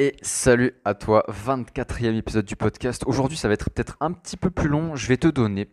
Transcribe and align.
et 0.00 0.16
salut 0.22 0.72
à 0.86 0.94
toi, 0.94 1.26
24e 1.28 2.16
épisode 2.16 2.46
du 2.46 2.56
podcast. 2.56 3.02
Aujourd'hui, 3.04 3.36
ça 3.36 3.48
va 3.48 3.54
être 3.54 3.68
peut-être 3.68 3.98
un 4.00 4.12
petit 4.12 4.38
peu 4.38 4.48
plus 4.48 4.66
long. 4.66 4.96
Je 4.96 5.06
vais 5.06 5.18
te 5.18 5.28
donner 5.28 5.68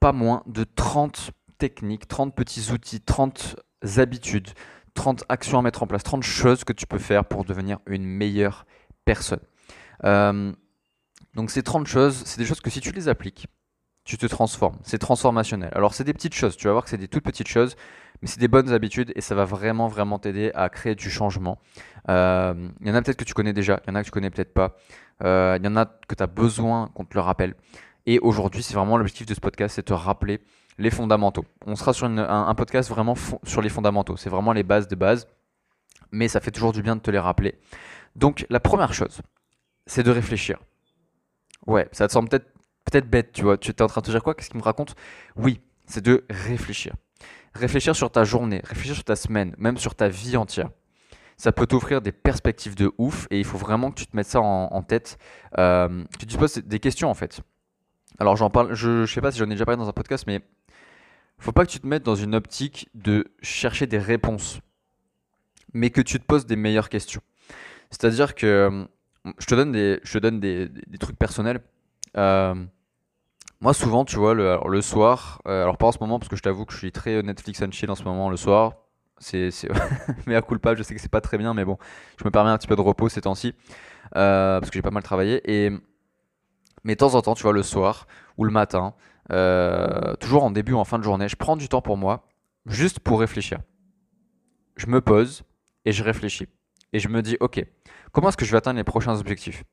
pas 0.00 0.12
moins 0.12 0.42
de 0.44 0.64
30 0.64 1.30
techniques, 1.56 2.06
30 2.06 2.34
petits 2.34 2.72
outils, 2.72 3.00
30 3.00 3.56
habitudes, 3.96 4.50
30 4.92 5.24
actions 5.30 5.58
à 5.58 5.62
mettre 5.62 5.82
en 5.82 5.86
place, 5.86 6.02
30 6.02 6.22
choses 6.22 6.62
que 6.62 6.74
tu 6.74 6.86
peux 6.86 6.98
faire 6.98 7.24
pour 7.24 7.46
devenir 7.46 7.78
une 7.86 8.04
meilleure 8.04 8.66
personne. 9.06 9.40
Euh, 10.04 10.52
donc 11.32 11.50
ces 11.50 11.62
30 11.62 11.86
choses, 11.86 12.22
c'est 12.26 12.38
des 12.38 12.44
choses 12.44 12.60
que 12.60 12.68
si 12.68 12.82
tu 12.82 12.92
les 12.92 13.08
appliques, 13.08 13.46
tu 14.10 14.18
te 14.18 14.26
transformes. 14.26 14.76
C'est 14.82 14.98
transformationnel. 14.98 15.70
Alors 15.72 15.94
c'est 15.94 16.02
des 16.02 16.12
petites 16.12 16.34
choses, 16.34 16.56
tu 16.56 16.66
vas 16.66 16.72
voir 16.72 16.82
que 16.82 16.90
c'est 16.90 16.96
des 16.96 17.06
toutes 17.06 17.22
petites 17.22 17.46
choses, 17.46 17.76
mais 18.20 18.26
c'est 18.26 18.40
des 18.40 18.48
bonnes 18.48 18.72
habitudes 18.72 19.12
et 19.14 19.20
ça 19.20 19.36
va 19.36 19.44
vraiment, 19.44 19.86
vraiment 19.86 20.18
t'aider 20.18 20.50
à 20.56 20.68
créer 20.68 20.96
du 20.96 21.10
changement. 21.10 21.58
Euh, 22.08 22.54
il 22.80 22.88
y 22.88 22.90
en 22.90 22.94
a 22.96 23.02
peut-être 23.02 23.18
que 23.18 23.24
tu 23.24 23.34
connais 23.34 23.52
déjà, 23.52 23.80
il 23.86 23.90
y 23.90 23.92
en 23.92 23.94
a 23.94 24.00
que 24.00 24.06
tu 24.06 24.10
connais 24.10 24.30
peut-être 24.30 24.52
pas. 24.52 24.76
Euh, 25.22 25.56
il 25.60 25.64
y 25.64 25.68
en 25.68 25.76
a 25.76 25.86
que 25.86 26.16
tu 26.16 26.22
as 26.24 26.26
besoin 26.26 26.90
qu'on 26.92 27.04
te 27.04 27.14
le 27.14 27.20
rappelle. 27.20 27.54
Et 28.06 28.18
aujourd'hui, 28.18 28.64
c'est 28.64 28.74
vraiment 28.74 28.96
l'objectif 28.96 29.26
de 29.26 29.34
ce 29.34 29.40
podcast, 29.40 29.76
c'est 29.76 29.84
te 29.84 29.92
rappeler 29.92 30.40
les 30.78 30.90
fondamentaux. 30.90 31.44
On 31.64 31.76
sera 31.76 31.92
sur 31.92 32.06
un, 32.08 32.54
podcast 32.56 32.90
vraiment 32.90 33.14
sur 33.44 33.62
les 33.62 33.68
fondamentaux. 33.68 34.16
C'est 34.16 34.30
vraiment 34.30 34.52
les 34.52 34.64
bases 34.64 34.88
de 34.88 34.96
base, 34.96 35.28
mais 36.10 36.26
ça 36.26 36.40
fait 36.40 36.50
toujours 36.50 36.72
du 36.72 36.82
bien 36.82 36.96
de 36.96 37.00
te 37.00 37.12
les 37.12 37.18
rappeler. 37.18 37.60
Donc 38.16 38.44
la 38.50 38.58
première 38.58 38.92
chose, 38.92 39.20
c'est 39.86 40.02
de 40.02 40.10
réfléchir. 40.10 40.58
Ouais, 41.66 41.88
ça 41.92 42.08
te 42.08 42.12
semble 42.12 42.28
peut-être 42.28 42.50
peut-être 42.90 43.08
bête, 43.08 43.32
tu 43.32 43.42
vois. 43.42 43.56
Tu 43.56 43.70
es 43.70 43.82
en 43.82 43.86
train 43.86 44.00
de 44.00 44.06
te 44.06 44.10
dire 44.10 44.22
quoi? 44.22 44.34
Qu'est-ce 44.34 44.50
qu'il 44.50 44.58
me 44.58 44.64
raconte? 44.64 44.94
Oui, 45.36 45.60
c'est 45.86 46.04
de 46.04 46.24
réfléchir. 46.28 46.94
Réfléchir 47.54 47.96
sur 47.96 48.10
ta 48.10 48.24
journée, 48.24 48.60
réfléchir 48.64 48.94
sur 48.94 49.04
ta 49.04 49.16
semaine, 49.16 49.54
même 49.58 49.76
sur 49.76 49.94
ta 49.94 50.08
vie 50.08 50.36
entière. 50.36 50.70
Ça 51.36 51.52
peut 51.52 51.66
t'offrir 51.66 52.02
des 52.02 52.12
perspectives 52.12 52.74
de 52.74 52.92
ouf 52.98 53.26
et 53.30 53.38
il 53.38 53.44
faut 53.44 53.58
vraiment 53.58 53.90
que 53.90 53.98
tu 53.98 54.06
te 54.06 54.14
mettes 54.14 54.26
ça 54.26 54.40
en, 54.40 54.82
tête. 54.82 55.18
Euh, 55.58 56.04
tu 56.18 56.26
te 56.26 56.36
poses 56.36 56.58
des 56.58 56.78
questions 56.78 57.08
en 57.08 57.14
fait. 57.14 57.40
Alors 58.18 58.36
j'en 58.36 58.50
parle, 58.50 58.74
je, 58.74 59.06
je 59.06 59.12
sais 59.12 59.22
pas 59.22 59.32
si 59.32 59.38
j'en 59.38 59.46
ai 59.46 59.54
déjà 59.54 59.64
parlé 59.64 59.78
dans 59.78 59.88
un 59.88 59.92
podcast, 59.92 60.24
mais 60.26 60.42
faut 61.38 61.52
pas 61.52 61.64
que 61.64 61.70
tu 61.70 61.80
te 61.80 61.86
mettes 61.86 62.02
dans 62.02 62.14
une 62.14 62.34
optique 62.34 62.88
de 62.94 63.32
chercher 63.40 63.86
des 63.86 63.98
réponses, 63.98 64.60
mais 65.72 65.88
que 65.90 66.02
tu 66.02 66.20
te 66.20 66.24
poses 66.24 66.44
des 66.44 66.56
meilleures 66.56 66.90
questions. 66.90 67.22
C'est-à-dire 67.90 68.34
que 68.34 68.46
euh, 68.46 68.84
je 69.38 69.46
te 69.46 69.54
donne 69.54 69.72
des, 69.72 70.00
je 70.04 70.12
te 70.12 70.18
donne 70.18 70.38
des, 70.40 70.68
des, 70.68 70.98
trucs 70.98 71.18
personnels. 71.18 71.60
Euh, 72.16 72.54
moi, 73.60 73.74
souvent, 73.74 74.04
tu 74.04 74.16
vois, 74.16 74.34
le, 74.34 74.80
soir, 74.80 75.42
euh, 75.46 75.62
alors 75.62 75.76
pas 75.76 75.86
en 75.86 75.92
ce 75.92 75.98
moment, 76.00 76.18
parce 76.18 76.28
que 76.28 76.36
je 76.36 76.42
t'avoue 76.42 76.64
que 76.64 76.72
je 76.72 76.78
suis 76.78 76.92
très 76.92 77.22
Netflix 77.22 77.62
and 77.62 77.72
chill 77.72 77.90
en 77.90 77.94
ce 77.94 78.04
moment 78.04 78.30
le 78.30 78.36
soir. 78.36 78.76
C'est, 79.18 79.50
mais 80.26 80.34
à 80.36 80.40
culpa, 80.40 80.74
je 80.74 80.82
sais 80.82 80.94
que 80.94 81.00
c'est 81.00 81.10
pas 81.10 81.20
très 81.20 81.36
bien, 81.36 81.52
mais 81.52 81.66
bon, 81.66 81.76
je 82.18 82.24
me 82.24 82.30
permets 82.30 82.48
un 82.50 82.56
petit 82.56 82.66
peu 82.66 82.76
de 82.76 82.80
repos 82.80 83.10
ces 83.10 83.20
temps-ci, 83.20 83.54
euh, 84.16 84.60
parce 84.60 84.70
que 84.70 84.78
j'ai 84.78 84.82
pas 84.82 84.90
mal 84.90 85.02
travaillé. 85.02 85.42
Mais 86.84 86.94
de 86.94 86.98
temps 86.98 87.14
en 87.14 87.20
temps, 87.20 87.34
tu 87.34 87.42
vois, 87.42 87.52
le 87.52 87.62
soir 87.62 88.06
ou 88.38 88.44
le 88.44 88.50
matin, 88.50 88.94
euh, 89.30 90.14
toujours 90.16 90.44
en 90.44 90.50
début 90.50 90.72
ou 90.72 90.78
en 90.78 90.84
fin 90.84 90.98
de 90.98 91.04
journée, 91.04 91.28
je 91.28 91.36
prends 91.36 91.56
du 91.56 91.68
temps 91.68 91.82
pour 91.82 91.98
moi, 91.98 92.26
juste 92.64 93.00
pour 93.00 93.20
réfléchir. 93.20 93.58
Je 94.76 94.86
me 94.86 95.02
pose 95.02 95.42
et 95.84 95.92
je 95.92 96.02
réfléchis. 96.02 96.48
Et 96.94 96.98
je 96.98 97.08
me 97.08 97.20
dis, 97.20 97.36
ok, 97.40 97.62
comment 98.12 98.30
est-ce 98.30 98.38
que 98.38 98.46
je 98.46 98.50
vais 98.50 98.56
atteindre 98.56 98.78
les 98.78 98.84
prochains 98.84 99.20
objectifs? 99.20 99.64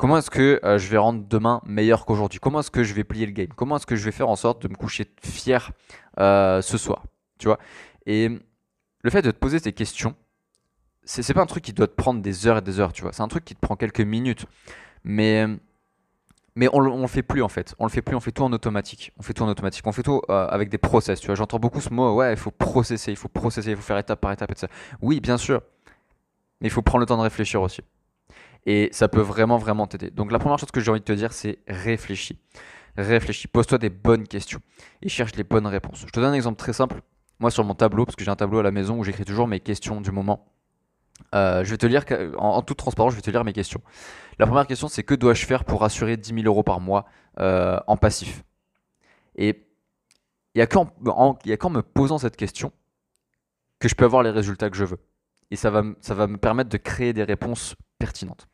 Comment 0.00 0.16
est-ce 0.16 0.30
que 0.30 0.58
euh, 0.64 0.78
je 0.78 0.88
vais 0.88 0.96
rendre 0.96 1.22
demain 1.28 1.60
meilleur 1.66 2.06
qu'aujourd'hui? 2.06 2.40
Comment 2.40 2.60
est-ce 2.60 2.70
que 2.70 2.82
je 2.82 2.94
vais 2.94 3.04
plier 3.04 3.26
le 3.26 3.32
game? 3.32 3.48
Comment 3.54 3.76
est-ce 3.76 3.84
que 3.84 3.96
je 3.96 4.04
vais 4.06 4.12
faire 4.12 4.30
en 4.30 4.34
sorte 4.34 4.62
de 4.62 4.68
me 4.68 4.74
coucher 4.74 5.04
fier 5.22 5.72
euh, 6.18 6.62
ce 6.62 6.78
soir? 6.78 7.04
Tu 7.38 7.48
vois? 7.48 7.58
Et 8.06 8.30
le 9.02 9.10
fait 9.10 9.20
de 9.20 9.30
te 9.30 9.36
poser 9.36 9.58
ces 9.58 9.74
questions, 9.74 10.14
c'est 11.04 11.34
pas 11.34 11.42
un 11.42 11.46
truc 11.46 11.62
qui 11.62 11.74
doit 11.74 11.86
te 11.86 11.92
prendre 11.92 12.22
des 12.22 12.46
heures 12.46 12.56
et 12.56 12.62
des 12.62 12.80
heures, 12.80 12.94
tu 12.94 13.02
vois. 13.02 13.12
C'est 13.12 13.20
un 13.20 13.28
truc 13.28 13.44
qui 13.44 13.54
te 13.54 13.60
prend 13.60 13.76
quelques 13.76 14.00
minutes. 14.00 14.46
Mais, 15.04 15.46
mais 16.54 16.68
on, 16.72 16.78
on 16.78 17.02
le 17.02 17.06
fait 17.06 17.22
plus 17.22 17.42
en 17.42 17.50
fait. 17.50 17.74
On 17.78 17.84
le 17.84 17.90
fait 17.90 18.00
plus, 18.00 18.16
on 18.16 18.20
fait 18.20 18.32
tout 18.32 18.42
en 18.42 18.54
automatique. 18.54 19.12
On 19.18 19.22
fait 19.22 19.34
tout 19.34 19.42
en 19.42 19.48
automatique. 19.48 19.86
On 19.86 19.92
fait 19.92 20.02
tout 20.02 20.22
euh, 20.30 20.46
avec 20.48 20.70
des 20.70 20.78
process, 20.78 21.20
tu 21.20 21.26
vois. 21.26 21.34
J'entends 21.34 21.58
beaucoup 21.58 21.82
ce 21.82 21.92
mot, 21.92 22.14
ouais, 22.14 22.32
il 22.32 22.38
faut 22.38 22.52
processer, 22.52 23.12
il 23.12 23.18
faut 23.18 23.28
processer, 23.28 23.72
il 23.72 23.76
faut 23.76 23.82
faire 23.82 23.98
étape 23.98 24.22
par 24.22 24.32
étape 24.32 24.50
et 24.50 24.58
ça. 24.58 24.68
Oui, 25.02 25.20
bien 25.20 25.36
sûr. 25.36 25.60
Mais 26.62 26.68
il 26.68 26.70
faut 26.70 26.80
prendre 26.80 27.00
le 27.00 27.06
temps 27.06 27.18
de 27.18 27.22
réfléchir 27.22 27.60
aussi. 27.60 27.82
Et 28.66 28.88
ça 28.92 29.08
peut 29.08 29.20
vraiment, 29.20 29.56
vraiment 29.56 29.86
t'aider. 29.86 30.10
Donc 30.10 30.32
la 30.32 30.38
première 30.38 30.58
chose 30.58 30.70
que 30.70 30.80
j'ai 30.80 30.90
envie 30.90 31.00
de 31.00 31.04
te 31.04 31.12
dire, 31.12 31.32
c'est 31.32 31.58
réfléchis. 31.66 32.38
Réfléchis, 32.96 33.48
pose-toi 33.48 33.78
des 33.78 33.88
bonnes 33.88 34.26
questions 34.26 34.60
et 35.02 35.08
cherche 35.08 35.34
les 35.36 35.44
bonnes 35.44 35.66
réponses. 35.66 36.04
Je 36.06 36.12
te 36.12 36.20
donne 36.20 36.30
un 36.30 36.34
exemple 36.34 36.58
très 36.58 36.72
simple. 36.72 37.00
Moi, 37.38 37.50
sur 37.50 37.64
mon 37.64 37.74
tableau, 37.74 38.04
parce 38.04 38.16
que 38.16 38.24
j'ai 38.24 38.30
un 38.30 38.36
tableau 38.36 38.58
à 38.58 38.62
la 38.62 38.70
maison 38.70 38.98
où 38.98 39.04
j'écris 39.04 39.24
toujours 39.24 39.48
mes 39.48 39.60
questions 39.60 40.00
du 40.00 40.10
moment. 40.10 40.52
Euh, 41.34 41.64
je 41.64 41.70
vais 41.70 41.78
te 41.78 41.86
lire, 41.86 42.04
en, 42.36 42.60
toute 42.60 42.76
transparence, 42.76 43.12
je 43.12 43.16
vais 43.16 43.22
te 43.22 43.30
lire 43.30 43.44
mes 43.44 43.52
questions. 43.52 43.80
La 44.38 44.46
première 44.46 44.66
question, 44.66 44.88
c'est 44.88 45.04
que 45.04 45.14
dois-je 45.14 45.46
faire 45.46 45.64
pour 45.64 45.84
assurer 45.84 46.16
10 46.16 46.34
000 46.34 46.46
euros 46.46 46.62
par 46.62 46.80
mois 46.80 47.06
euh, 47.38 47.78
en 47.86 47.96
passif? 47.96 48.42
Et 49.36 49.66
il 50.54 50.58
n'y 50.58 50.62
a 50.62 50.66
qu'en 50.66 51.70
me 51.70 51.80
posant 51.80 52.18
cette 52.18 52.36
question 52.36 52.72
que 53.78 53.88
je 53.88 53.94
peux 53.94 54.04
avoir 54.04 54.22
les 54.22 54.30
résultats 54.30 54.68
que 54.68 54.76
je 54.76 54.84
veux 54.84 54.98
et 55.50 55.56
ça 55.56 55.70
va, 55.70 55.82
ça 56.00 56.14
va 56.14 56.26
me 56.26 56.36
permettre 56.36 56.70
de 56.70 56.76
créer 56.76 57.12
des 57.12 57.24
réponses 57.24 57.74
pertinentes. 58.00 58.48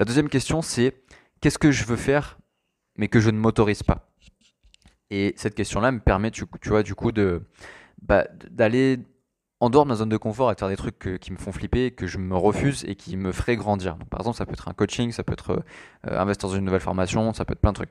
La 0.00 0.04
deuxième 0.04 0.28
question, 0.28 0.62
c'est 0.62 1.04
qu'est-ce 1.40 1.58
que 1.58 1.70
je 1.70 1.84
veux 1.84 1.96
faire 1.96 2.38
mais 2.98 3.08
que 3.08 3.20
je 3.20 3.30
ne 3.30 3.38
m'autorise 3.38 3.82
pas? 3.82 4.08
Et 5.10 5.34
cette 5.36 5.54
question-là 5.54 5.92
me 5.92 6.00
permet, 6.00 6.30
tu, 6.30 6.46
vois, 6.66 6.82
du 6.82 6.94
coup, 6.94 7.12
bah, 8.02 8.26
d'aller 8.50 8.98
en 9.60 9.70
dehors 9.70 9.84
de 9.84 9.88
ma 9.88 9.94
zone 9.94 10.08
de 10.08 10.16
confort 10.16 10.50
et 10.50 10.54
faire 10.58 10.68
des 10.68 10.76
trucs 10.76 11.18
qui 11.20 11.32
me 11.32 11.38
font 11.38 11.52
flipper, 11.52 11.92
que 11.92 12.06
je 12.06 12.18
me 12.18 12.36
refuse 12.36 12.84
et 12.86 12.94
qui 12.94 13.16
me 13.16 13.32
feraient 13.32 13.56
grandir. 13.56 13.96
par 14.10 14.20
exemple, 14.20 14.36
ça 14.36 14.44
peut 14.44 14.52
être 14.52 14.68
un 14.68 14.74
coaching, 14.74 15.12
ça 15.12 15.22
peut 15.22 15.32
être 15.32 15.62
euh, 16.08 16.18
investir 16.18 16.48
dans 16.48 16.56
une 16.56 16.64
nouvelle 16.64 16.80
formation, 16.80 17.32
ça 17.32 17.44
peut 17.44 17.52
être 17.52 17.60
plein 17.60 17.72
de 17.72 17.76
trucs. 17.76 17.90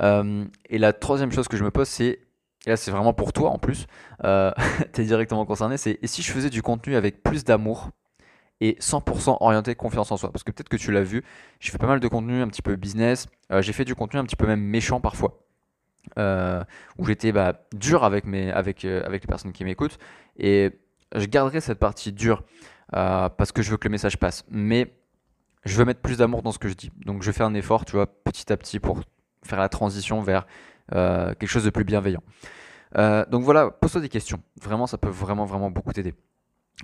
Euh, 0.00 0.44
et 0.68 0.78
la 0.78 0.92
troisième 0.92 1.32
chose 1.32 1.48
que 1.48 1.56
je 1.56 1.64
me 1.64 1.70
pose, 1.70 1.88
c'est 1.88 2.20
et 2.64 2.70
là 2.70 2.76
c'est 2.76 2.92
vraiment 2.92 3.12
pour 3.12 3.32
toi 3.32 3.50
en 3.50 3.58
plus, 3.58 3.86
euh, 4.24 4.52
tu 4.92 5.00
es 5.00 5.04
directement 5.04 5.44
concerné, 5.44 5.76
c'est 5.76 5.98
et 6.00 6.06
si 6.06 6.22
je 6.22 6.30
faisais 6.30 6.50
du 6.50 6.62
contenu 6.62 6.94
avec 6.94 7.22
plus 7.22 7.44
d'amour? 7.44 7.90
Et 8.60 8.76
100% 8.80 9.38
orienté 9.40 9.74
confiance 9.74 10.12
en 10.12 10.16
soi 10.16 10.30
Parce 10.30 10.44
que 10.44 10.52
peut-être 10.52 10.68
que 10.68 10.76
tu 10.76 10.92
l'as 10.92 11.02
vu, 11.02 11.24
j'ai 11.60 11.70
fait 11.72 11.78
pas 11.78 11.86
mal 11.86 12.00
de 12.00 12.08
contenu 12.08 12.40
un 12.40 12.48
petit 12.48 12.62
peu 12.62 12.76
business, 12.76 13.26
euh, 13.50 13.62
j'ai 13.62 13.72
fait 13.72 13.84
du 13.84 13.94
contenu 13.94 14.20
un 14.20 14.24
petit 14.24 14.36
peu 14.36 14.46
même 14.46 14.60
méchant 14.60 15.00
parfois. 15.00 15.38
Euh, 16.18 16.64
où 16.98 17.06
j'étais 17.06 17.30
bah, 17.30 17.64
dur 17.72 18.02
avec, 18.02 18.24
mes, 18.24 18.50
avec, 18.50 18.82
les 18.82 19.20
personnes 19.20 19.52
qui 19.52 19.64
m'écoutent 19.64 19.98
et 20.36 20.72
je 21.14 21.24
garderai 21.26 21.60
cette 21.60 21.78
partie 21.78 22.10
dure 22.10 22.42
parce 22.90 23.52
que 23.52 23.62
je 23.62 23.70
veux 23.70 23.76
que 23.76 23.86
le 23.86 23.92
message 23.92 24.18
passe 24.18 24.44
mais 24.50 24.92
je 25.64 25.76
veux 25.76 25.84
mettre 25.84 26.00
plus 26.00 26.18
d'amour 26.18 26.42
dans 26.42 26.50
ce 26.50 26.58
que 26.58 26.68
je 26.68 26.74
dis 26.74 26.90
donc 27.06 27.22
je 27.22 27.30
fais 27.30 27.44
un 27.44 27.54
effort 27.54 27.84
tu 27.84 27.92
vois 27.92 28.08
petit 28.08 28.52
à 28.52 28.56
petit 28.56 28.80
pour 28.80 29.00
faire 29.44 29.60
la 29.60 29.68
transition 29.68 30.22
vers 30.22 30.44
euh, 30.94 31.34
quelque 31.34 31.48
chose 31.48 31.64
de 31.64 31.70
plus 31.70 31.84
bienveillant. 31.84 32.22
Euh, 32.98 33.24
donc 33.26 33.42
voilà, 33.42 33.70
pose-toi 33.70 34.00
des 34.00 34.08
questions. 34.08 34.42
Vraiment, 34.60 34.86
ça 34.86 34.98
peut 34.98 35.08
vraiment, 35.08 35.44
vraiment 35.44 35.70
beaucoup 35.70 35.92
t'aider. 35.92 36.14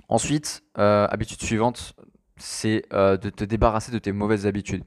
Ensuite, 0.07 0.63
euh, 0.77 1.07
habitude 1.09 1.41
suivante, 1.41 1.93
c'est 2.37 2.85
de 2.91 3.29
te 3.29 3.43
débarrasser 3.43 3.91
de 3.91 3.99
tes 3.99 4.11
mauvaises 4.11 4.45
habitudes. 4.45 4.83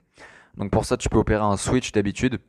Donc 0.56 0.70
pour 0.70 0.84
ça, 0.84 0.96
tu 0.96 1.08
peux 1.08 1.18
opérer 1.18 1.42
un 1.42 1.56
switch 1.56 1.92
d'habitude. 1.92 2.40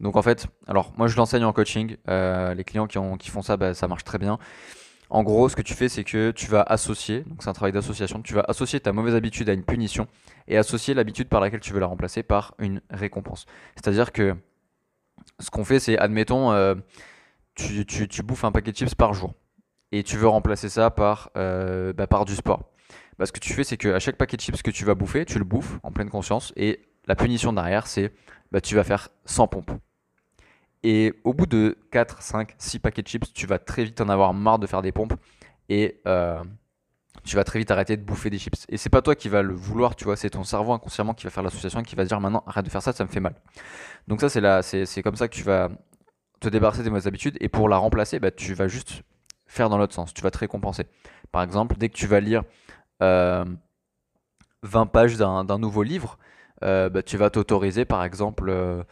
Donc 0.00 0.16
en 0.16 0.22
fait, 0.22 0.46
alors 0.66 0.92
moi 0.98 1.06
je 1.06 1.16
l'enseigne 1.16 1.44
en 1.44 1.52
coaching. 1.52 1.96
les 2.06 2.64
clients 2.64 2.86
qui, 2.86 2.98
ont, 2.98 3.16
qui 3.16 3.30
font 3.30 3.42
ça, 3.42 3.56
bah, 3.56 3.72
ça 3.72 3.88
marche 3.88 4.04
très 4.04 4.18
bien. 4.18 4.38
En 5.12 5.24
gros, 5.24 5.50
ce 5.50 5.56
que 5.56 5.60
tu 5.60 5.74
fais, 5.74 5.90
c'est 5.90 6.04
que 6.04 6.30
tu 6.30 6.46
vas 6.46 6.62
associer, 6.62 7.20
donc 7.26 7.42
c'est 7.42 7.50
un 7.50 7.52
travail 7.52 7.72
d'association, 7.72 8.22
tu 8.22 8.32
vas 8.32 8.46
associer 8.48 8.80
ta 8.80 8.94
mauvaise 8.94 9.14
habitude 9.14 9.46
à 9.50 9.52
une 9.52 9.62
punition 9.62 10.08
et 10.48 10.56
associer 10.56 10.94
l'habitude 10.94 11.28
par 11.28 11.42
laquelle 11.42 11.60
tu 11.60 11.74
veux 11.74 11.80
la 11.80 11.86
remplacer 11.86 12.22
par 12.22 12.54
une 12.58 12.80
récompense. 12.88 13.44
C'est-à-dire 13.74 14.12
que 14.12 14.34
ce 15.38 15.50
qu'on 15.50 15.64
fait, 15.64 15.80
c'est, 15.80 15.98
admettons, 15.98 16.52
euh, 16.52 16.76
tu, 17.54 17.84
bouffes 18.22 18.44
un 18.44 18.52
paquet 18.52 18.72
de 18.72 18.76
chips 18.78 18.94
par 18.94 19.12
jour 19.12 19.34
et 19.92 20.02
tu 20.02 20.16
veux 20.16 20.26
remplacer 20.26 20.68
ça 20.68 20.90
par, 20.90 21.30
euh, 21.36 21.92
bah, 21.92 22.06
par 22.06 22.24
du 22.24 22.34
sport. 22.34 22.70
Bah, 23.18 23.26
ce 23.26 23.32
que 23.32 23.40
tu 23.40 23.52
fais, 23.52 23.62
c'est 23.62 23.76
qu'à 23.76 24.00
chaque 24.00 24.16
paquet 24.16 24.36
de 24.36 24.42
chips 24.42 24.62
que 24.62 24.70
tu 24.70 24.84
vas 24.84 24.94
bouffer, 24.94 25.24
tu 25.24 25.38
le 25.38 25.44
bouffes 25.44 25.78
en 25.82 25.92
pleine 25.92 26.08
conscience 26.10 26.52
et 26.56 26.80
la 27.06 27.14
punition 27.14 27.52
derrière, 27.52 27.86
c'est 27.86 28.12
bah, 28.50 28.60
tu 28.60 28.74
vas 28.74 28.84
faire 28.84 29.10
100 29.26 29.48
pompes. 29.48 29.70
Et 30.82 31.14
au 31.24 31.32
bout 31.32 31.46
de 31.46 31.78
4, 31.92 32.22
5, 32.22 32.54
6 32.58 32.78
paquets 32.80 33.02
de 33.02 33.08
chips, 33.08 33.32
tu 33.32 33.46
vas 33.46 33.58
très 33.58 33.84
vite 33.84 34.00
en 34.00 34.08
avoir 34.08 34.34
marre 34.34 34.58
de 34.58 34.66
faire 34.66 34.82
des 34.82 34.90
pompes 34.90 35.14
et 35.68 36.00
euh, 36.08 36.42
tu 37.22 37.36
vas 37.36 37.44
très 37.44 37.58
vite 37.58 37.70
arrêter 37.70 37.96
de 37.96 38.02
bouffer 38.02 38.30
des 38.30 38.38
chips. 38.38 38.66
Et 38.68 38.76
c'est 38.78 38.90
pas 38.90 39.02
toi 39.02 39.14
qui 39.14 39.28
va 39.28 39.42
le 39.42 39.54
vouloir, 39.54 39.94
tu 39.94 40.04
vois, 40.04 40.16
c'est 40.16 40.30
ton 40.30 40.42
cerveau 40.42 40.72
inconsciemment 40.72 41.14
qui 41.14 41.24
va 41.24 41.30
faire 41.30 41.42
l'association 41.42 41.82
qui 41.82 41.94
va 41.94 42.04
dire 42.04 42.18
maintenant 42.18 42.42
arrête 42.46 42.64
de 42.64 42.70
faire 42.70 42.82
ça, 42.82 42.92
ça 42.92 43.04
me 43.04 43.10
fait 43.10 43.20
mal. 43.20 43.34
Donc 44.08 44.20
ça 44.20 44.62
c'est 44.62 45.02
comme 45.02 45.16
ça 45.16 45.28
que 45.28 45.34
tu 45.34 45.44
vas 45.44 45.68
te 46.40 46.48
débarrasser 46.48 46.82
des 46.82 46.90
mauvaises 46.90 47.06
habitudes 47.06 47.36
et 47.40 47.48
pour 47.48 47.68
la 47.68 47.76
remplacer, 47.76 48.18
bah, 48.18 48.32
tu 48.32 48.54
vas 48.54 48.66
juste 48.66 49.02
faire 49.52 49.68
dans 49.68 49.78
l'autre 49.78 49.94
sens, 49.94 50.14
tu 50.14 50.22
vas 50.22 50.30
te 50.30 50.38
récompenser. 50.38 50.86
Par 51.30 51.42
exemple, 51.42 51.76
dès 51.78 51.88
que 51.88 51.94
tu 51.94 52.06
vas 52.06 52.20
lire 52.20 52.42
20 53.00 53.04
euh, 53.04 54.84
pages 54.86 55.16
d'un 55.16 55.58
nouveau 55.58 55.82
livre, 55.82 56.18
euh, 56.64 56.88
bah, 56.88 57.02
tu 57.02 57.16
vas 57.16 57.30
t'autoriser 57.30 57.84
par 57.84 58.04
exemple, 58.04 58.48
euh, 58.48 58.82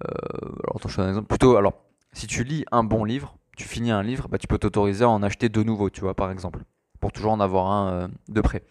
un 0.00 1.08
exemple, 1.08 1.26
plutôt, 1.26 1.56
alors 1.56 1.74
si 2.12 2.26
tu 2.26 2.44
lis 2.44 2.64
un 2.70 2.84
bon 2.84 3.04
livre, 3.04 3.36
tu 3.56 3.66
finis 3.66 3.90
un 3.90 4.02
livre, 4.02 4.28
bah, 4.28 4.38
tu 4.38 4.46
peux 4.46 4.58
t'autoriser 4.58 5.04
à 5.04 5.08
en 5.08 5.22
acheter 5.22 5.48
deux 5.48 5.64
nouveaux, 5.64 5.90
tu 5.90 6.00
vois, 6.00 6.14
par 6.14 6.30
exemple 6.30 6.60
pour 7.00 7.12
toujours 7.12 7.32
en 7.32 7.40
avoir 7.40 7.70
un 7.70 7.92
euh, 7.92 8.08
de 8.28 8.40
près. 8.40 8.62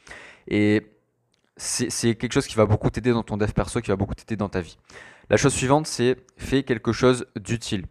Et 0.47 0.83
c'est 1.57 2.15
quelque 2.15 2.33
chose 2.33 2.47
qui 2.47 2.55
va 2.55 2.65
beaucoup 2.65 2.89
t'aider 2.89 3.11
dans 3.11 3.23
ton 3.23 3.37
dev 3.37 3.51
perso, 3.51 3.81
qui 3.81 3.89
va 3.89 3.95
beaucoup 3.95 4.13
t'aider 4.13 4.35
dans 4.35 4.49
ta 4.49 4.61
vie. 4.61 4.77
La 5.29 5.37
chose 5.37 5.53
suivante, 5.53 5.87
c'est 5.87 6.17
fais 6.37 6.63
quelque 6.63 6.91
chose 6.91 7.25
d'utile. 7.35 7.85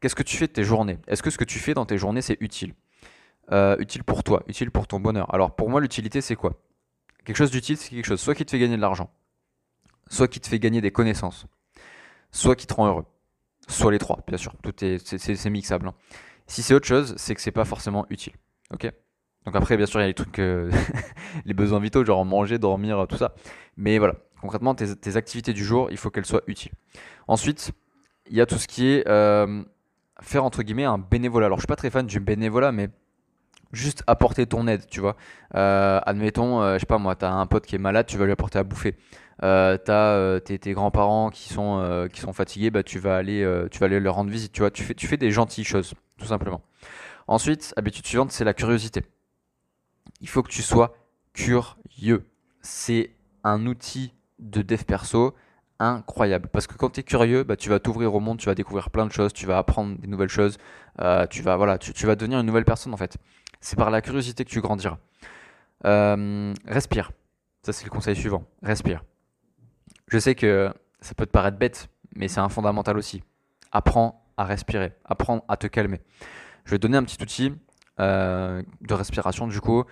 Qu'est-ce 0.00 0.14
que 0.14 0.22
tu 0.22 0.36
fais 0.36 0.46
de 0.46 0.52
tes 0.52 0.64
journées? 0.64 0.98
Est-ce 1.06 1.22
que 1.22 1.30
ce 1.30 1.38
que 1.38 1.44
tu 1.44 1.58
fais 1.58 1.74
dans 1.74 1.86
tes 1.86 1.98
journées, 1.98 2.22
c'est 2.22 2.38
utile? 2.40 2.74
Euh, 3.52 3.76
Utile 3.78 4.04
pour 4.04 4.22
toi, 4.22 4.42
utile 4.46 4.70
pour 4.70 4.86
ton 4.86 5.00
bonheur. 5.00 5.32
Alors 5.34 5.54
pour 5.54 5.70
moi, 5.70 5.80
l'utilité, 5.80 6.20
c'est 6.20 6.36
quoi? 6.36 6.54
Quelque 7.24 7.36
chose 7.36 7.50
d'utile, 7.50 7.76
c'est 7.76 7.90
quelque 7.90 8.06
chose 8.06 8.20
soit 8.20 8.34
qui 8.34 8.44
te 8.46 8.50
fait 8.50 8.58
gagner 8.58 8.76
de 8.76 8.80
l'argent, 8.80 9.10
soit 10.08 10.28
qui 10.28 10.40
te 10.40 10.48
fait 10.48 10.58
gagner 10.58 10.80
des 10.80 10.90
connaissances, 10.90 11.46
soit 12.30 12.56
qui 12.56 12.66
te 12.66 12.74
rend 12.74 12.86
heureux. 12.86 13.04
Soit 13.68 13.92
les 13.92 13.98
trois, 13.98 14.20
bien 14.26 14.36
sûr. 14.36 14.52
Tout 14.62 14.84
est, 14.84 14.98
c'est 14.98 15.50
mixable. 15.50 15.88
Hein. 15.88 15.94
Si 16.46 16.62
c'est 16.62 16.74
autre 16.74 16.86
chose, 16.86 17.14
c'est 17.16 17.34
que 17.34 17.40
c'est 17.40 17.52
pas 17.52 17.64
forcément 17.64 18.06
utile. 18.10 18.32
Ok? 18.72 18.90
Donc 19.44 19.56
après, 19.56 19.76
bien 19.76 19.86
sûr, 19.86 20.00
il 20.00 20.02
y 20.02 20.04
a 20.04 20.08
les 20.08 20.14
trucs, 20.14 20.38
euh, 20.38 20.70
les 21.44 21.54
besoins 21.54 21.78
vitaux, 21.78 22.04
genre 22.04 22.24
manger, 22.24 22.58
dormir, 22.58 23.06
tout 23.08 23.16
ça. 23.16 23.34
Mais 23.76 23.98
voilà, 23.98 24.14
concrètement, 24.40 24.74
tes, 24.74 25.16
activités 25.16 25.52
du 25.52 25.64
jour, 25.64 25.90
il 25.90 25.96
faut 25.96 26.10
qu'elles 26.10 26.26
soient 26.26 26.42
utiles. 26.46 26.72
Ensuite, 27.28 27.72
il 28.28 28.36
y 28.36 28.40
a 28.40 28.46
tout 28.46 28.58
ce 28.58 28.66
qui 28.66 28.88
est 28.88 29.06
euh, 29.08 29.62
faire 30.20 30.44
entre 30.44 30.62
guillemets 30.62 30.84
un 30.84 30.98
bénévolat. 30.98 31.46
Alors, 31.46 31.58
je 31.58 31.62
suis 31.62 31.66
pas 31.66 31.76
très 31.76 31.90
fan 31.90 32.06
du 32.06 32.20
bénévolat, 32.20 32.72
mais 32.72 32.90
juste 33.72 34.02
apporter 34.06 34.46
ton 34.46 34.66
aide, 34.66 34.86
tu 34.88 35.00
vois. 35.00 35.16
Euh, 35.54 36.00
admettons, 36.04 36.74
je 36.74 36.78
sais 36.78 36.86
pas 36.86 36.98
moi, 36.98 37.16
tu 37.16 37.24
as 37.24 37.32
un 37.32 37.46
pote 37.46 37.66
qui 37.66 37.76
est 37.76 37.78
malade, 37.78 38.06
tu 38.06 38.18
vas 38.18 38.24
lui 38.24 38.32
apporter 38.32 38.58
à 38.58 38.64
bouffer. 38.64 38.96
Euh, 39.42 39.78
tu 39.82 39.90
as 39.90 40.40
tes, 40.58 40.72
grands-parents 40.72 41.30
qui 41.30 41.52
sont, 41.52 42.08
qui 42.12 42.20
sont 42.20 42.32
fatigués, 42.32 42.70
bah, 42.70 42.82
tu, 42.82 42.98
vas 42.98 43.16
aller, 43.16 43.66
tu 43.70 43.78
vas 43.78 43.86
aller 43.86 44.00
leur 44.00 44.16
rendre 44.16 44.30
visite, 44.30 44.52
tu 44.52 44.60
vois. 44.60 44.70
Tu 44.70 44.82
fais, 44.82 44.94
tu 44.94 45.06
fais 45.06 45.16
des 45.16 45.30
gentilles 45.30 45.64
choses 45.64 45.94
tout 46.18 46.26
simplement. 46.26 46.62
Ensuite, 47.26 47.72
habitude 47.76 48.06
suivante, 48.06 48.32
c'est 48.32 48.44
la 48.44 48.54
curiosité. 48.54 49.04
Il 50.20 50.28
faut 50.28 50.42
que 50.42 50.50
tu 50.50 50.62
sois 50.62 50.94
curieux. 51.32 52.26
C'est 52.60 53.10
un 53.44 53.66
outil 53.66 54.12
de 54.38 54.62
dev 54.62 54.84
perso 54.84 55.34
incroyable. 55.80 56.48
Parce 56.52 56.66
que 56.66 56.74
quand 56.74 56.90
tu 56.90 57.00
es 57.00 57.02
curieux, 57.02 57.42
bah, 57.42 57.56
tu 57.56 57.68
vas 57.70 57.80
t'ouvrir 57.80 58.14
au 58.14 58.20
monde, 58.20 58.38
tu 58.38 58.46
vas 58.46 58.54
découvrir 58.54 58.90
plein 58.90 59.06
de 59.06 59.12
choses, 59.12 59.32
tu 59.32 59.46
vas 59.46 59.58
apprendre 59.58 59.98
des 59.98 60.06
nouvelles 60.06 60.28
choses, 60.28 60.58
euh, 61.00 61.26
tu, 61.26 61.42
vas, 61.42 61.56
voilà, 61.56 61.78
tu, 61.78 62.06
vas 62.06 62.14
devenir 62.14 62.38
une 62.38 62.46
nouvelle 62.46 62.64
personne 62.64 62.92
en 62.94 62.96
fait. 62.96 63.16
C'est 63.60 63.76
par 63.76 63.90
la 63.90 64.00
curiosité 64.00 64.44
que 64.44 64.50
tu 64.50 64.60
grandiras. 64.60 64.98
Euh, 65.86 66.54
respire. 66.66 67.10
Ça, 67.62 67.72
c'est 67.72 67.84
le 67.84 67.90
conseil 67.90 68.14
suivant. 68.16 68.44
Respire. 68.62 69.02
Je 70.08 70.18
sais 70.18 70.34
que 70.34 70.72
ça 71.00 71.14
peut 71.14 71.26
te 71.26 71.30
paraître 71.30 71.58
bête, 71.58 71.88
mais 72.14 72.28
c'est 72.28 72.40
un 72.40 72.48
fondamental 72.48 72.96
aussi. 72.96 73.22
Apprends 73.72 74.24
à 74.36 74.44
respirer, 74.44 74.92
apprendre 75.04 75.44
à 75.48 75.56
te 75.56 75.66
calmer. 75.66 76.00
Je 76.64 76.72
vais 76.72 76.78
te 76.78 76.82
donner 76.82 76.96
un 76.96 77.04
petit 77.04 77.22
outil 77.22 77.52
euh, 78.00 78.62
de 78.80 78.94
respiration 78.94 79.46
du 79.46 79.60
coup 79.60 79.84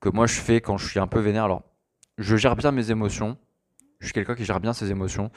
que 0.00 0.08
moi 0.08 0.26
je 0.26 0.38
fais 0.38 0.60
quand 0.60 0.76
je 0.76 0.86
suis 0.86 1.00
un 1.00 1.06
peu 1.06 1.20
vénère. 1.20 1.44
Alors, 1.44 1.62
je 2.18 2.36
gère 2.36 2.56
bien 2.56 2.70
mes 2.72 2.90
émotions. 2.90 3.36
Je 4.00 4.06
suis 4.06 4.12
quelqu'un 4.12 4.34
qui 4.34 4.44
gère 4.44 4.60
bien 4.60 4.72
ses 4.72 4.90
émotions. 4.90 5.30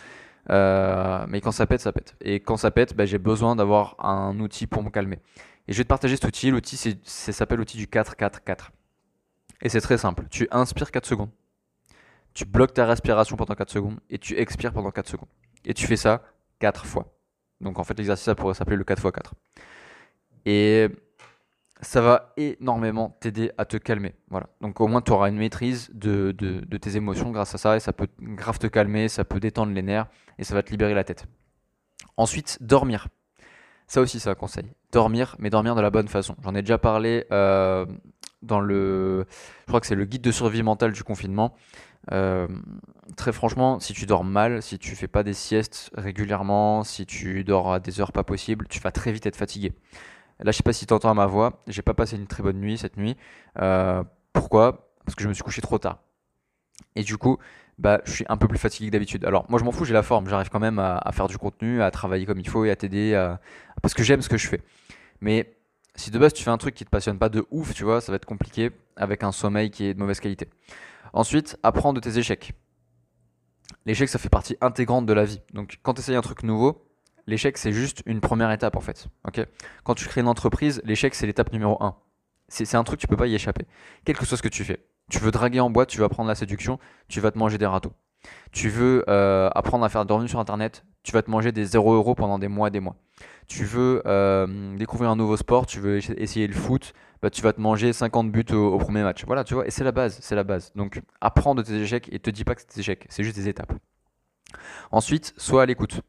Euh, 0.49 1.25
mais 1.27 1.41
quand 1.41 1.51
ça 1.51 1.65
pète, 1.67 1.81
ça 1.81 1.91
pète. 1.91 2.15
Et 2.21 2.39
quand 2.39 2.57
ça 2.57 2.71
pète, 2.71 2.95
bah, 2.95 3.05
j'ai 3.05 3.17
besoin 3.17 3.55
d'avoir 3.55 3.95
un 4.03 4.39
outil 4.39 4.67
pour 4.67 4.83
me 4.83 4.89
calmer. 4.89 5.19
Et 5.67 5.73
je 5.73 5.77
vais 5.77 5.83
te 5.83 5.89
partager 5.89 6.15
cet 6.15 6.25
outil. 6.25 6.51
L'outil, 6.51 6.99
ça 7.03 7.31
s'appelle 7.31 7.59
l'outil 7.59 7.77
du 7.77 7.87
4-4-4. 7.87 8.69
Et 9.61 9.69
c'est 9.69 9.81
très 9.81 9.97
simple. 9.97 10.25
Tu 10.29 10.47
inspires 10.51 10.91
4 10.91 11.05
secondes. 11.05 11.29
Tu 12.33 12.45
bloques 12.45 12.73
ta 12.73 12.85
respiration 12.85 13.35
pendant 13.35 13.55
4 13.55 13.69
secondes. 13.69 13.99
Et 14.09 14.17
tu 14.17 14.37
expires 14.37 14.73
pendant 14.73 14.91
4 14.91 15.07
secondes. 15.07 15.29
Et 15.65 15.73
tu 15.73 15.85
fais 15.85 15.97
ça 15.97 16.23
4 16.59 16.85
fois. 16.85 17.13
Donc 17.61 17.77
en 17.77 17.83
fait, 17.83 17.97
l'exercice, 17.97 18.25
ça 18.25 18.35
pourrait 18.35 18.53
s'appeler 18.53 18.77
le 18.77 18.83
4x4. 18.83 19.31
Et 20.45 20.87
ça 21.81 22.01
va 22.01 22.33
énormément 22.35 23.17
t'aider 23.21 23.51
à 23.57 23.65
te 23.65 23.77
calmer. 23.77 24.13
Voilà. 24.29 24.47
Donc 24.61 24.81
au 24.81 24.87
moins, 24.87 25.01
tu 25.01 25.11
auras 25.11 25.29
une 25.29 25.37
maîtrise 25.37 25.89
de, 25.93 26.31
de, 26.31 26.77
tes 26.77 26.97
émotions 26.97 27.31
grâce 27.31 27.55
à 27.55 27.57
ça. 27.57 27.77
Et 27.77 27.79
ça 27.79 27.93
peut 27.93 28.07
grave 28.19 28.59
te 28.59 28.67
calmer, 28.67 29.07
ça 29.07 29.23
peut 29.23 29.39
détendre 29.39 29.73
les 29.73 29.81
nerfs. 29.81 30.07
Et 30.37 30.43
ça 30.43 30.55
va 30.55 30.63
te 30.63 30.71
libérer 30.71 30.93
la 30.93 31.03
tête. 31.03 31.25
Ensuite, 32.17 32.57
dormir. 32.61 33.07
Ça 33.87 34.01
aussi, 34.01 34.19
c'est 34.19 34.29
un 34.29 34.35
conseil. 34.35 34.65
Dormir, 34.91 35.35
mais 35.39 35.49
dormir 35.49 35.75
de 35.75 35.81
la 35.81 35.89
bonne 35.89 36.07
façon. 36.07 36.35
J'en 36.43 36.53
ai 36.53 36.61
déjà 36.61 36.77
parlé 36.77 37.25
euh, 37.31 37.85
dans 38.41 38.59
le... 38.59 39.25
Je 39.61 39.65
crois 39.67 39.79
que 39.79 39.87
c'est 39.87 39.95
le 39.95 40.05
guide 40.05 40.21
de 40.21 40.31
survie 40.31 40.63
mentale 40.63 40.91
du 40.91 41.03
confinement. 41.03 41.55
Euh, 42.11 42.47
très 43.15 43.31
franchement, 43.31 43.79
si 43.79 43.93
tu 43.93 44.05
dors 44.05 44.23
mal, 44.23 44.61
si 44.61 44.79
tu 44.79 44.95
fais 44.95 45.07
pas 45.07 45.23
des 45.23 45.33
siestes 45.33 45.91
régulièrement, 45.95 46.83
si 46.83 47.05
tu 47.05 47.43
dors 47.43 47.73
à 47.73 47.79
des 47.79 48.01
heures 48.01 48.11
pas 48.11 48.23
possibles, 48.23 48.67
tu 48.67 48.79
vas 48.79 48.91
très 48.91 49.11
vite 49.11 49.25
être 49.25 49.35
fatigué. 49.35 49.73
Là, 50.39 50.51
je 50.51 50.57
sais 50.57 50.63
pas 50.63 50.73
si 50.73 50.85
tu 50.85 50.93
entends 50.93 51.13
ma 51.13 51.25
voix, 51.25 51.61
j'ai 51.67 51.81
pas 51.81 51.93
passé 51.93 52.15
une 52.15 52.27
très 52.27 52.43
bonne 52.43 52.59
nuit 52.59 52.77
cette 52.77 52.97
nuit. 52.97 53.17
Euh, 53.59 54.03
pourquoi? 54.33 54.93
Parce 55.05 55.15
que 55.15 55.23
je 55.23 55.29
me 55.29 55.33
suis 55.33 55.43
couché 55.43 55.61
trop 55.61 55.77
tard. 55.77 55.99
Et 56.95 57.03
du 57.03 57.17
coup, 57.17 57.37
bah, 57.77 58.01
je 58.05 58.11
suis 58.11 58.25
un 58.29 58.37
peu 58.37 58.47
plus 58.47 58.57
fatigué 58.57 58.87
que 58.87 58.93
d'habitude. 58.93 59.25
Alors, 59.25 59.45
moi, 59.49 59.59
je 59.59 59.65
m'en 59.65 59.71
fous, 59.71 59.85
j'ai 59.85 59.93
la 59.93 60.03
forme. 60.03 60.29
J'arrive 60.29 60.49
quand 60.49 60.59
même 60.59 60.79
à, 60.79 61.11
faire 61.11 61.27
du 61.27 61.37
contenu, 61.37 61.81
à 61.81 61.91
travailler 61.91 62.25
comme 62.25 62.39
il 62.39 62.47
faut 62.47 62.63
et 62.65 62.71
à 62.71 62.75
t'aider, 62.75 63.35
parce 63.81 63.93
que 63.93 64.03
j'aime 64.03 64.21
ce 64.21 64.29
que 64.29 64.37
je 64.37 64.47
fais. 64.47 64.61
Mais 65.21 65.57
si 65.95 66.11
de 66.11 66.19
base 66.19 66.33
tu 66.33 66.43
fais 66.43 66.49
un 66.49 66.57
truc 66.57 66.75
qui 66.75 66.85
te 66.85 66.89
passionne 66.89 67.19
pas 67.19 67.29
de 67.29 67.45
ouf, 67.51 67.73
tu 67.73 67.83
vois, 67.83 67.99
ça 67.99 68.11
va 68.11 68.15
être 68.15 68.25
compliqué 68.25 68.71
avec 68.95 69.23
un 69.23 69.31
sommeil 69.31 69.69
qui 69.71 69.85
est 69.85 69.93
de 69.93 69.99
mauvaise 69.99 70.19
qualité. 70.19 70.49
Ensuite, 71.13 71.57
apprends 71.63 71.93
de 71.93 71.99
tes 71.99 72.17
échecs. 72.17 72.53
L'échec, 73.85 74.09
ça 74.09 74.19
fait 74.19 74.29
partie 74.29 74.57
intégrante 74.61 75.05
de 75.05 75.13
la 75.13 75.25
vie. 75.25 75.41
Donc, 75.53 75.79
quand 75.83 75.93
tu 75.93 76.01
essayes 76.01 76.15
un 76.15 76.21
truc 76.21 76.43
nouveau, 76.43 76.88
l'échec, 77.29 77.57
c'est 77.57 77.71
juste 77.71 78.03
une 78.05 78.19
première 78.19 78.51
étape 78.51 78.75
en 78.75 78.81
fait. 78.81 79.07
Quand 79.83 79.95
tu 79.95 80.05
crées 80.05 80.21
une 80.21 80.27
entreprise, 80.27 80.81
l'échec, 80.83 81.15
c'est 81.15 81.25
l'étape 81.25 81.53
numéro 81.53 81.81
1. 81.81 81.95
C'est 82.49 82.75
un 82.75 82.83
truc, 82.83 82.99
tu 82.99 83.07
peux 83.07 83.17
pas 83.17 83.27
y 83.27 83.35
échapper. 83.35 83.65
Quel 84.05 84.17
que 84.17 84.25
soit 84.25 84.37
ce 84.37 84.41
que 84.41 84.47
tu 84.47 84.63
fais. 84.63 84.85
Tu 85.09 85.19
veux 85.19 85.31
draguer 85.31 85.59
en 85.59 85.69
boîte, 85.69 85.89
tu 85.89 85.99
veux 85.99 86.03
apprendre 86.03 86.27
la 86.27 86.35
séduction, 86.35 86.79
tu 87.07 87.19
vas 87.21 87.31
te 87.31 87.37
manger 87.37 87.57
des 87.57 87.65
râteaux. 87.65 87.93
Tu 88.51 88.69
veux 88.69 89.03
euh, 89.07 89.49
apprendre 89.55 89.85
à 89.85 89.89
faire 89.89 90.05
des 90.05 90.13
revenus 90.13 90.31
sur 90.31 90.39
Internet, 90.39 90.83
tu 91.03 91.11
vas 91.11 91.21
te 91.21 91.31
manger 91.31 91.51
des 91.51 91.65
0 91.65 91.93
euros 91.93 92.15
pendant 92.15 92.39
des 92.39 92.47
mois 92.47 92.67
et 92.67 92.71
des 92.71 92.79
mois. 92.79 92.95
Tu 93.47 93.63
veux 93.65 94.03
euh, 94.05 94.77
découvrir 94.77 95.09
un 95.09 95.15
nouveau 95.15 95.37
sport, 95.37 95.65
tu 95.65 95.79
veux 95.79 95.97
essayer 95.97 96.47
le 96.47 96.53
foot, 96.53 96.93
bah, 97.21 97.29
tu 97.29 97.41
vas 97.41 97.53
te 97.53 97.61
manger 97.61 97.93
50 97.93 98.31
buts 98.31 98.45
au, 98.51 98.77
premier 98.77 99.03
match. 99.03 99.25
Voilà, 99.25 99.43
tu 99.43 99.53
vois, 99.53 99.65
et 99.67 99.71
c'est 99.71 99.83
la 99.83 99.91
base, 99.91 100.19
c'est 100.21 100.35
la 100.35 100.43
base. 100.43 100.71
Donc 100.75 101.01
apprends 101.21 101.55
de 101.55 101.61
tes 101.61 101.75
échecs 101.75 102.09
et 102.11 102.19
te 102.19 102.29
dis 102.29 102.43
pas 102.43 102.55
que 102.55 102.61
c'est 102.61 102.75
des 102.75 102.79
échecs, 102.81 103.05
c'est 103.09 103.23
juste 103.23 103.35
des 103.35 103.47
étapes. 103.47 103.73
Ensuite, 104.91 105.33
sois 105.37 105.63
à 105.63 105.65
l'écoute. 105.65 106.01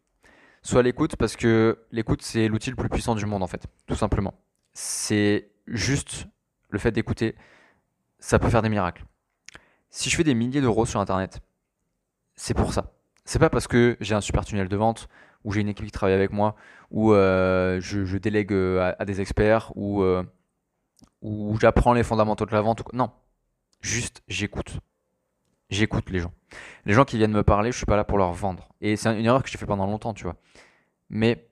Sois 0.62 0.80
à 0.80 0.82
l'écoute 0.82 1.16
parce 1.16 1.36
que 1.36 1.78
l'écoute, 1.90 2.22
c'est 2.22 2.48
l'outil 2.48 2.70
le 2.70 2.76
plus 2.76 2.88
puissant 2.88 3.14
du 3.14 3.26
monde 3.26 3.42
en 3.42 3.46
fait, 3.46 3.66
tout 3.86 3.94
simplement. 3.94 4.34
C'est 4.72 5.50
juste 5.66 6.26
le 6.68 6.78
fait 6.78 6.92
d'écouter, 6.92 7.34
ça 8.18 8.38
peut 8.38 8.48
faire 8.48 8.62
des 8.62 8.68
miracles. 8.68 9.04
Si 9.88 10.10
je 10.10 10.16
fais 10.16 10.24
des 10.24 10.34
milliers 10.34 10.60
d'euros 10.60 10.86
sur 10.86 11.00
Internet, 11.00 11.40
c'est 12.36 12.54
pour 12.54 12.72
ça. 12.72 12.92
C'est 13.24 13.38
pas 13.38 13.50
parce 13.50 13.66
que 13.66 13.96
j'ai 14.00 14.14
un 14.14 14.20
super 14.20 14.44
tunnel 14.44 14.68
de 14.68 14.76
vente, 14.76 15.08
ou 15.44 15.52
j'ai 15.52 15.60
une 15.60 15.68
équipe 15.68 15.86
qui 15.86 15.92
travaille 15.92 16.14
avec 16.14 16.32
moi, 16.32 16.54
ou 16.90 17.12
euh, 17.12 17.80
je, 17.80 18.16
délègue 18.18 18.52
euh, 18.52 18.94
à, 18.98 19.04
des 19.04 19.20
experts, 19.20 19.72
ou 19.76 20.02
euh, 20.02 20.22
où 21.22 21.58
j'apprends 21.60 21.92
les 21.92 22.02
fondamentaux 22.02 22.46
de 22.46 22.52
la 22.52 22.60
vente. 22.60 22.82
Non, 22.92 23.10
juste 23.80 24.22
j'écoute. 24.28 24.78
J'écoute 25.70 26.10
les 26.10 26.18
gens. 26.18 26.32
Les 26.84 26.94
gens 26.94 27.04
qui 27.04 27.16
viennent 27.16 27.32
me 27.32 27.44
parler, 27.44 27.70
je 27.72 27.76
suis 27.76 27.86
pas 27.86 27.96
là 27.96 28.04
pour 28.04 28.18
leur 28.18 28.32
vendre. 28.32 28.68
Et 28.80 28.96
c'est 28.96 29.18
une 29.18 29.24
erreur 29.24 29.42
que 29.42 29.48
j'ai 29.48 29.58
fait 29.58 29.66
pendant 29.66 29.86
longtemps, 29.86 30.14
tu 30.14 30.24
vois. 30.24 30.36
Mais 31.08 31.48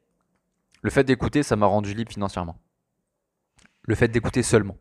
le 0.83 0.91
fait 0.91 1.05
d'écouter, 1.05 1.43
ça 1.43 1.57
m'a 1.57 1.67
rendu 1.67 1.95
libre 1.95 2.11
financièrement. 2.13 2.59
Le 3.83 3.95
fait 3.95 4.09
d'écouter 4.09 4.43
seulement. 4.43 4.77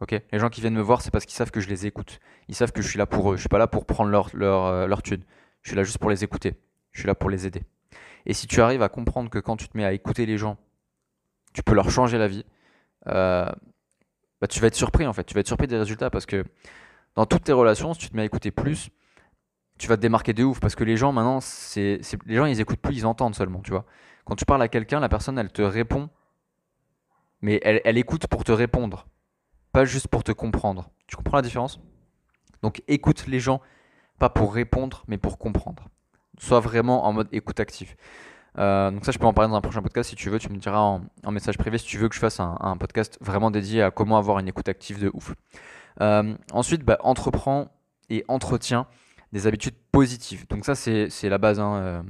Ok? 0.00 0.20
Les 0.32 0.38
gens 0.38 0.48
qui 0.48 0.60
viennent 0.60 0.74
me 0.74 0.82
voir, 0.82 1.00
c'est 1.00 1.12
parce 1.12 1.24
qu'ils 1.24 1.36
savent 1.36 1.52
que 1.52 1.60
je 1.60 1.68
les 1.68 1.86
écoute. 1.86 2.18
Ils 2.48 2.56
savent 2.56 2.72
que 2.72 2.82
je 2.82 2.88
suis 2.88 2.98
là 2.98 3.06
pour 3.06 3.32
eux. 3.32 3.36
Je 3.36 3.40
suis 3.40 3.48
pas 3.48 3.58
là 3.58 3.68
pour 3.68 3.86
prendre 3.86 4.10
leur, 4.10 4.30
leur, 4.34 4.66
euh, 4.66 4.86
leur 4.86 5.02
thune. 5.02 5.22
Je 5.62 5.70
suis 5.70 5.76
là 5.76 5.84
juste 5.84 5.98
pour 5.98 6.10
les 6.10 6.24
écouter. 6.24 6.54
Je 6.90 7.00
suis 7.00 7.06
là 7.06 7.14
pour 7.14 7.30
les 7.30 7.46
aider. 7.46 7.62
Et 8.26 8.34
si 8.34 8.46
tu 8.46 8.60
arrives 8.60 8.82
à 8.82 8.88
comprendre 8.88 9.30
que 9.30 9.38
quand 9.38 9.56
tu 9.56 9.68
te 9.68 9.76
mets 9.76 9.84
à 9.84 9.92
écouter 9.92 10.26
les 10.26 10.38
gens, 10.38 10.58
tu 11.54 11.62
peux 11.62 11.74
leur 11.74 11.90
changer 11.90 12.18
la 12.18 12.28
vie, 12.28 12.44
euh, 13.08 13.50
bah, 14.40 14.48
tu 14.48 14.60
vas 14.60 14.66
être 14.66 14.74
surpris 14.74 15.06
en 15.06 15.12
fait. 15.12 15.24
Tu 15.24 15.34
vas 15.34 15.40
être 15.40 15.46
surpris 15.46 15.66
des 15.66 15.78
résultats 15.78 16.10
parce 16.10 16.26
que 16.26 16.44
dans 17.14 17.26
toutes 17.26 17.44
tes 17.44 17.52
relations, 17.52 17.94
si 17.94 18.00
tu 18.00 18.10
te 18.10 18.16
mets 18.16 18.22
à 18.22 18.24
écouter 18.24 18.50
plus, 18.50 18.90
tu 19.78 19.88
vas 19.88 19.96
te 19.96 20.02
démarquer 20.02 20.32
de 20.32 20.44
ouf 20.44 20.60
parce 20.60 20.74
que 20.74 20.84
les 20.84 20.96
gens 20.96 21.12
maintenant, 21.12 21.40
c'est, 21.40 22.00
les 22.26 22.36
gens 22.36 22.46
ils 22.46 22.60
écoutent 22.60 22.80
plus, 22.80 22.96
ils 22.96 23.06
entendent 23.06 23.34
seulement, 23.34 23.60
tu 23.60 23.70
vois. 23.70 23.84
Quand 24.24 24.36
tu 24.36 24.44
parles 24.44 24.62
à 24.62 24.68
quelqu'un, 24.68 25.00
la 25.00 25.08
personne 25.08 25.38
elle 25.38 25.50
te 25.50 25.62
répond, 25.62 26.08
mais 27.40 27.60
elle, 27.64 27.98
écoute 27.98 28.26
pour 28.28 28.44
te 28.44 28.52
répondre, 28.52 29.06
pas 29.72 29.84
juste 29.84 30.08
pour 30.08 30.22
te 30.22 30.32
comprendre. 30.32 30.90
Tu 31.06 31.16
comprends 31.16 31.36
la 31.36 31.42
différence? 31.42 31.80
Donc 32.62 32.82
écoute 32.86 33.26
les 33.26 33.40
gens, 33.40 33.60
pas 34.18 34.30
pour 34.30 34.54
répondre, 34.54 35.04
mais 35.08 35.18
pour 35.18 35.38
comprendre. 35.38 35.88
Sois 36.38 36.60
vraiment 36.60 37.04
en 37.04 37.12
mode 37.12 37.28
écoute 37.32 37.58
active. 37.58 37.96
Euh, 38.58 38.90
donc 38.90 39.04
ça, 39.04 39.12
je 39.12 39.18
peux 39.18 39.26
en 39.26 39.32
parler 39.32 39.50
dans 39.50 39.56
un 39.56 39.60
prochain 39.60 39.82
podcast 39.82 40.10
si 40.10 40.16
tu 40.16 40.30
veux. 40.30 40.38
Tu 40.38 40.48
me 40.50 40.58
diras 40.58 40.78
en, 40.78 41.30
message 41.30 41.58
privé 41.58 41.78
si 41.78 41.86
tu 41.86 41.98
veux 41.98 42.08
que 42.08 42.14
je 42.14 42.20
fasse 42.20 42.38
un, 42.38 42.76
podcast 42.78 43.18
vraiment 43.20 43.50
dédié 43.50 43.82
à 43.82 43.90
comment 43.90 44.18
avoir 44.18 44.38
une 44.38 44.48
écoute 44.48 44.68
active 44.68 45.00
de 45.00 45.10
ouf. 45.12 45.34
Euh, 46.00 46.34
ensuite, 46.52 46.82
bah, 46.84 46.98
entreprends 47.00 47.70
et 48.10 48.24
entretiens 48.28 48.86
des 49.32 49.46
habitudes 49.46 49.74
positives. 49.92 50.46
Donc 50.48 50.64
ça, 50.64 50.74
c'est 50.74 51.28
la 51.28 51.38
base. 51.38 51.60
Hein. 51.60 52.04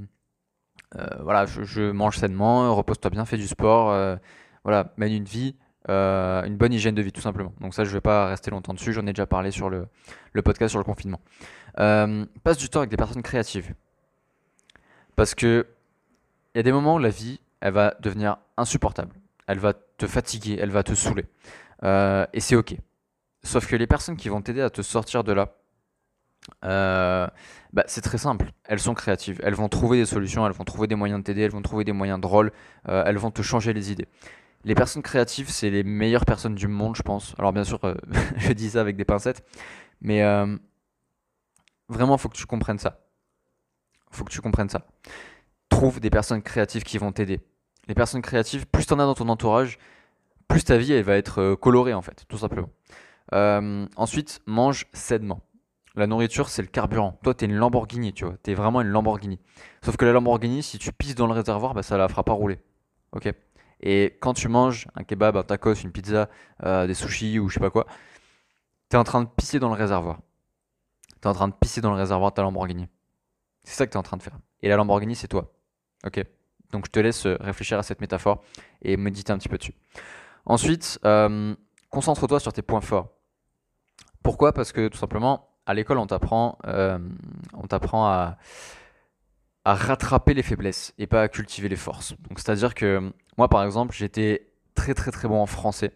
Euh, 0.97 1.07
voilà, 1.23 1.47
je, 1.47 1.91
mange 1.91 2.19
sainement, 2.19 2.75
repose-toi 2.75 3.11
bien, 3.11 3.25
fais 3.25 3.37
du 3.37 3.49
sport. 3.49 4.19
voilà, 4.65 4.93
mène 4.97 5.13
une 5.13 5.25
vie 5.25 5.57
euh, 5.89 6.45
une 6.45 6.57
bonne 6.57 6.73
hygiène 6.73 6.95
de 6.95 7.03
vie, 7.03 7.13
tout 7.13 7.21
simplement. 7.21 7.53
Donc 7.61 7.75
ça, 7.75 7.85
je 7.85 7.91
vais 7.91 8.01
pas 8.01 8.27
rester 8.27 8.51
longtemps 8.51 8.75
dessus, 8.75 8.93
j'en 8.93 9.07
ai 9.07 9.13
déjà 9.13 9.27
parlé 9.27 9.51
sur 9.51 9.69
le, 9.69 9.89
podcast 10.43 10.71
sur 10.71 10.79
le 10.79 10.85
confinement. 10.85 11.21
Euh, 11.81 12.25
passe 12.45 12.59
du 12.59 12.69
temps 12.69 12.81
avec 12.81 12.91
des 12.91 12.97
personnes 12.97 13.23
créatives. 13.23 13.75
Parce 15.17 15.35
que 15.35 15.67
il 16.55 16.59
y 16.59 16.61
a 16.61 16.63
des 16.63 16.73
moments 16.73 16.97
où 16.97 16.99
la 16.99 17.09
vie, 17.09 17.41
elle 17.61 17.73
va 17.73 17.95
devenir 18.01 18.37
insupportable. 18.57 19.15
Elle 19.47 19.59
va 19.59 19.73
te 19.73 20.07
fatiguer, 20.07 20.59
elle 20.61 20.71
va 20.71 20.83
te 20.83 20.95
saouler. 20.95 21.25
Euh, 21.83 22.27
et 22.33 22.41
c'est 22.41 22.55
ok. 22.55 22.77
Sauf 23.45 23.67
que 23.67 23.77
les 23.77 23.87
personnes 23.87 24.17
qui 24.17 24.29
vont 24.29 24.41
t'aider 24.41 24.61
à 24.61 24.71
te 24.71 24.83
sortir 24.83 25.25
de 25.25 25.33
là, 25.33 25.57
euh, 26.65 27.27
bah, 27.73 27.85
c'est 27.87 28.01
très 28.01 28.19
simple. 28.19 28.51
Elles 28.65 28.81
sont 28.81 28.95
créatives. 28.95 29.41
Elles 29.43 29.55
vont 29.55 29.69
trouver 29.69 29.99
des 29.99 30.07
solutions, 30.07 30.47
elles 30.47 30.53
vont 30.53 30.65
trouver 30.65 30.87
des 30.87 30.95
moyens 30.95 31.21
de 31.21 31.25
t'aider, 31.25 31.43
elles 31.43 31.51
vont 31.51 31.63
trouver 31.63 31.85
des 31.85 31.93
moyens 31.93 32.21
drôles, 32.21 32.53
euh, 32.89 33.05
elles 33.07 33.19
vont 33.19 33.31
te 33.31 33.43
changer 33.43 33.73
les 33.73 33.93
idées. 33.93 34.09
Les 34.65 34.75
personnes 34.75 35.03
créatives, 35.03 35.51
c'est 35.51 35.71
les 35.71 35.83
meilleures 35.83 36.25
personnes 36.25 36.55
du 36.55 36.69
monde, 36.69 36.97
je 36.97 37.03
pense. 37.03 37.35
Alors 37.39 37.53
bien 37.53 37.65
sûr, 37.65 37.81
euh, 37.85 37.95
je 38.37 38.53
dis 38.53 38.71
ça 38.71 38.81
avec 38.81 38.97
des 38.97 39.05
pincettes, 39.05 39.45
mais 40.01 40.23
euh, 40.23 40.57
vraiment, 41.89 42.19
faut 42.19 42.29
que 42.29 42.37
tu 42.37 42.47
comprennes 42.47 42.79
ça. 42.79 43.01
Faut 44.11 44.25
que 44.25 44.33
tu 44.33 44.41
comprennes 44.41 44.69
ça. 44.69 44.87
Trouve 45.69 46.01
des 46.01 46.11
personnes 46.11 46.43
créatives 46.43 46.83
qui 46.85 46.99
vont 46.99 47.13
t'aider. 47.13 47.41
Les 47.89 47.95
personnes 47.95 48.23
créatives, 48.23 48.67
plus 48.67 48.87
t'en 48.87 48.99
as 48.99 49.07
dans 49.07 49.15
ton 49.15 49.29
entourage, 49.29 49.79
plus 50.47 50.63
ta 50.65 50.77
vie 50.77 50.93
elle 50.93 51.03
va 51.03 51.17
être 51.17 51.55
colorée 51.55 51.95
en 51.95 52.03
fait, 52.03 52.25
tout 52.29 52.39
simplement. 52.39 52.69
Euh, 53.33 53.87
ensuite, 53.97 54.41
mange 54.47 54.87
sainement. 54.93 55.41
La 55.95 56.07
nourriture, 56.07 56.49
c'est 56.49 56.63
le 56.63 56.69
carburant. 56.69 57.19
Toi, 57.23 57.35
t'es 57.35 57.47
une 57.47 57.57
Lamborghini, 57.57 58.13
tu 58.15 58.25
vois. 58.25 58.37
T'es 58.43 58.55
vraiment 58.55 58.81
une 58.81 58.89
Lamborghini. 58.89 59.39
Sauf 59.83 59.97
que 59.97 60.05
la 60.05 60.13
Lamborghini, 60.13 60.63
si 60.63 60.79
tu 60.79 60.91
pisses 60.93 61.15
dans 61.15 61.27
le 61.27 61.35
réservoir, 61.35 61.75
bah, 61.75 61.83
ça 61.83 61.99
la 61.99 62.09
fera 62.09 62.25
pas 62.25 62.33
rouler. 62.33 62.59
Ok? 63.13 63.31
Et 63.81 64.17
quand 64.21 64.33
tu 64.33 64.49
manges 64.49 64.87
un 64.95 65.05
kebab, 65.05 65.37
un 65.37 65.43
tacos, 65.43 65.75
une 65.75 65.93
pizza, 65.93 66.31
euh, 66.63 66.87
des 66.87 66.95
sushis 66.95 67.39
ou 67.39 67.49
je 67.49 67.55
sais 67.55 67.61
pas 67.61 67.71
quoi, 67.71 67.87
t'es 68.89 68.97
en 68.97 69.05
train 69.05 69.23
de 69.23 69.29
pisser 69.29 69.59
dans 69.59 69.69
le 69.69 69.75
réservoir. 69.75 70.21
T'es 71.21 71.29
en 71.29 71.35
train 71.35 71.49
de 71.49 71.55
pisser 71.55 71.81
dans 71.81 71.91
le 71.91 71.97
réservoir 71.97 72.31
de 72.31 72.37
ta 72.37 72.43
Lamborghini. 72.43 72.89
C'est 73.65 73.75
ça 73.75 73.87
que 73.87 73.93
t'es 73.93 73.99
en 73.99 74.03
train 74.03 74.17
de 74.17 74.23
faire. 74.23 74.39
Et 74.63 74.69
la 74.69 74.77
Lamborghini, 74.77 75.15
c'est 75.15 75.29
toi. 75.29 75.53
Ok? 76.07 76.25
Donc 76.71 76.87
je 76.87 76.91
te 76.91 77.01
laisse 77.01 77.27
euh, 77.27 77.37
réfléchir 77.41 77.79
à 77.79 77.83
cette 77.83 78.01
métaphore 78.01 78.43
et 78.81 78.97
méditer 78.97 79.33
un 79.33 79.39
petit 79.39 79.49
peu 79.49 79.59
dessus. 79.59 79.75
Ensuite, 80.47 80.99
concentre-toi 81.91 82.41
sur 82.41 82.53
tes 82.53 82.63
points 82.63 82.81
forts. 82.81 83.11
Pourquoi? 84.23 84.53
Parce 84.53 84.73
que 84.73 84.89
tout 84.89 84.99
simplement, 84.99 85.49
à 85.67 85.75
l'école, 85.75 85.99
on 85.99 86.07
t'apprend, 86.07 86.59
euh, 86.67 86.99
on 87.55 87.67
t'apprend 87.67 88.07
à, 88.07 88.37
rattraper 89.65 90.35
les 90.35 90.43
faiblesses 90.43 90.93
et 90.99 91.07
pas 91.07 91.23
à 91.23 91.29
cultiver 91.29 91.69
les 91.69 91.77
forces. 91.77 92.15
Donc, 92.29 92.41
c'est-à-dire 92.41 92.75
que 92.75 93.13
moi, 93.39 93.49
par 93.49 93.65
exemple, 93.65 93.95
j'étais 93.95 94.51
très 94.75 94.95
très 94.95 95.13
très 95.13 95.29
bon 95.29 95.41
en 95.41 95.47
français. 95.47 95.93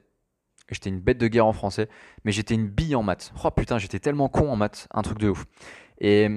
J'étais 0.70 0.88
une 0.88 1.00
bête 1.00 1.18
de 1.18 1.28
guerre 1.28 1.46
en 1.46 1.52
français, 1.52 1.88
mais 2.24 2.32
j'étais 2.32 2.54
une 2.54 2.68
bille 2.68 2.94
en 2.94 3.02
maths. 3.02 3.32
Oh 3.44 3.50
putain, 3.50 3.78
j'étais 3.78 3.98
tellement 3.98 4.28
con 4.28 4.50
en 4.50 4.56
maths, 4.56 4.88
un 4.92 5.02
truc 5.02 5.18
de 5.18 5.28
ouf. 5.28 5.46
Et 5.98 6.28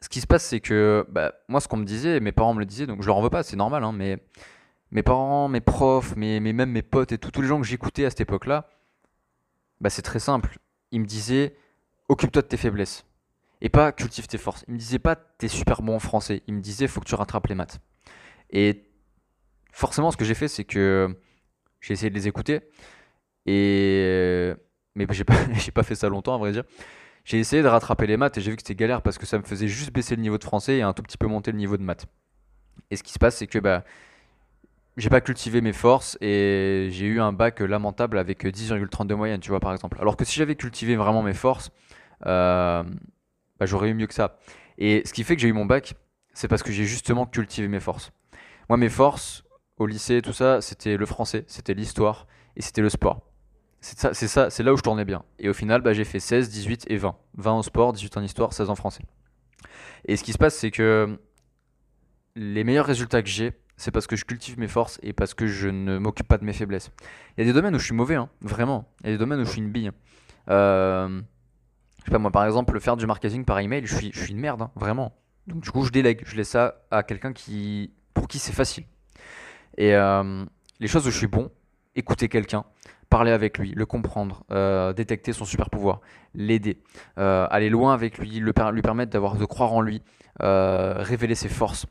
ce 0.00 0.08
qui 0.08 0.20
se 0.20 0.26
passe, 0.26 0.44
c'est 0.44 0.60
que 0.60 1.06
bah, 1.10 1.32
moi, 1.48 1.60
ce 1.60 1.68
qu'on 1.68 1.76
me 1.76 1.84
disait, 1.84 2.20
mes 2.20 2.32
parents 2.32 2.54
me 2.54 2.60
le 2.60 2.66
disaient, 2.66 2.86
donc 2.86 3.02
je 3.02 3.06
leur 3.06 3.16
en 3.16 3.22
veux 3.22 3.30
pas, 3.30 3.42
c'est 3.42 3.56
normal, 3.56 3.84
hein, 3.84 3.92
mais 3.92 4.18
mes 4.90 5.02
parents, 5.02 5.48
mes 5.48 5.60
profs, 5.60 6.14
mes, 6.16 6.40
même 6.40 6.70
mes 6.70 6.82
potes 6.82 7.12
et 7.12 7.18
tous 7.18 7.40
les 7.40 7.48
gens 7.48 7.60
que 7.60 7.66
j'écoutais 7.66 8.04
à 8.04 8.10
cette 8.10 8.20
époque-là, 8.20 8.68
bah, 9.80 9.90
c'est 9.90 10.02
très 10.02 10.20
simple. 10.20 10.58
Ils 10.96 11.00
me 11.00 11.04
disaient, 11.04 11.54
occupe-toi 12.08 12.40
de 12.40 12.46
tes 12.46 12.56
faiblesses. 12.56 13.04
Et 13.60 13.68
pas 13.68 13.92
cultive 13.92 14.28
tes 14.28 14.38
forces. 14.38 14.64
Ils 14.66 14.72
me 14.72 14.78
disaient 14.78 14.98
pas, 14.98 15.14
t'es 15.14 15.46
super 15.46 15.82
bon 15.82 15.96
en 15.96 15.98
français. 15.98 16.42
Ils 16.46 16.54
me 16.54 16.62
disaient, 16.62 16.88
faut 16.88 17.00
que 17.00 17.04
tu 17.04 17.14
rattrapes 17.14 17.48
les 17.48 17.54
maths. 17.54 17.80
Et 18.48 18.86
forcément, 19.72 20.10
ce 20.10 20.16
que 20.16 20.24
j'ai 20.24 20.32
fait, 20.32 20.48
c'est 20.48 20.64
que 20.64 21.14
j'ai 21.82 21.92
essayé 21.92 22.08
de 22.08 22.14
les 22.14 22.28
écouter. 22.28 22.60
Et 23.44 24.54
mais 24.94 25.06
j'ai 25.10 25.24
pas, 25.24 25.36
j'ai 25.52 25.70
pas 25.70 25.82
fait 25.82 25.96
ça 25.96 26.08
longtemps, 26.08 26.34
à 26.34 26.38
vrai 26.38 26.52
dire. 26.52 26.64
J'ai 27.24 27.38
essayé 27.38 27.62
de 27.62 27.68
rattraper 27.68 28.06
les 28.06 28.16
maths 28.16 28.38
et 28.38 28.40
j'ai 28.40 28.52
vu 28.52 28.56
que 28.56 28.62
c'était 28.62 28.74
galère 28.74 29.02
parce 29.02 29.18
que 29.18 29.26
ça 29.26 29.36
me 29.36 29.44
faisait 29.44 29.68
juste 29.68 29.92
baisser 29.92 30.16
le 30.16 30.22
niveau 30.22 30.38
de 30.38 30.44
français 30.44 30.78
et 30.78 30.82
un 30.82 30.94
tout 30.94 31.02
petit 31.02 31.18
peu 31.18 31.26
monter 31.26 31.52
le 31.52 31.58
niveau 31.58 31.76
de 31.76 31.82
maths. 31.82 32.06
Et 32.90 32.96
ce 32.96 33.02
qui 33.02 33.12
se 33.12 33.18
passe, 33.18 33.36
c'est 33.36 33.48
que 33.48 33.58
bah, 33.58 33.84
j'ai 34.96 35.10
pas 35.10 35.20
cultivé 35.20 35.60
mes 35.60 35.72
forces 35.72 36.16
et 36.20 36.88
j'ai 36.90 37.06
eu 37.06 37.20
un 37.20 37.32
bac 37.32 37.60
lamentable 37.60 38.18
avec 38.18 38.44
10,32 38.44 39.06
de 39.06 39.14
moyenne, 39.14 39.40
tu 39.40 39.50
vois, 39.50 39.60
par 39.60 39.72
exemple. 39.72 39.98
Alors 40.00 40.16
que 40.16 40.24
si 40.24 40.38
j'avais 40.38 40.56
cultivé 40.56 40.96
vraiment 40.96 41.22
mes 41.22 41.34
forces, 41.34 41.70
euh, 42.24 42.82
bah, 43.58 43.66
j'aurais 43.66 43.90
eu 43.90 43.94
mieux 43.94 44.06
que 44.06 44.14
ça. 44.14 44.38
Et 44.78 45.02
ce 45.04 45.12
qui 45.12 45.24
fait 45.24 45.36
que 45.36 45.42
j'ai 45.42 45.48
eu 45.48 45.52
mon 45.52 45.66
bac, 45.66 45.94
c'est 46.32 46.48
parce 46.48 46.62
que 46.62 46.72
j'ai 46.72 46.84
justement 46.84 47.26
cultivé 47.26 47.68
mes 47.68 47.80
forces. 47.80 48.10
Moi, 48.68 48.78
mes 48.78 48.88
forces 48.88 49.44
au 49.76 49.86
lycée, 49.86 50.22
tout 50.22 50.32
ça, 50.32 50.60
c'était 50.62 50.96
le 50.96 51.06
français, 51.06 51.44
c'était 51.46 51.74
l'histoire 51.74 52.26
et 52.56 52.62
c'était 52.62 52.82
le 52.82 52.88
sport. 52.88 53.20
C'est 53.80 54.26
ça, 54.26 54.50
c'est 54.50 54.62
là 54.62 54.72
où 54.72 54.76
je 54.76 54.82
tournais 54.82 55.04
bien. 55.04 55.22
Et 55.38 55.48
au 55.48 55.52
final, 55.52 55.82
bah, 55.82 55.92
j'ai 55.92 56.04
fait 56.04 56.18
16, 56.18 56.48
18 56.48 56.86
et 56.88 56.96
20. 56.96 57.16
20 57.34 57.52
en 57.52 57.62
sport, 57.62 57.92
18 57.92 58.16
en 58.16 58.22
histoire, 58.22 58.52
16 58.52 58.70
en 58.70 58.74
français. 58.74 59.04
Et 60.06 60.16
ce 60.16 60.24
qui 60.24 60.32
se 60.32 60.38
passe, 60.38 60.56
c'est 60.56 60.70
que 60.70 61.18
les 62.34 62.64
meilleurs 62.64 62.86
résultats 62.86 63.22
que 63.22 63.28
j'ai, 63.28 63.52
c'est 63.76 63.90
parce 63.90 64.06
que 64.06 64.16
je 64.16 64.24
cultive 64.24 64.58
mes 64.58 64.68
forces 64.68 64.98
et 65.02 65.12
parce 65.12 65.34
que 65.34 65.46
je 65.46 65.68
ne 65.68 65.98
m'occupe 65.98 66.28
pas 66.28 66.38
de 66.38 66.44
mes 66.44 66.52
faiblesses. 66.52 66.90
Il 67.36 67.40
y 67.40 67.42
a 67.42 67.46
des 67.46 67.52
domaines 67.52 67.74
où 67.74 67.78
je 67.78 67.84
suis 67.84 67.94
mauvais, 67.94 68.14
hein, 68.14 68.28
vraiment. 68.40 68.88
Il 69.02 69.06
y 69.06 69.08
a 69.10 69.12
des 69.12 69.18
domaines 69.18 69.40
où 69.40 69.44
je 69.44 69.50
suis 69.50 69.60
une 69.60 69.70
bille. 69.70 69.92
Euh, 70.48 71.20
je 71.98 72.04
sais 72.04 72.10
pas, 72.10 72.18
moi, 72.18 72.30
par 72.30 72.46
exemple, 72.46 72.78
faire 72.80 72.96
du 72.96 73.06
marketing 73.06 73.44
par 73.44 73.58
email, 73.58 73.84
je 73.84 73.96
suis, 73.96 74.10
je 74.12 74.20
suis 74.20 74.32
une 74.32 74.40
merde, 74.40 74.62
hein, 74.62 74.70
vraiment. 74.76 75.12
Donc, 75.46 75.62
du 75.62 75.70
coup, 75.70 75.82
je 75.84 75.90
délègue. 75.90 76.22
Je 76.24 76.36
laisse 76.36 76.50
ça 76.50 76.82
à 76.90 77.02
quelqu'un 77.02 77.32
qui, 77.32 77.92
pour 78.14 78.28
qui 78.28 78.38
c'est 78.38 78.52
facile. 78.52 78.84
Et 79.76 79.94
euh, 79.94 80.44
les 80.80 80.88
choses 80.88 81.06
où 81.06 81.10
je 81.10 81.16
suis 81.18 81.26
bon, 81.26 81.50
écouter 81.94 82.28
quelqu'un, 82.28 82.64
parler 83.10 83.30
avec 83.30 83.58
lui, 83.58 83.72
le 83.72 83.86
comprendre, 83.86 84.44
euh, 84.50 84.92
détecter 84.92 85.32
son 85.32 85.44
super 85.44 85.68
pouvoir, 85.68 86.00
l'aider, 86.34 86.80
euh, 87.18 87.46
aller 87.50 87.68
loin 87.68 87.92
avec 87.92 88.18
lui, 88.18 88.40
lui 88.40 88.52
permettre 88.52 89.12
d'avoir 89.12 89.36
de 89.36 89.44
croire 89.44 89.72
en 89.72 89.80
lui, 89.80 90.02
révéler 90.40 91.34
ses 91.34 91.48
forces. 91.48 91.86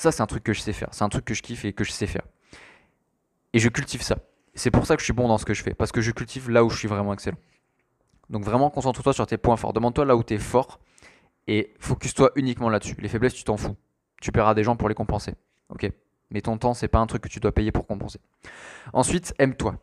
Ça, 0.00 0.10
c'est 0.10 0.22
un 0.22 0.26
truc 0.26 0.42
que 0.42 0.54
je 0.54 0.62
sais 0.62 0.72
faire. 0.72 0.88
C'est 0.92 1.04
un 1.04 1.10
truc 1.10 1.26
que 1.26 1.34
je 1.34 1.42
kiffe 1.42 1.66
et 1.66 1.74
que 1.74 1.84
je 1.84 1.92
sais 1.92 2.06
faire. 2.06 2.22
Et 3.52 3.58
je 3.58 3.68
cultive 3.68 4.00
ça. 4.00 4.16
C'est 4.54 4.70
pour 4.70 4.86
ça 4.86 4.96
que 4.96 5.00
je 5.00 5.04
suis 5.04 5.12
bon 5.12 5.28
dans 5.28 5.36
ce 5.36 5.44
que 5.44 5.52
je 5.52 5.62
fais, 5.62 5.74
parce 5.74 5.92
que 5.92 6.00
je 6.00 6.10
cultive 6.10 6.48
là 6.48 6.64
où 6.64 6.70
je 6.70 6.78
suis 6.78 6.88
vraiment 6.88 7.12
excellent. 7.12 7.36
Donc 8.30 8.42
vraiment, 8.42 8.70
concentre-toi 8.70 9.12
sur 9.12 9.26
tes 9.26 9.36
points 9.36 9.58
forts. 9.58 9.74
Demande-toi 9.74 10.06
là 10.06 10.16
où 10.16 10.24
tu 10.24 10.32
es 10.32 10.38
fort 10.38 10.80
et 11.46 11.74
focus-toi 11.80 12.30
uniquement 12.36 12.70
là-dessus. 12.70 12.96
Les 12.98 13.10
faiblesses, 13.10 13.34
tu 13.34 13.44
t'en 13.44 13.58
fous. 13.58 13.76
Tu 14.22 14.32
paieras 14.32 14.54
des 14.54 14.64
gens 14.64 14.74
pour 14.74 14.88
les 14.88 14.94
compenser. 14.94 15.34
Ok? 15.68 15.92
Mais 16.30 16.40
ton 16.40 16.56
temps, 16.56 16.72
c'est 16.72 16.88
pas 16.88 17.00
un 17.00 17.06
truc 17.06 17.20
que 17.20 17.28
tu 17.28 17.38
dois 17.38 17.52
payer 17.52 17.70
pour 17.70 17.86
compenser. 17.86 18.20
Ensuite, 18.94 19.34
aime-toi. 19.38 19.76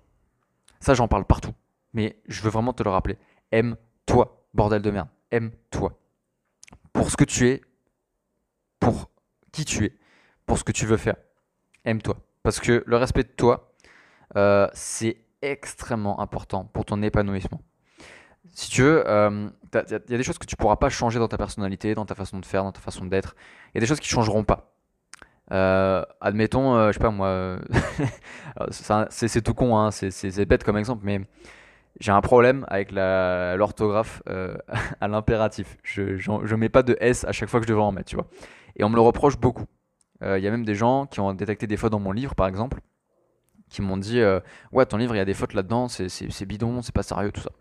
Ça, 0.79 0.95
j'en 0.95 1.07
parle 1.07 1.25
partout. 1.25 1.53
Mais 1.93 2.19
je 2.27 2.41
veux 2.41 2.49
vraiment 2.49 2.73
te 2.73 2.81
le 2.81 2.89
rappeler. 2.89 3.19
Aime-toi, 3.51 4.47
bordel 4.55 4.81
de 4.81 4.89
merde. 4.89 5.09
Aime-toi. 5.29 5.95
Pour 6.91 7.11
ce 7.11 7.17
que 7.17 7.23
tu 7.23 7.49
es, 7.49 7.61
pour 8.79 9.11
qui 9.51 9.63
tu 9.63 9.85
es, 9.85 9.93
pour 10.47 10.57
ce 10.57 10.63
que 10.63 10.71
tu 10.71 10.87
veux 10.87 10.97
faire. 10.97 11.17
Aime-toi. 11.85 12.17
Parce 12.41 12.59
que 12.59 12.83
le 12.87 12.97
respect 12.97 13.23
de 13.23 13.29
toi, 13.29 13.73
euh, 14.35 14.67
c'est 14.73 15.17
extrêmement 15.43 16.19
important 16.19 16.65
pour 16.65 16.85
ton 16.85 17.03
épanouissement. 17.03 17.61
Si 18.55 18.71
tu 18.71 18.81
veux, 18.81 19.07
euh, 19.07 19.49
il 19.73 19.91
y, 19.91 19.93
a 19.93 19.99
y 20.09 20.13
a 20.15 20.17
des 20.17 20.23
choses 20.23 20.39
que 20.39 20.47
tu 20.47 20.55
pourras 20.55 20.77
pas 20.77 20.89
changer 20.89 21.19
dans 21.19 21.27
ta 21.27 21.37
personnalité, 21.37 21.93
dans 21.93 22.05
ta 22.05 22.15
façon 22.15 22.39
de 22.39 22.45
faire, 22.45 22.63
dans 22.63 22.71
ta 22.71 22.79
façon 22.79 23.05
d'être. 23.05 23.35
Il 23.67 23.75
y 23.75 23.77
a 23.77 23.81
des 23.81 23.85
choses 23.85 23.99
qui 23.99 24.09
changeront 24.09 24.43
pas. 24.43 24.73
Euh, 25.51 26.03
admettons, 26.19 26.75
euh, 26.75 26.87
je 26.89 26.93
sais 26.93 26.99
pas 26.99 27.09
moi, 27.09 27.27
euh, 27.27 27.59
c'est 28.71 29.41
tout 29.41 29.53
con, 29.53 29.77
hein, 29.77 29.91
c'est 29.91 30.45
bête 30.45 30.63
comme 30.63 30.77
exemple, 30.77 31.03
mais 31.05 31.21
j'ai 31.99 32.11
un 32.11 32.21
problème 32.21 32.65
avec 32.67 32.91
l'orthographe 32.91 34.21
euh, 34.29 34.57
à 35.01 35.07
l'impératif. 35.07 35.77
Je, 35.83 36.17
je 36.17 36.55
mets 36.55 36.69
pas 36.69 36.83
de 36.83 36.97
S 36.99 37.23
à 37.25 37.31
chaque 37.31 37.49
fois 37.49 37.59
que 37.59 37.65
je 37.65 37.69
devrais 37.69 37.85
en 37.85 37.91
mettre, 37.91 38.09
tu 38.09 38.15
vois. 38.15 38.27
Et 38.75 38.83
on 38.83 38.89
me 38.89 38.95
le 38.95 39.01
reproche 39.01 39.37
beaucoup. 39.37 39.65
Euh, 40.23 40.37
Il 40.39 40.43
y 40.43 40.47
a 40.47 40.51
même 40.51 40.65
des 40.65 40.75
gens 40.75 41.05
qui 41.05 41.19
ont 41.19 41.33
détecté 41.33 41.67
des 41.67 41.77
fautes 41.77 41.91
dans 41.91 41.99
mon 41.99 42.11
livre, 42.11 42.35
par 42.35 42.47
exemple, 42.47 42.81
qui 43.69 43.81
m'ont 43.81 43.97
dit 43.97 44.19
euh, 44.19 44.39
Ouais, 44.71 44.85
ton 44.85 44.97
livre, 44.97 45.15
il 45.15 45.17
y 45.17 45.21
a 45.21 45.25
des 45.25 45.33
fautes 45.33 45.53
là-dedans, 45.53 45.87
c'est 45.87 46.45
bidon, 46.45 46.81
c'est 46.81 46.93
pas 46.93 47.03
sérieux, 47.03 47.31
tout 47.31 47.41
ça. 47.41 47.51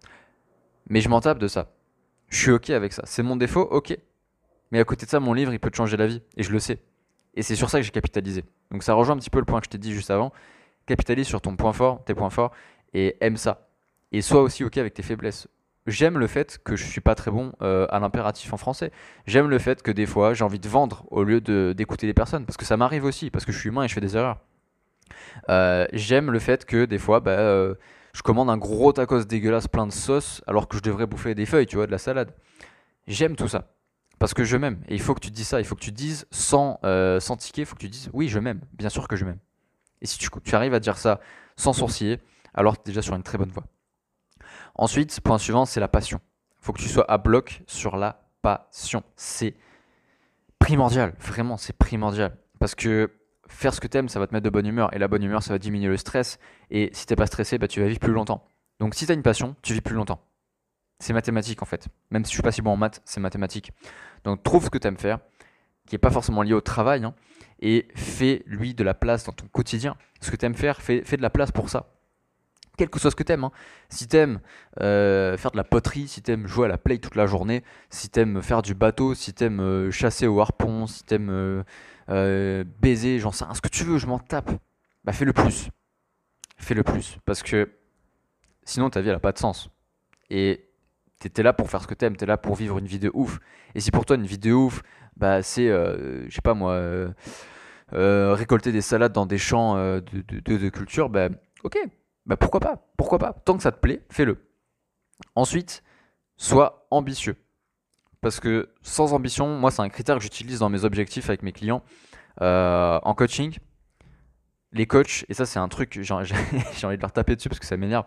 Mais 0.88 1.00
je 1.00 1.08
m'en 1.08 1.20
tape 1.20 1.38
de 1.38 1.48
ça. 1.48 1.72
Je 2.28 2.38
suis 2.38 2.50
ok 2.50 2.70
avec 2.70 2.92
ça. 2.92 3.02
C'est 3.06 3.22
mon 3.22 3.36
défaut, 3.36 3.62
ok. 3.62 3.96
Mais 4.70 4.80
à 4.80 4.84
côté 4.84 5.06
de 5.06 5.10
ça, 5.10 5.20
mon 5.20 5.32
livre, 5.32 5.52
il 5.52 5.60
peut 5.60 5.70
te 5.70 5.76
changer 5.76 5.96
la 5.96 6.06
vie. 6.06 6.22
Et 6.36 6.42
je 6.42 6.50
le 6.52 6.58
sais. 6.58 6.80
Et 7.34 7.42
c'est 7.42 7.54
sur 7.56 7.70
ça 7.70 7.78
que 7.78 7.82
j'ai 7.84 7.90
capitalisé. 7.90 8.44
Donc 8.70 8.82
ça 8.82 8.94
rejoint 8.94 9.14
un 9.14 9.18
petit 9.18 9.30
peu 9.30 9.38
le 9.38 9.44
point 9.44 9.60
que 9.60 9.66
je 9.66 9.70
t'ai 9.70 9.78
dit 9.78 9.92
juste 9.92 10.10
avant. 10.10 10.32
Capitalise 10.86 11.26
sur 11.26 11.40
ton 11.40 11.56
point 11.56 11.72
fort, 11.72 12.02
tes 12.04 12.14
points 12.14 12.30
forts, 12.30 12.52
et 12.94 13.16
aime 13.20 13.36
ça. 13.36 13.68
Et 14.12 14.22
sois 14.22 14.42
aussi 14.42 14.64
ok 14.64 14.78
avec 14.78 14.94
tes 14.94 15.02
faiblesses. 15.02 15.48
J'aime 15.86 16.18
le 16.18 16.26
fait 16.26 16.58
que 16.64 16.74
je 16.74 16.84
suis 16.84 17.00
pas 17.00 17.14
très 17.14 17.30
bon 17.30 17.52
euh, 17.62 17.86
à 17.90 18.00
l'impératif 18.00 18.52
en 18.52 18.56
français. 18.56 18.90
J'aime 19.26 19.48
le 19.48 19.58
fait 19.58 19.82
que 19.82 19.92
des 19.92 20.06
fois 20.06 20.34
j'ai 20.34 20.42
envie 20.42 20.58
de 20.58 20.68
vendre 20.68 21.06
au 21.10 21.22
lieu 21.22 21.40
d'écouter 21.74 22.06
les 22.06 22.14
personnes. 22.14 22.44
Parce 22.44 22.56
que 22.56 22.64
ça 22.64 22.76
m'arrive 22.76 23.04
aussi, 23.04 23.30
parce 23.30 23.44
que 23.44 23.52
je 23.52 23.58
suis 23.58 23.68
humain 23.68 23.84
et 23.84 23.88
je 23.88 23.94
fais 23.94 24.00
des 24.00 24.16
erreurs. 24.16 24.40
Euh, 25.48 25.86
J'aime 25.92 26.30
le 26.32 26.40
fait 26.40 26.64
que 26.64 26.86
des 26.86 26.98
fois, 26.98 27.20
bah, 27.20 27.32
euh, 27.32 27.74
je 28.14 28.22
commande 28.22 28.50
un 28.50 28.56
gros 28.56 28.92
tacos 28.92 29.24
dégueulasse 29.24 29.68
plein 29.68 29.86
de 29.86 29.92
sauce 29.92 30.42
alors 30.48 30.66
que 30.66 30.76
je 30.76 30.82
devrais 30.82 31.06
bouffer 31.06 31.36
des 31.36 31.46
feuilles, 31.46 31.66
tu 31.66 31.76
vois, 31.76 31.86
de 31.86 31.92
la 31.92 31.98
salade. 31.98 32.32
J'aime 33.06 33.36
tout 33.36 33.48
ça. 33.48 33.72
Parce 34.18 34.34
que 34.34 34.42
je 34.42 34.56
m'aime. 34.56 34.80
Et 34.88 34.94
il 34.94 35.00
faut 35.00 35.14
que 35.14 35.20
tu 35.20 35.30
dises 35.30 35.46
ça. 35.46 35.60
Il 35.60 35.66
faut 35.66 35.76
que 35.76 35.80
tu 35.80 35.92
dises 35.92 36.26
sans, 36.32 36.80
sans 37.20 37.36
il 37.56 37.64
faut 37.64 37.76
que 37.76 37.80
tu 37.80 37.88
dises 37.88 38.10
oui, 38.12 38.28
je 38.28 38.40
m'aime. 38.40 38.60
Bien 38.72 38.88
sûr 38.88 39.06
que 39.06 39.14
je 39.14 39.24
m'aime. 39.24 39.38
Et 40.00 40.06
si 40.06 40.18
tu, 40.18 40.28
tu 40.42 40.54
arrives 40.56 40.74
à 40.74 40.80
dire 40.80 40.98
ça 40.98 41.20
sans 41.56 41.72
sourciller, 41.72 42.18
alors 42.54 42.76
déjà 42.84 43.02
sur 43.02 43.14
une 43.14 43.22
très 43.22 43.38
bonne 43.38 43.50
voie. 43.50 43.64
Ensuite, 44.76 45.20
point 45.20 45.38
suivant, 45.38 45.64
c'est 45.64 45.80
la 45.80 45.88
passion. 45.88 46.20
Il 46.60 46.64
faut 46.64 46.72
que 46.72 46.80
tu 46.80 46.88
sois 46.88 47.10
à 47.10 47.18
bloc 47.18 47.62
sur 47.66 47.96
la 47.96 48.28
passion. 48.42 49.02
C'est 49.16 49.54
primordial, 50.58 51.14
vraiment, 51.18 51.56
c'est 51.56 51.76
primordial. 51.76 52.36
Parce 52.58 52.74
que 52.74 53.10
faire 53.48 53.74
ce 53.74 53.80
que 53.80 53.86
tu 53.86 53.98
aimes, 53.98 54.08
ça 54.08 54.18
va 54.18 54.26
te 54.26 54.34
mettre 54.34 54.44
de 54.44 54.50
bonne 54.50 54.66
humeur. 54.66 54.94
Et 54.94 54.98
la 54.98 55.08
bonne 55.08 55.22
humeur, 55.22 55.42
ça 55.42 55.52
va 55.52 55.58
diminuer 55.58 55.88
le 55.88 55.96
stress. 55.96 56.38
Et 56.70 56.90
si 56.92 57.06
t'es 57.06 57.16
pas 57.16 57.26
stressé, 57.26 57.58
bah, 57.58 57.68
tu 57.68 57.80
vas 57.80 57.86
vivre 57.86 58.00
plus 58.00 58.12
longtemps. 58.12 58.46
Donc 58.78 58.94
si 58.94 59.06
tu 59.06 59.12
as 59.12 59.14
une 59.14 59.22
passion, 59.22 59.56
tu 59.62 59.72
vis 59.72 59.80
plus 59.80 59.94
longtemps. 59.94 60.20
C'est 60.98 61.12
mathématique 61.12 61.62
en 61.62 61.66
fait. 61.66 61.88
Même 62.10 62.24
si 62.24 62.30
je 62.30 62.36
suis 62.36 62.42
pas 62.42 62.52
si 62.52 62.62
bon 62.62 62.70
en 62.70 62.76
maths, 62.76 63.02
c'est 63.04 63.20
mathématique. 63.20 63.72
Donc 64.24 64.42
trouve 64.42 64.64
ce 64.64 64.70
que 64.70 64.78
tu 64.78 64.86
aimes 64.86 64.96
faire, 64.96 65.18
qui 65.86 65.94
n'est 65.94 65.98
pas 65.98 66.10
forcément 66.10 66.42
lié 66.42 66.54
au 66.54 66.60
travail, 66.60 67.04
hein, 67.04 67.14
et 67.60 67.88
fais-lui 67.94 68.74
de 68.74 68.84
la 68.84 68.94
place 68.94 69.24
dans 69.24 69.32
ton 69.32 69.46
quotidien. 69.46 69.96
Ce 70.20 70.30
que 70.30 70.36
tu 70.36 70.46
aimes 70.46 70.54
faire, 70.54 70.80
fais, 70.80 71.00
de 71.00 71.22
la 71.22 71.30
place 71.30 71.52
pour 71.52 71.68
ça. 71.68 71.95
Quel 72.76 72.90
que 72.90 72.98
soit 72.98 73.10
ce 73.10 73.16
que 73.16 73.22
tu 73.22 73.32
aimes. 73.32 73.44
Hein. 73.44 73.52
Si 73.88 74.06
tu 74.08 74.16
aimes 74.16 74.40
euh, 74.80 75.36
faire 75.36 75.50
de 75.50 75.56
la 75.56 75.64
poterie, 75.64 76.08
si 76.08 76.22
tu 76.22 76.32
aimes 76.32 76.46
jouer 76.46 76.66
à 76.66 76.68
la 76.68 76.78
play 76.78 76.98
toute 76.98 77.14
la 77.14 77.26
journée, 77.26 77.64
si 77.90 78.10
tu 78.10 78.20
aimes 78.20 78.42
faire 78.42 78.62
du 78.62 78.74
bateau, 78.74 79.14
si 79.14 79.32
tu 79.32 79.44
aimes 79.44 79.60
euh, 79.60 79.90
chasser 79.90 80.26
au 80.26 80.40
harpon, 80.40 80.86
si 80.86 81.04
tu 81.04 81.14
aimes 81.14 81.64
euh, 82.08 82.64
baiser, 82.80 83.18
j'en 83.18 83.32
sais 83.32 83.44
rien, 83.44 83.54
ce 83.54 83.60
que 83.60 83.68
tu 83.68 83.84
veux, 83.84 83.98
je 83.98 84.06
m'en 84.06 84.18
tape, 84.18 84.50
bah 85.04 85.12
fais 85.12 85.24
le 85.24 85.32
plus. 85.32 85.70
Fais 86.58 86.74
le 86.74 86.82
plus. 86.82 87.18
Parce 87.24 87.42
que 87.42 87.70
sinon 88.64 88.90
ta 88.90 89.00
vie 89.00 89.08
elle 89.08 89.14
n'a 89.14 89.20
pas 89.20 89.32
de 89.32 89.38
sens. 89.38 89.70
Et 90.30 90.68
t'es 91.18 91.42
là 91.42 91.52
pour 91.52 91.70
faire 91.70 91.82
ce 91.82 91.86
que 91.86 91.94
t'aimes, 91.94 92.16
t'es 92.16 92.26
là 92.26 92.36
pour 92.36 92.56
vivre 92.56 92.78
une 92.78 92.86
vie 92.86 92.98
de 92.98 93.10
ouf. 93.14 93.38
Et 93.74 93.80
si 93.80 93.90
pour 93.90 94.04
toi 94.04 94.16
une 94.16 94.26
vie 94.26 94.38
de 94.38 94.52
ouf, 94.52 94.82
bah 95.16 95.42
c'est, 95.42 95.68
euh, 95.68 96.28
je 96.28 96.34
sais 96.34 96.42
pas 96.42 96.54
moi, 96.54 96.72
euh, 96.72 97.08
euh, 97.94 98.34
récolter 98.34 98.72
des 98.72 98.82
salades 98.82 99.12
dans 99.12 99.26
des 99.26 99.38
champs 99.38 99.76
de, 99.76 100.00
de, 100.40 100.68
culture, 100.68 101.08
bah 101.08 101.28
ok, 101.64 101.78
bah 102.26 102.36
pourquoi 102.36 102.60
pas, 102.60 102.86
pourquoi 102.96 103.18
pas. 103.18 103.32
Tant 103.32 103.56
que 103.56 103.62
ça 103.62 103.72
te 103.72 103.78
plaît, 103.78 104.04
fais-le. 104.10 104.38
Ensuite, 105.34 105.82
sois 106.36 106.86
ambitieux. 106.90 107.36
Parce 108.20 108.40
que 108.40 108.70
sans 108.82 109.12
ambition, 109.12 109.58
moi 109.58 109.70
c'est 109.70 109.82
un 109.82 109.88
critère 109.88 110.16
que 110.16 110.22
j'utilise 110.22 110.58
dans 110.58 110.68
mes 110.68 110.84
objectifs 110.84 111.28
avec 111.28 111.42
mes 111.42 111.52
clients 111.52 111.82
en 112.40 113.14
coaching. 113.16 113.56
Les 114.72 114.86
coachs, 114.86 115.24
et 115.28 115.34
ça 115.34 115.46
c'est 115.46 115.58
un 115.58 115.68
truc, 115.68 115.98
j'ai 116.02 116.12
envie 116.12 116.96
de 116.96 117.02
leur 117.02 117.12
taper 117.12 117.36
dessus 117.36 117.48
parce 117.48 117.60
que 117.60 117.66
ça 117.66 117.76
m'énerve. 117.76 118.04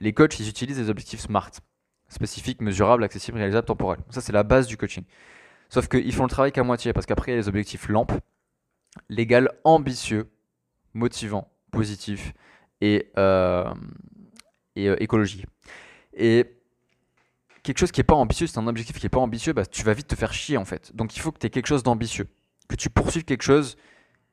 Les 0.00 0.12
coachs, 0.12 0.38
ils 0.38 0.48
utilisent 0.48 0.76
des 0.76 0.90
objectifs 0.90 1.20
SMART 1.20 1.50
spécifique, 2.08 2.60
mesurable, 2.60 3.04
accessible, 3.04 3.38
réalisable, 3.38 3.66
temporel. 3.66 3.98
Ça, 4.10 4.20
c'est 4.20 4.32
la 4.32 4.42
base 4.42 4.66
du 4.66 4.76
coaching. 4.76 5.04
Sauf 5.68 5.88
qu'ils 5.88 6.12
font 6.12 6.24
le 6.24 6.28
travail 6.30 6.52
qu'à 6.52 6.62
moitié, 6.62 6.92
parce 6.92 7.06
qu'après, 7.06 7.32
il 7.32 7.34
y 7.34 7.38
a 7.38 7.40
les 7.40 7.48
objectifs 7.48 7.88
LAMP, 7.88 8.12
légal, 9.08 9.50
ambitieux, 9.64 10.30
motivant, 10.92 11.50
positif 11.70 12.32
et, 12.80 13.10
euh, 13.18 13.72
et 14.76 14.88
euh, 14.88 15.02
écologique. 15.02 15.46
Et 16.14 16.60
quelque 17.62 17.78
chose 17.78 17.92
qui 17.92 18.00
n'est 18.00 18.04
pas 18.04 18.14
ambitieux, 18.14 18.46
c'est 18.46 18.58
un 18.58 18.66
objectif 18.66 18.98
qui 18.98 19.04
n'est 19.04 19.10
pas 19.10 19.20
ambitieux, 19.20 19.52
bah, 19.52 19.66
tu 19.66 19.82
vas 19.82 19.94
vite 19.94 20.08
te 20.08 20.14
faire 20.14 20.32
chier 20.32 20.56
en 20.56 20.64
fait. 20.64 20.94
Donc 20.94 21.16
il 21.16 21.20
faut 21.20 21.32
que 21.32 21.38
tu 21.38 21.46
aies 21.46 21.50
quelque 21.50 21.66
chose 21.66 21.82
d'ambitieux, 21.82 22.28
que 22.68 22.76
tu 22.76 22.90
poursuives 22.90 23.24
quelque 23.24 23.42
chose 23.42 23.76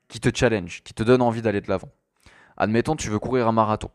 qui 0.07 0.19
te 0.19 0.29
challenge, 0.35 0.83
qui 0.83 0.93
te 0.93 1.03
donne 1.03 1.21
envie 1.21 1.41
d'aller 1.41 1.61
de 1.61 1.69
l'avant. 1.69 1.89
Admettons, 2.57 2.95
tu 2.95 3.09
veux 3.09 3.19
courir 3.19 3.47
un 3.47 3.53
marathon. 3.53 3.89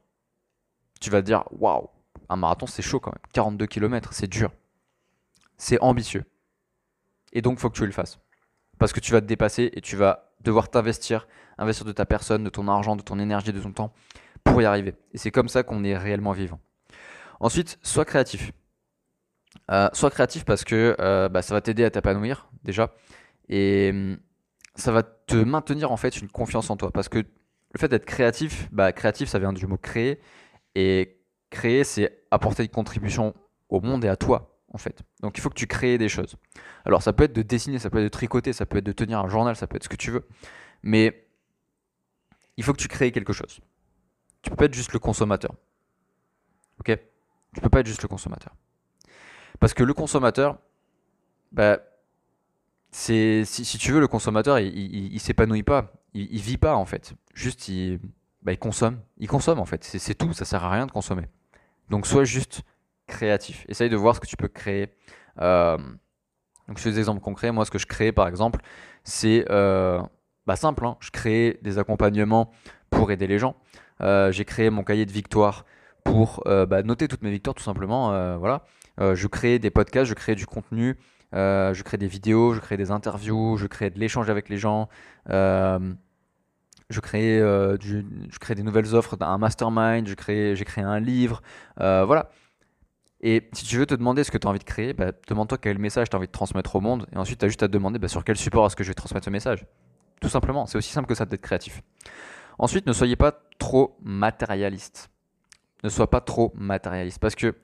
Tu 1.01 1.11
vas 1.11 1.21
te 1.21 1.27
dire, 1.27 1.45
waouh, 1.53 1.91
un 2.31 2.37
marathon, 2.37 2.67
c'est 2.67 2.83
chaud 2.83 3.01
quand 3.01 3.13
même. 3.13 3.23
42 3.33 3.67
km, 3.67 4.13
c'est 4.15 4.27
dur. 4.27 4.51
C'est 5.59 5.79
ambitieux. 5.81 6.25
Et 7.33 7.43
donc, 7.43 7.59
il 7.59 7.61
faut 7.61 7.69
que 7.69 7.77
tu 7.77 7.85
le 7.85 7.93
fasses. 7.93 8.19
Parce 8.79 8.95
que 8.95 9.01
tu 9.01 9.13
vas 9.13 9.21
te 9.21 9.27
dépasser 9.27 9.71
et 9.75 9.83
tu 9.83 9.97
vas 9.97 10.33
devoir 10.41 10.71
t'investir, 10.71 11.29
investir 11.59 11.85
de 11.85 11.93
ta 11.93 12.07
personne, 12.07 12.45
de 12.45 12.51
ton 12.51 12.67
argent, 12.67 12.97
de 12.97 13.03
ton 13.03 13.19
énergie, 13.19 13.53
de 13.53 13.61
ton 13.61 13.73
temps 13.73 13.93
pour 14.47 14.63
y 14.63 14.65
arriver. 14.65 14.95
Et 15.13 15.19
c'est 15.19 15.31
comme 15.31 15.49
ça 15.49 15.63
qu'on 15.63 15.85
est 15.85 15.97
réellement 15.97 16.33
vivant. 16.33 16.61
Ensuite, 17.41 17.79
sois 17.83 18.05
créatif. 18.05 18.53
Euh, 19.71 19.89
sois 19.93 20.11
créatif 20.11 20.45
parce 20.45 20.65
que 20.65 20.97
euh, 21.01 21.29
bah, 21.29 21.43
ça 21.43 21.55
va 21.55 21.61
t'aider 21.61 21.85
à 21.85 21.91
t'épanouir 21.91 22.49
déjà. 22.63 22.95
Et 23.49 23.91
hum, 23.93 24.19
ça 24.75 24.93
va 24.93 25.03
te 25.03 25.37
maintenir 25.37 25.93
en 25.93 25.97
fait 25.97 26.21
une 26.21 26.29
confiance 26.29 26.71
en 26.71 26.77
toi. 26.77 26.91
Parce 26.91 27.09
que 27.09 27.19
le 27.19 27.79
fait 27.79 27.89
d'être 27.89 28.07
créatif, 28.07 28.69
bah, 28.73 28.93
créatif 28.93 29.29
ça 29.29 29.39
vient 29.39 29.53
du 29.53 29.67
mot 29.67 29.77
créer. 29.77 30.21
Et 30.75 31.19
créer, 31.51 31.85
c'est 31.85 32.25
apporter 32.31 32.63
une 32.63 32.69
contribution 32.69 33.35
au 33.69 33.81
monde 33.81 34.05
et 34.05 34.09
à 34.09 34.17
toi, 34.17 34.61
en 34.73 34.79
fait. 34.79 35.03
Donc 35.23 35.39
il 35.39 35.41
faut 35.41 35.49
que 35.49 35.55
tu 35.55 35.67
crées 35.67 35.99
des 35.99 36.09
choses. 36.09 36.37
Alors 36.85 37.03
ça 37.03 37.13
peut 37.13 37.25
être 37.25 37.33
de 37.33 37.43
dessiner, 37.43 37.79
ça 37.79 37.91
peut 37.91 37.99
être 37.99 38.05
de 38.05 38.09
tricoter, 38.09 38.53
ça 38.53 38.67
peut 38.67 38.79
être 38.79 38.85
de 38.85 38.93
tenir 38.93 39.19
un 39.19 39.29
journal, 39.29 39.57
ça 39.57 39.67
peut 39.67 39.77
être 39.77 39.85
ce 39.85 39.89
que 39.89 39.97
tu 39.97 40.11
veux. 40.11 40.27
Mais 40.83 41.27
il 42.57 42.65
faut 42.65 42.73
que 42.73 42.81
tu 42.81 42.89
crées 42.89 43.11
quelque 43.11 43.33
chose. 43.33 43.61
Tu 44.43 44.51
peux 44.51 44.57
pas 44.57 44.67
être 44.67 44.75
juste 44.75 44.93
le 44.93 44.99
consommateur. 44.99 45.53
Ok? 46.81 46.99
Tu 47.55 47.61
peux 47.61 47.69
pas 47.69 47.81
être 47.81 47.87
juste 47.87 48.03
le 48.03 48.09
consommateur. 48.09 48.55
Parce 49.59 49.75
que 49.75 49.83
le 49.83 49.95
consommateur, 49.95 50.59
bah, 51.53 51.79
c'est 52.91 53.45
si, 53.45 53.79
tu 53.79 53.93
veux 53.93 54.01
le 54.01 54.09
consommateur, 54.09 54.59
il, 54.59 55.13
il, 55.13 55.21
s'épanouit 55.21 55.63
pas, 55.63 55.93
il, 56.15 56.33
il, 56.33 56.41
vit 56.41 56.59
pas 56.59 56.77
en 56.77 56.85
fait. 56.85 57.15
Juste 57.35 57.69
il, 57.69 58.01
bah, 58.43 58.55
consomme, 58.57 59.01
il 59.19 59.29
consomme 59.29 59.59
en 59.59 59.65
fait. 59.65 59.85
C'est 59.85 60.15
tout, 60.15 60.33
ça 60.33 60.45
sert 60.45 60.65
à 60.65 60.71
rien 60.71 60.87
de 60.87 60.93
consommer. 60.93 61.27
Donc 61.91 62.07
sois 62.07 62.25
juste 62.25 62.63
créatif. 63.07 63.65
Essaye 63.69 63.91
de 63.91 63.97
voir 63.97 64.15
ce 64.15 64.21
que 64.21 64.27
tu 64.27 64.37
peux 64.37 64.49
créer. 64.49 64.89
Euh, 65.41 65.79
donc 66.69 66.83
des 66.83 66.99
exemples 66.99 67.21
concrets, 67.21 67.53
moi 67.53 67.65
ce 67.65 67.71
que 67.71 67.79
je 67.79 67.87
crée 67.87 68.13
par 68.13 68.29
exemple, 68.29 68.61
c'est 69.05 69.45
euh, 69.51 70.01
bah, 70.47 70.57
simple. 70.57 70.85
Hein. 70.87 70.97
Je 71.01 71.11
crée 71.11 71.59
des 71.63 71.79
accompagnements 71.79 72.51
pour 72.91 73.11
aider 73.11 73.27
les 73.27 73.39
gens. 73.39 73.57
Euh, 74.01 74.33
j'ai 74.33 74.45
créé 74.45 74.71
mon 74.71 74.85
cahier 74.85 75.07
de 75.07 75.13
victoire 75.13 75.65
pour 76.05 76.45
bah, 76.47 76.85
noter 76.85 77.09
toutes 77.09 77.23
mes 77.23 77.33
victoires 77.33 77.55
tout 77.55 77.65
simplement. 77.65 78.39
voilà. 78.39 78.63
je 79.01 79.27
crée 79.27 79.59
des 79.59 79.71
podcasts, 79.71 80.09
je 80.09 80.15
crée 80.15 80.37
du 80.37 80.47
contenu, 80.47 80.97
je 81.33 81.83
crée 81.83 81.97
des 81.97 82.07
vidéos, 82.07 82.55
je 82.55 82.61
crée 82.61 82.77
des 82.77 82.93
interviews, 82.93 83.57
je 83.57 83.67
crée 83.67 83.91
de 83.91 83.99
l'échange 83.99 84.31
avec 84.31 84.49
les 84.49 84.57
gens 84.57 84.89
je 86.91 87.01
crée, 87.01 87.41
euh, 87.41 87.77
je 87.81 88.39
crée 88.39 88.55
des 88.55 88.63
nouvelles 88.63 88.95
offres, 88.95 89.17
un 89.21 89.39
mastermind, 89.39 90.07
j'ai 90.07 90.15
créé 90.15 90.85
un 90.85 91.01
livre, 91.01 91.43
euh, 91.81 92.05
voilà. 92.05 92.31
Et 93.21 93.49
si 93.53 93.65
tu 93.65 93.79
veux 93.79 93.87
te 93.87 93.95
demander 93.95 94.25
ce 94.25 94.31
que 94.31 94.39
tu 94.39 94.47
as 94.47 94.51
envie 94.51 94.59
de 94.59 94.65
créer, 94.65 94.93
bah, 94.93 95.11
demande-toi 95.27 95.59
quel 95.59 95.79
message 95.79 96.11
tu 96.11 96.17
as 96.17 96.19
envie 96.19 96.29
de 96.29 96.33
transmettre 96.33 96.77
au 96.77 96.81
monde, 96.81 97.07
et 97.13 97.17
ensuite 97.17 97.41
tu 97.41 97.45
as 97.45 97.49
juste 97.49 97.63
à 97.63 97.67
te 97.67 97.73
demander 97.73 97.99
bah, 97.99 98.09
sur 98.09 98.25
quel 98.25 98.37
support 98.37 98.67
est-ce 98.67 98.77
que 98.77 98.85
je 98.85 98.91
vais 98.91 98.95
transmettre 98.95 99.25
ce 99.25 99.31
message. 99.31 99.65
Tout 100.21 100.29
simplement, 100.29 100.67
c'est 100.67 100.79
aussi 100.79 100.93
simple 100.93 101.09
que 101.09 101.15
ça 101.15 101.27
d'être 101.27 101.43
créatif. 101.43 101.83
Ensuite, 102.59 102.87
ne 102.87 102.93
soyez 102.93 103.17
pas 103.17 103.33
trop 103.59 103.97
matérialiste. 104.03 105.11
Ne 105.85 105.89
sois 105.89 106.11
pas 106.11 106.21
trop 106.21 106.53
matérialiste, 106.57 107.19
parce 107.19 107.35
que 107.35 107.55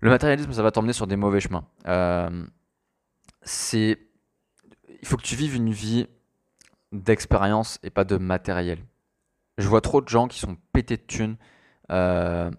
le 0.00 0.10
matérialisme, 0.10 0.52
ça 0.52 0.62
va 0.62 0.70
t'emmener 0.70 0.92
sur 0.92 1.06
des 1.06 1.16
mauvais 1.16 1.40
chemins. 1.40 1.66
Euh, 1.86 2.46
il 3.64 3.96
faut 5.04 5.16
que 5.16 5.22
tu 5.22 5.36
vives 5.36 5.54
une 5.54 5.70
vie 5.70 6.06
d'expérience 6.92 7.78
et 7.82 7.90
pas 7.90 8.04
de 8.04 8.16
matériel. 8.16 8.78
Je 9.58 9.68
vois 9.68 9.80
trop 9.80 10.00
de 10.00 10.08
gens 10.08 10.28
qui 10.28 10.38
sont 10.38 10.56
pétés 10.72 10.96
de 10.96 11.02
thunes, 11.02 11.36
euh, 11.90 12.50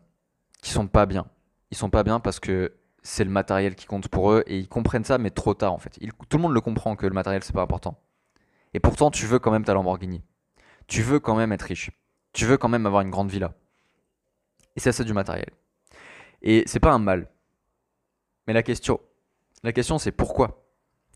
qui 0.62 0.72
sont 0.72 0.88
pas 0.88 1.06
bien. 1.06 1.28
Ils 1.72 1.78
sont 1.78 1.90
pas 1.90 2.04
bien 2.04 2.20
parce 2.20 2.40
que 2.40 2.74
c'est 3.04 3.24
le 3.24 3.30
matériel 3.30 3.76
qui 3.76 3.86
compte 3.86 4.08
pour 4.08 4.32
eux 4.32 4.44
et 4.48 4.58
ils 4.58 4.68
comprennent 4.68 5.04
ça, 5.04 5.18
mais 5.18 5.30
trop 5.30 5.54
tard 5.54 5.74
en 5.74 5.78
fait. 5.78 5.98
tout 6.30 6.38
le 6.38 6.42
monde 6.42 6.54
le 6.54 6.62
comprend 6.62 6.96
que 6.96 7.06
le 7.06 7.14
matériel 7.14 7.44
c'est 7.44 7.54
pas 7.54 7.62
important. 7.62 8.00
Et 8.74 8.80
pourtant, 8.80 9.12
tu 9.12 9.26
veux 9.26 9.40
quand 9.40 9.52
même 9.52 9.64
ta 9.64 9.74
Lamborghini. 9.74 10.22
Tu 10.88 11.02
veux 11.02 11.20
quand 11.20 11.36
même 11.36 11.52
être 11.52 11.64
riche. 11.64 11.92
Tu 12.34 12.46
veux 12.46 12.58
quand 12.58 12.70
même 12.70 12.86
avoir 12.86 13.02
une 13.02 13.10
grande 13.10 13.30
villa. 13.30 13.54
Et 14.76 14.80
ça, 14.80 14.92
c'est 14.92 15.04
du 15.04 15.14
matériel. 15.14 15.50
Et 16.42 16.64
c'est 16.68 16.80
pas 16.80 16.92
un 16.92 17.00
mal. 17.00 17.30
Mais 18.48 18.54
la 18.54 18.64
question, 18.64 19.00
la 19.64 19.74
question 19.74 19.98
c'est 19.98 20.12
pourquoi 20.12 20.66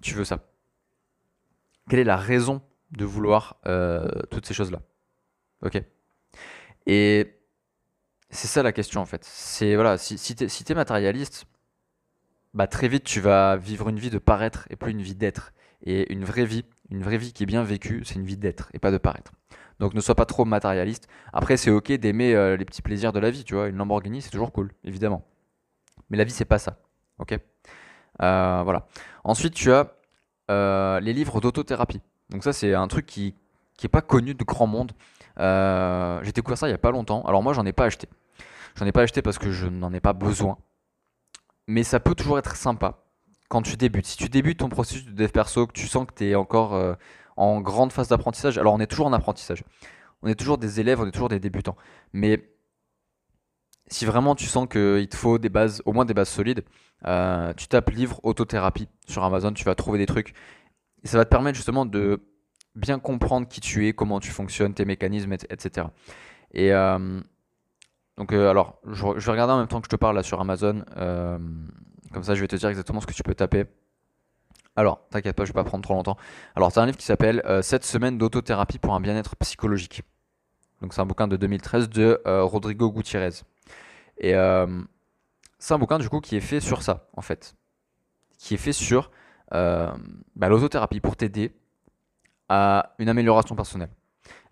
tu 0.01 0.13
veux 0.13 0.25
ça? 0.25 0.45
Quelle 1.89 1.99
est 1.99 2.03
la 2.03 2.17
raison 2.17 2.62
de 2.91 3.05
vouloir 3.05 3.60
euh, 3.65 4.10
toutes 4.29 4.45
ces 4.45 4.53
choses-là? 4.53 4.81
Ok? 5.62 5.81
Et 6.88 7.39
c'est 8.29 8.47
ça 8.47 8.63
la 8.63 8.73
question 8.73 9.01
en 9.01 9.05
fait. 9.05 9.23
C'est 9.23 9.75
voilà, 9.75 9.97
si, 9.97 10.17
si 10.17 10.36
tu 10.36 10.43
es, 10.43 10.75
matérialiste, 10.75 11.45
bah 12.53 12.67
très 12.67 12.88
vite 12.88 13.03
tu 13.03 13.21
vas 13.21 13.55
vivre 13.55 13.89
une 13.89 13.99
vie 13.99 14.10
de 14.10 14.17
paraître 14.17 14.67
et 14.69 14.75
plus 14.75 14.91
une 14.91 15.01
vie 15.01 15.15
d'être. 15.15 15.53
Et 15.84 16.12
une 16.13 16.25
vraie 16.25 16.45
vie, 16.45 16.65
une 16.89 17.01
vraie 17.01 17.17
vie 17.17 17.34
qui 17.34 17.43
est 17.43 17.47
bien 17.47 17.63
vécue, 17.63 18.03
c'est 18.05 18.15
une 18.15 18.25
vie 18.25 18.38
d'être 18.38 18.69
et 18.73 18.79
pas 18.79 18.91
de 18.91 18.97
paraître. 18.97 19.31
Donc 19.82 19.94
ne 19.94 20.00
sois 20.00 20.15
pas 20.15 20.26
trop 20.26 20.46
matérialiste. 20.46 21.10
Après 21.34 21.58
c'est 21.58 21.72
ok 21.72 21.91
d'aimer 21.91 22.34
euh, 22.34 22.56
les 22.56 22.63
petits 22.63 22.82
plaisirs 22.82 23.12
de 23.12 23.20
la 23.20 23.30
vie, 23.32 23.44
tu 23.44 23.56
vois. 23.56 23.67
Une 23.67 23.76
Lamborghini 23.76 24.22
c'est 24.22 24.30
toujours 24.30 24.54
cool, 24.54 24.72
évidemment. 24.86 25.26
Mais 26.10 26.17
la 26.17 26.24
vie 26.24 26.32
c'est 26.32 26.46
pas 26.46 26.60
ça. 26.60 26.78
Ok? 27.20 27.34
Euh, 28.22 28.62
Voilà. 28.63 28.88
Ensuite 29.26 29.54
tu 29.54 29.74
as 29.74 29.98
les 31.02 31.13
livres 31.13 31.41
d'autothérapie. 31.41 32.02
Donc 32.32 32.44
ça, 32.44 32.54
c'est 32.54 32.74
un 32.74 32.88
truc 32.88 33.06
qui 33.06 33.36
qui 33.78 33.88
est 33.88 33.89
pas 33.89 34.02
connu 34.02 34.34
de 34.36 34.44
grand 34.44 34.67
monde. 34.67 34.91
Euh, 35.39 36.20
j'ai 36.24 36.32
découvert 36.32 36.58
ça 36.58 36.67
il 36.67 36.72
y 36.72 36.74
a 36.74 36.78
pas 36.78 36.91
longtemps. 36.91 37.24
Alors 37.24 37.41
moi, 37.44 37.54
j'en 37.54 37.65
ai 37.65 37.74
pas 37.74 37.86
acheté. 37.86 38.08
J'en 38.76 38.86
ai 38.86 38.91
pas 38.91 39.02
acheté 39.02 39.22
parce 39.22 39.38
que 39.38 39.52
je 39.52 39.67
n'en 39.67 39.91
ai 39.94 40.00
pas 40.00 40.13
besoin. 40.13 40.58
Mais 41.67 41.84
ça 41.84 42.00
peut 42.00 42.15
toujours 42.15 42.38
être 42.39 42.56
sympa 42.56 43.00
quand 43.50 43.62
tu 43.62 43.76
débutes. 43.78 44.06
Si 44.06 44.17
tu 44.17 44.30
débutes 44.30 44.60
ton 44.60 44.70
processus 44.70 45.06
de 45.06 45.12
dev 45.12 45.30
perso, 45.30 45.67
que 45.67 45.74
tu 45.74 45.88
sens 45.88 46.06
que 46.08 46.13
tu 46.13 46.26
es 46.26 46.36
encore 46.36 46.74
euh, 46.76 46.94
en 47.41 47.60
grande 47.60 47.91
phase 47.91 48.08
d'apprentissage, 48.08 48.60
alors 48.60 48.75
on 48.75 48.80
est 48.80 48.86
toujours 48.86 49.08
en 49.08 49.13
apprentissage. 49.13 49.63
On 50.21 50.27
est 50.27 50.36
toujours 50.36 50.60
des 50.60 50.80
élèves, 50.80 51.01
on 51.01 51.08
est 51.08 51.12
toujours 51.12 51.30
des 51.30 51.39
débutants. 51.39 51.75
Mais 52.13 52.54
si 53.88 54.06
vraiment 54.06 54.36
tu 54.36 54.45
sens 54.45 54.67
qu'il 54.69 55.08
te 55.10 55.15
faut 55.15 55.39
des 55.39 55.49
bases, 55.49 55.82
au 55.86 55.91
moins 55.91 56.06
des 56.06 56.13
bases 56.13 56.30
solides, 56.30 56.63
euh, 57.08 57.51
tu 57.56 57.67
tapes 57.67 57.89
livre 57.89 58.19
autothérapie 58.21 58.88
sur 59.08 59.23
Amazon, 59.23 59.54
tu 59.54 59.63
vas 59.63 59.73
trouver 59.73 59.97
des 59.97 60.06
trucs. 60.06 60.36
Et 61.04 61.08
ça 61.08 61.17
va 61.17 61.25
te 61.25 61.30
permettre 61.30 61.56
justement 61.56 61.88
de 61.88 62.21
bien 62.75 62.99
comprendre 62.99 63.47
qui 63.47 63.60
tu 63.60 63.88
es, 63.88 63.93
comment 63.93 64.19
tu 64.19 64.30
fonctionnes, 64.30 64.75
tes 64.75 64.86
mécanismes, 64.86 65.34
etc. 65.34 65.88
Et 66.54 66.71
euh, 66.71 67.19
donc, 68.17 68.34
euh, 68.34 68.51
alors, 68.51 68.80
je, 68.86 69.04
vais 69.04 69.32
regarder 69.32 69.54
en 69.54 69.58
même 69.58 69.67
temps 69.67 69.82
que 69.82 69.88
je 69.88 69.95
te 69.95 69.95
parle 69.95 70.15
là 70.15 70.21
sur 70.21 70.39
Amazon. 70.39 70.86
comme 70.95 72.23
ça, 72.23 72.36
je 72.36 72.41
vais 72.41 72.47
te 72.47 72.56
dire 72.56 72.69
exactement 72.69 73.01
ce 73.01 73.08
que 73.08 73.13
tu 73.13 73.23
peux 73.23 73.34
taper. 73.34 73.65
Alors, 74.75 75.01
t'inquiète 75.10 75.36
pas, 75.36 75.43
je 75.43 75.49
vais 75.49 75.53
pas 75.53 75.63
prendre 75.63 75.84
trop 75.84 75.93
longtemps. 75.93 76.17
Alors, 76.55 76.71
c'est 76.71 76.79
un 76.79 76.86
livre 76.86 76.97
qui 76.97 77.05
s'appelle 77.05 77.43
7 77.62 77.84
semaines 77.84 78.17
d'autothérapie 78.17 78.79
pour 78.79 78.93
un 78.93 79.01
bien-être 79.01 79.36
psychologique. 79.38 80.03
Donc, 80.81 80.93
c'est 80.93 81.01
un 81.01 81.05
bouquin 81.05 81.27
de 81.27 81.38
2013 81.38 81.89
de 81.89 82.21
Rodrigo 82.25 82.91
Gutiérrez. 82.91 83.43
Et 84.21 84.36
euh, 84.36 84.81
c'est 85.60 85.73
un 85.73 85.79
bouquin 85.79 85.99
du 85.99 86.07
coup 86.07 86.21
qui 86.21 86.38
est 86.38 86.41
fait 86.41 86.60
sur 86.60 86.81
ça, 86.84 87.07
en 87.17 87.21
fait. 87.21 87.55
Qui 88.38 88.53
est 88.53 88.57
fait 88.57 88.71
sur 88.71 89.12
euh, 89.53 89.91
bah, 90.36 90.47
l'autothérapie 90.47 91.01
pour 91.01 91.17
t'aider 91.17 91.53
à 92.47 92.93
une 92.99 93.10
amélioration 93.10 93.55
personnelle. 93.55 93.89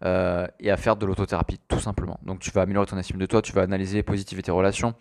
Euh, 0.03 0.47
et 0.59 0.71
à 0.71 0.77
faire 0.77 0.95
de 0.95 1.05
l'autothérapie, 1.05 1.59
tout 1.67 1.79
simplement. 1.79 2.19
Donc 2.23 2.39
tu 2.39 2.51
vas 2.51 2.61
améliorer 2.61 2.87
ton 2.87 2.97
estime 2.97 3.17
de 3.17 3.25
toi, 3.25 3.41
tu 3.41 3.51
vas 3.51 3.61
analyser 3.61 4.01
positivité 4.01 4.45
tes 4.45 4.51
relations, 4.51 4.95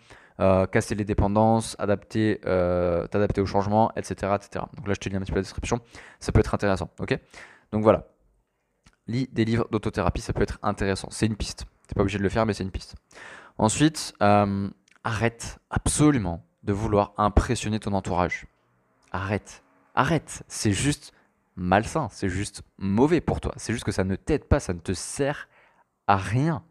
casser 0.71 0.95
les 0.95 1.05
dépendances, 1.05 1.75
adapter, 1.79 2.39
t'adapter 2.41 3.41
au 3.41 3.45
changement, 3.45 3.91
etc., 3.95 4.33
etc. 4.35 4.65
Donc 4.75 4.87
là, 4.87 4.93
je 4.93 4.99
te 4.99 5.09
lis 5.09 5.15
un 5.15 5.19
petit 5.21 5.31
peu 5.31 5.37
la 5.37 5.43
description. 5.43 5.79
Ça 6.19 6.31
peut 6.31 6.39
être 6.39 6.53
intéressant, 6.53 6.89
Donc 7.71 7.83
voilà. 7.83 8.07
Lis 9.07 9.27
des 9.31 9.43
livres 9.43 9.67
d'autothérapie, 9.71 10.21
ça 10.21 10.33
peut 10.33 10.43
être 10.43 10.59
intéressant. 10.61 11.07
C'est 11.09 11.25
une 11.25 11.35
piste. 11.35 11.65
T'es 11.87 11.95
pas 11.95 12.01
obligé 12.01 12.19
de 12.19 12.23
le 12.23 12.29
faire, 12.29 12.45
mais 12.45 12.53
c'est 12.53 12.63
une 12.63 12.69
piste. 12.69 12.95
Ensuite, 13.57 14.13
euh, 14.21 14.69
arrête 15.03 15.57
absolument 15.71 16.45
de 16.63 16.71
vouloir 16.71 17.13
impressionner 17.17 17.79
ton 17.79 17.93
entourage. 17.93 18.45
Arrête. 19.11 19.63
Arrête. 19.95 20.43
C'est 20.47 20.71
juste 20.71 21.11
malsain. 21.55 22.07
C'est 22.11 22.29
juste 22.29 22.61
mauvais 22.77 23.19
pour 23.19 23.41
toi. 23.41 23.53
C'est 23.57 23.73
juste 23.73 23.83
que 23.83 23.91
ça 23.91 24.03
ne 24.03 24.15
t'aide 24.15 24.45
pas. 24.45 24.59
Ça 24.59 24.73
ne 24.73 24.79
te 24.79 24.93
sert 24.93 25.49
à 26.05 26.15
rien. 26.15 26.63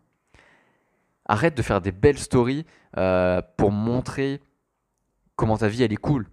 Arrête 1.29 1.55
de 1.55 1.63
faire 1.63 1.81
des 1.81 1.93
belles 1.93 2.19
stories 2.19 2.65
euh, 2.97 3.43
pour 3.57 3.71
montrer 3.71 4.41
comment 5.37 5.59
ta 5.59 5.69
vie 5.69 5.83
elle 5.83 5.93
est 5.93 5.97
cool. 5.97 6.29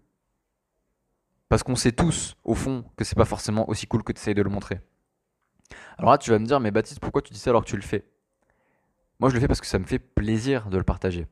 Parce 1.50 1.64
qu'on 1.64 1.76
sait 1.76 1.92
tous, 1.92 2.36
au 2.44 2.56
fond, 2.56 2.86
que 2.98 3.04
c'est 3.04 3.16
pas 3.16 3.26
forcément 3.26 3.70
aussi 3.70 3.88
cool 3.88 4.04
que 4.04 4.12
tu 4.12 4.20
essayes 4.20 4.34
de 4.34 4.42
le 4.42 4.50
montrer. 4.50 4.82
Alors 5.98 6.12
là, 6.12 6.18
tu 6.18 6.32
vas 6.32 6.40
me 6.40 6.46
dire, 6.46 6.60
mais 6.60 6.72
Baptiste, 6.72 7.00
pourquoi 7.00 7.22
tu 7.22 7.34
dis 7.34 7.40
ça 7.40 7.52
alors 7.52 7.64
que 7.64 7.70
tu 7.70 7.76
le 7.76 7.82
fais? 7.82 8.06
Moi, 9.20 9.30
je 9.30 9.36
le 9.36 9.40
fais 9.40 9.48
parce 9.48 9.62
que 9.62 9.68
ça 9.68 9.80
me 9.80 9.86
fait 9.86 10.00
plaisir 10.00 10.70
de 10.70 10.78
le 10.78 10.84
partager. 10.84 11.28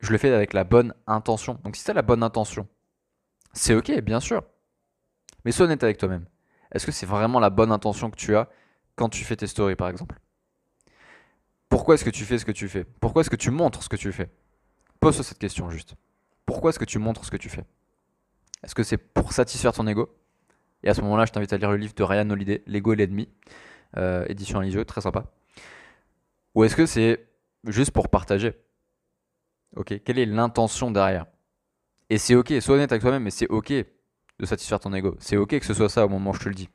Je 0.00 0.10
le 0.10 0.18
fais 0.18 0.32
avec 0.32 0.52
la 0.52 0.64
bonne 0.64 0.94
intention. 1.06 1.60
Donc, 1.62 1.76
si 1.76 1.84
tu 1.84 1.92
la 1.92 2.02
bonne 2.02 2.22
intention, 2.22 2.66
c'est 3.52 3.74
ok, 3.74 4.00
bien 4.00 4.20
sûr. 4.20 4.42
Mais 5.44 5.52
sois 5.52 5.66
honnête 5.66 5.84
avec 5.84 5.98
toi-même. 5.98 6.26
Est-ce 6.72 6.86
que 6.86 6.92
c'est 6.92 7.06
vraiment 7.06 7.38
la 7.38 7.50
bonne 7.50 7.70
intention 7.70 8.10
que 8.10 8.16
tu 8.16 8.34
as 8.36 8.48
quand 8.96 9.08
tu 9.08 9.24
fais 9.24 9.36
tes 9.36 9.46
stories, 9.46 9.76
par 9.76 9.88
exemple? 9.88 10.18
Pourquoi 11.74 11.96
est-ce 11.96 12.04
que 12.04 12.10
tu 12.10 12.24
fais 12.24 12.38
ce 12.38 12.44
que 12.44 12.52
tu 12.52 12.68
fais? 12.68 12.84
Pourquoi 12.84 13.22
est-ce 13.22 13.30
que 13.30 13.34
tu 13.34 13.50
montres 13.50 13.82
ce 13.82 13.88
que 13.88 13.96
tu 13.96 14.12
fais? 14.12 14.30
Pose-toi 15.00 15.24
cette 15.24 15.40
question 15.40 15.70
juste. 15.70 15.96
Pourquoi 16.46 16.70
est-ce 16.70 16.78
que 16.78 16.84
tu 16.84 17.00
montres 17.00 17.24
ce 17.24 17.32
que 17.32 17.36
tu 17.36 17.48
fais? 17.48 17.64
Est-ce 18.62 18.76
que 18.76 18.84
c'est 18.84 18.96
pour 18.96 19.32
satisfaire 19.32 19.72
ton 19.72 19.84
ego? 19.88 20.08
Et 20.84 20.88
à 20.88 20.94
ce 20.94 21.00
moment-là, 21.00 21.24
je 21.26 21.32
t'invite 21.32 21.52
à 21.52 21.56
lire 21.56 21.72
le 21.72 21.76
livre 21.76 21.92
de 21.92 22.02
Ryan 22.04 22.30
Holiday, 22.30 22.62
L'ego 22.68 22.92
et 22.92 22.96
l'ennemi, 22.96 23.28
euh, 23.96 24.24
édition 24.28 24.62
très 24.84 25.00
sympa. 25.00 25.24
Ou 26.54 26.62
est-ce 26.62 26.76
que 26.76 26.86
c'est 26.86 27.26
juste 27.66 27.90
pour 27.90 28.08
partager? 28.08 28.54
Ok, 29.74 30.00
quelle 30.04 30.20
est 30.20 30.26
l'intention 30.26 30.92
derrière? 30.92 31.26
Et 32.08 32.18
c'est 32.18 32.36
ok, 32.36 32.52
sois 32.60 32.76
honnête 32.76 32.92
avec 32.92 33.02
toi-même, 33.02 33.24
mais 33.24 33.32
c'est 33.32 33.48
ok 33.48 33.72
de 33.72 34.46
satisfaire 34.46 34.78
ton 34.78 34.94
ego. 34.94 35.16
C'est 35.18 35.36
ok 35.36 35.58
que 35.58 35.66
ce 35.66 35.74
soit 35.74 35.88
ça 35.88 36.06
au 36.06 36.08
moment 36.08 36.30
où 36.30 36.34
je 36.34 36.38
te 36.38 36.48
le 36.48 36.54
dis. 36.54 36.68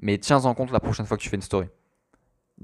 Mais 0.00 0.16
tiens 0.16 0.42
en 0.46 0.54
compte 0.54 0.70
la 0.70 0.80
prochaine 0.80 1.04
fois 1.04 1.18
que 1.18 1.22
tu 1.22 1.28
fais 1.28 1.36
une 1.36 1.42
story. 1.42 1.68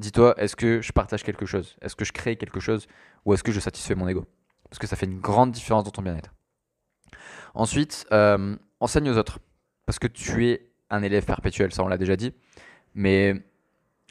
Dis-toi, 0.00 0.34
est-ce 0.38 0.56
que 0.56 0.80
je 0.80 0.92
partage 0.92 1.22
quelque 1.22 1.44
chose? 1.44 1.76
Est-ce 1.82 1.94
que 1.94 2.06
je 2.06 2.12
crée 2.12 2.36
quelque 2.36 2.58
chose? 2.58 2.86
Ou 3.26 3.34
est-ce 3.34 3.42
que 3.42 3.52
je 3.52 3.60
satisfais 3.60 3.94
mon 3.94 4.08
ego? 4.08 4.24
Parce 4.70 4.78
que 4.78 4.86
ça 4.86 4.96
fait 4.96 5.04
une 5.04 5.20
grande 5.20 5.52
différence 5.52 5.84
dans 5.84 5.90
ton 5.90 6.00
bien-être. 6.00 6.32
Ensuite, 7.52 8.06
euh, 8.10 8.56
enseigne 8.80 9.10
aux 9.10 9.18
autres. 9.18 9.40
Parce 9.84 9.98
que 9.98 10.06
tu 10.06 10.46
es 10.46 10.72
un 10.88 11.02
élève 11.02 11.26
perpétuel, 11.26 11.70
ça 11.72 11.84
on 11.84 11.88
l'a 11.88 11.98
déjà 11.98 12.16
dit. 12.16 12.32
Mais 12.94 13.44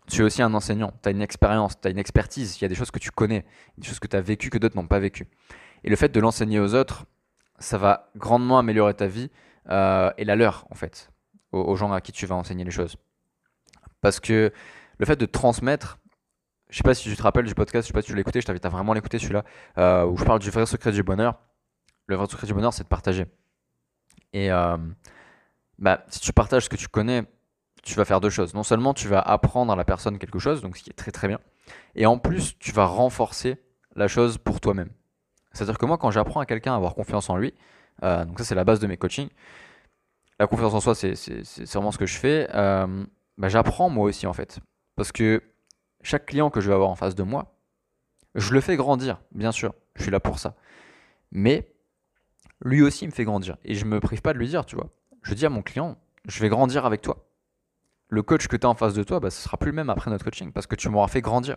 tu 0.06 0.22
es 0.22 0.24
aussi 0.24 0.44
un 0.44 0.54
enseignant, 0.54 0.94
tu 1.02 1.10
as 1.10 1.12
une 1.12 1.24
expérience, 1.24 1.82
tu 1.82 1.88
as 1.88 1.92
une 1.92 1.98
expertise, 1.98 2.58
il 2.58 2.62
y 2.62 2.66
a 2.66 2.68
des 2.68 2.76
choses 2.76 2.92
que 2.92 3.00
tu 3.00 3.10
connais, 3.10 3.44
des 3.80 3.88
choses 3.88 4.00
que 4.00 4.08
tu 4.08 4.16
as 4.16 4.22
vécues 4.22 4.52
que 4.52 4.60
d'autres 4.60 4.76
n'ont 4.76 4.88
pas 4.88 5.00
vécues. 5.00 5.28
Et 5.84 5.90
le 5.90 5.96
fait 5.96 6.10
de 6.10 6.20
l'enseigner 6.20 6.60
aux 6.60 6.76
autres, 6.76 7.06
ça 7.58 7.80
va 7.80 8.12
grandement 8.16 8.60
améliorer 8.60 8.94
ta 8.94 9.08
vie 9.08 9.32
euh, 9.72 10.12
et 10.20 10.24
la 10.24 10.36
leur, 10.36 10.68
en 10.70 10.76
fait, 10.76 11.10
aux, 11.52 11.76
gens 11.76 11.92
à 11.92 12.00
qui 12.00 12.12
tu 12.12 12.28
vas 12.28 12.36
enseigner 12.36 12.64
les 12.64 12.72
choses. 12.72 12.96
Parce 14.02 14.20
que 14.20 14.54
le 15.00 15.06
fait 15.06 15.16
de 15.16 15.26
transmettre, 15.26 15.98
je 16.70 16.78
sais 16.78 16.84
pas 16.84 16.94
si 16.94 17.10
tu 17.10 17.16
te 17.16 17.24
rappelles 17.24 17.46
du 17.46 17.56
podcast, 17.56 17.86
je 17.86 17.88
sais 17.88 17.94
pas 17.94 18.02
si 18.02 18.08
tu 18.08 18.16
l'as 18.16 18.22
écouté, 18.22 18.42
je 18.42 18.46
t'invite 18.46 18.66
à 18.66 18.70
vraiment 18.70 18.94
l'écouter 18.94 19.18
celui-là, 19.18 19.44
euh, 19.78 20.06
où 20.06 20.18
je 20.18 20.24
parle 20.24 20.40
du 20.40 20.52
vrai 20.52 20.66
secret 20.66 20.92
du 20.92 21.04
bonheur. 21.04 21.40
Le 22.06 22.16
vrai 22.16 22.28
secret 22.28 22.48
du 22.48 22.54
bonheur, 22.54 22.74
c'est 22.74 22.84
de 22.84 22.90
partager. 22.90 23.26
Et 24.34 24.52
euh, 24.52 24.78
bah, 25.80 26.04
si 26.10 26.20
tu 26.20 26.34
partages 26.34 26.66
ce 26.66 26.70
que 26.70 26.76
tu 26.76 26.88
connais, 26.88 27.24
tu 27.82 27.96
vas 27.96 28.06
faire 28.06 28.22
deux 28.22 28.30
choses. 28.30 28.54
Non 28.54 28.64
seulement 28.64 28.94
tu 28.94 29.08
vas 29.08 29.22
apprendre 29.22 29.72
à 29.72 29.76
la 29.76 29.86
personne 29.86 30.20
quelque 30.20 30.38
chose, 30.38 30.62
donc 30.62 30.78
ce 30.78 30.84
qui 30.84 30.90
est 30.90 30.94
très 30.94 31.12
très 31.12 31.28
bien, 31.28 31.40
et 31.96 32.06
en 32.06 32.20
plus 32.20 32.58
tu 32.60 32.72
vas 32.72 32.86
renforcer 32.86 33.58
la 33.96 34.08
chose 34.08 34.38
pour 34.38 34.60
toi-même. 34.60 34.90
C'est-à-dire 35.54 35.78
que 35.78 35.86
moi 35.86 35.98
quand 35.98 36.12
j'apprends 36.12 36.42
à 36.42 36.46
quelqu'un 36.46 36.74
à 36.74 36.76
avoir 36.76 36.94
confiance 36.94 37.30
en 37.30 37.38
lui, 37.38 37.54
euh, 38.04 38.26
donc 38.26 38.38
ça 38.38 38.46
c'est 38.46 38.56
la 38.56 38.66
base 38.66 38.80
de 38.80 38.88
mes 38.88 38.98
coachings, 38.98 39.30
la 40.40 40.46
confiance 40.46 40.74
en 40.74 40.82
soi 40.82 40.94
c'est 40.94 41.14
vraiment 41.74 41.92
ce 41.92 41.98
que 41.98 42.06
je 42.06 42.18
fais, 42.18 42.48
bah, 42.52 43.48
j'apprends 43.48 43.90
moi 43.90 44.06
aussi 44.06 44.28
en 44.28 44.34
fait. 44.34 44.60
Parce 45.00 45.14
que 45.14 45.42
chaque 46.02 46.26
client 46.26 46.50
que 46.50 46.60
je 46.60 46.68
vais 46.68 46.74
avoir 46.74 46.90
en 46.90 46.96
face 46.96 47.16
de 47.16 47.24
moi, 47.24 47.56
je 48.36 48.54
le 48.54 48.60
fais 48.60 48.76
grandir, 48.76 49.22
bien 49.32 49.54
sûr, 49.54 49.74
je 49.96 50.02
suis 50.02 50.12
là 50.12 50.20
pour 50.20 50.40
ça. 50.40 50.58
Mais 51.32 51.74
lui 52.60 52.82
aussi 52.82 53.08
me 53.08 53.12
fait 53.12 53.24
grandir. 53.24 53.56
Et 53.64 53.76
je 53.76 53.86
me 53.86 54.02
prive 54.02 54.22
pas 54.22 54.34
de 54.34 54.38
lui 54.38 54.50
dire, 54.50 54.66
tu 54.66 54.76
vois. 54.76 54.90
Je 55.22 55.34
dis 55.36 55.46
à 55.46 55.50
mon 55.50 55.62
client, 55.62 55.98
je 56.28 56.42
vais 56.42 56.50
grandir 56.50 56.86
avec 56.86 57.02
toi 57.02 57.30
le 58.10 58.24
coach 58.24 58.48
que 58.48 58.58
tu 58.58 58.68
as 58.68 58.70
en 58.70 58.74
face 58.74 58.94
de 58.94 59.04
toi, 59.04 59.22
bah, 59.22 59.30
ce 59.30 59.42
sera 59.42 59.56
plus 59.56 59.70
le 59.70 59.76
même 59.76 59.90
après 59.90 60.12
notre 60.12 60.26
coaching 60.26 60.52
parce 60.52 60.68
que 60.68 60.76
tu 60.76 60.90
m'auras 60.90 61.08
fait 61.08 61.22
grandir. 61.22 61.56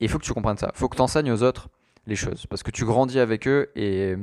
Et 0.00 0.06
il 0.06 0.08
faut 0.08 0.18
que 0.18 0.24
tu 0.24 0.34
comprennes 0.34 0.56
ça. 0.56 0.72
Il 0.74 0.78
faut 0.78 0.88
que 0.88 0.96
tu 0.96 1.02
enseignes 1.02 1.30
aux 1.30 1.44
autres 1.44 1.68
les 2.08 2.16
choses 2.16 2.46
parce 2.46 2.64
que 2.64 2.72
tu 2.72 2.84
grandis 2.84 3.20
avec 3.20 3.46
eux 3.46 3.70
et, 3.76 4.16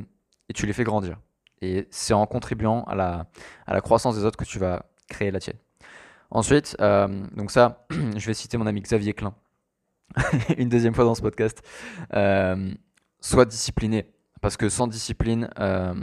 tu 0.54 0.66
les 0.66 0.74
fais 0.74 0.84
grandir. 0.84 1.18
Et 1.62 1.88
c'est 1.90 2.14
en 2.14 2.26
contribuant 2.26 2.84
à 2.84 2.96
la, 2.96 3.28
à 3.66 3.74
la 3.74 3.80
croissance 3.80 4.18
des 4.18 4.26
autres 4.26 4.36
que 4.36 4.44
tu 4.44 4.60
vas 4.60 4.88
créer 5.08 5.32
la 5.32 5.40
tienne. 5.40 5.56
Ensuite, 6.32 6.78
euh, 6.80 7.08
donc 7.36 7.52
ça, 7.52 7.86
je 7.92 8.26
vais 8.26 8.34
citer 8.34 8.58
mon 8.58 8.66
ami 8.66 8.82
Xavier 8.82 9.14
Klein, 9.14 9.36
une 10.58 10.70
deuxième 10.70 10.96
fois 10.96 11.04
dans 11.04 11.16
ce 11.16 11.22
podcast. 11.22 11.62
Euh, 12.14 12.74
sois 13.20 13.46
discipliné, 13.46 14.08
parce 14.42 14.58
que 14.58 14.70
sans 14.70 14.88
discipline, 14.88 15.50
euh, 15.60 15.94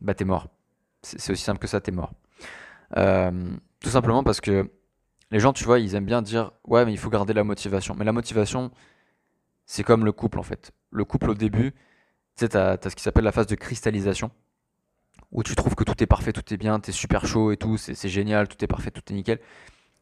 bah 0.00 0.14
t'es 0.14 0.24
mort. 0.24 0.48
C'est 1.02 1.32
aussi 1.32 1.42
simple 1.42 1.60
que 1.60 1.66
ça, 1.66 1.80
t'es 1.80 1.92
mort. 1.92 2.12
Euh, 2.96 3.56
tout 3.80 3.90
simplement 3.90 4.24
parce 4.24 4.40
que 4.40 4.70
les 5.30 5.40
gens, 5.40 5.52
tu 5.52 5.64
vois, 5.64 5.78
ils 5.78 5.94
aiment 5.94 6.06
bien 6.06 6.22
dire 6.22 6.52
ouais, 6.66 6.84
mais 6.84 6.92
il 6.92 6.98
faut 6.98 7.10
garder 7.10 7.32
la 7.32 7.44
motivation. 7.44 7.94
Mais 7.96 8.04
la 8.04 8.12
motivation, 8.12 8.70
c'est 9.66 9.82
comme 9.82 10.04
le 10.04 10.12
couple 10.12 10.38
en 10.38 10.42
fait. 10.42 10.72
Le 10.90 11.04
couple 11.04 11.30
au 11.30 11.34
début, 11.34 11.72
tu 11.72 11.78
sais, 12.36 12.48
tu 12.48 12.56
as, 12.56 12.78
ce 12.82 12.94
qui 12.94 13.02
s'appelle 13.02 13.24
la 13.24 13.32
phase 13.32 13.46
de 13.46 13.54
cristallisation 13.54 14.30
où 15.34 15.42
tu 15.42 15.54
trouves 15.54 15.74
que 15.74 15.84
tout 15.84 16.02
est 16.02 16.06
parfait, 16.06 16.32
tout 16.32 16.54
est 16.54 16.56
bien, 16.56 16.80
tu 16.80 16.90
es 16.90 16.92
super 16.92 17.26
chaud 17.26 17.52
et 17.52 17.56
tout, 17.56 17.76
c'est 17.76 18.08
génial, 18.08 18.48
tout 18.48 18.62
est 18.64 18.68
parfait, 18.68 18.90
tout 18.90 19.02
est 19.10 19.14
nickel. 19.14 19.40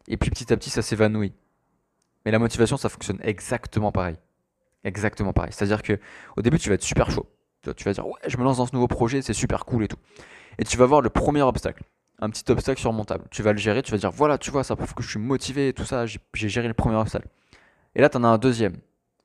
Et 0.08 0.16
puis 0.16 0.30
petit 0.30 0.52
à 0.52 0.56
petit, 0.56 0.70
ça 0.70 0.82
s'évanouit. 0.82 1.32
Mais 2.24 2.30
la 2.30 2.38
motivation, 2.38 2.76
ça 2.76 2.88
fonctionne 2.88 3.18
exactement 3.22 3.92
pareil. 3.92 4.16
Exactement 4.84 5.32
pareil. 5.32 5.52
C'est-à-dire 5.52 5.82
que 5.82 5.98
au 6.36 6.42
début, 6.42 6.58
tu 6.58 6.68
vas 6.68 6.76
être 6.76 6.82
super 6.82 7.10
chaud. 7.10 7.26
Tu 7.76 7.84
vas 7.84 7.92
dire 7.92 8.06
ouais, 8.06 8.18
je 8.26 8.36
me 8.36 8.44
lance 8.44 8.58
dans 8.58 8.66
ce 8.66 8.74
nouveau 8.74 8.88
projet, 8.88 9.22
c'est 9.22 9.32
super 9.32 9.64
cool 9.64 9.84
et 9.84 9.88
tout. 9.88 9.98
Et 10.58 10.64
tu 10.64 10.76
vas 10.76 10.86
voir 10.86 11.00
le 11.00 11.10
premier 11.10 11.42
obstacle 11.42 11.84
un 12.22 12.30
petit 12.30 12.50
obstacle 12.52 12.80
surmontable. 12.80 13.24
Tu 13.30 13.42
vas 13.42 13.52
le 13.52 13.58
gérer, 13.58 13.82
tu 13.82 13.90
vas 13.90 13.98
dire 13.98 14.12
voilà, 14.12 14.38
tu 14.38 14.52
vois, 14.52 14.62
ça 14.62 14.76
prouve 14.76 14.94
que 14.94 15.02
je 15.02 15.10
suis 15.10 15.18
motivé 15.18 15.68
et 15.68 15.72
tout 15.72 15.84
ça, 15.84 16.06
j'ai 16.06 16.48
géré 16.48 16.68
le 16.68 16.74
premier 16.74 16.94
obstacle. 16.94 17.26
Et 17.96 18.00
là, 18.00 18.08
tu 18.08 18.16
en 18.16 18.24
as 18.24 18.28
un 18.28 18.38
deuxième. 18.38 18.76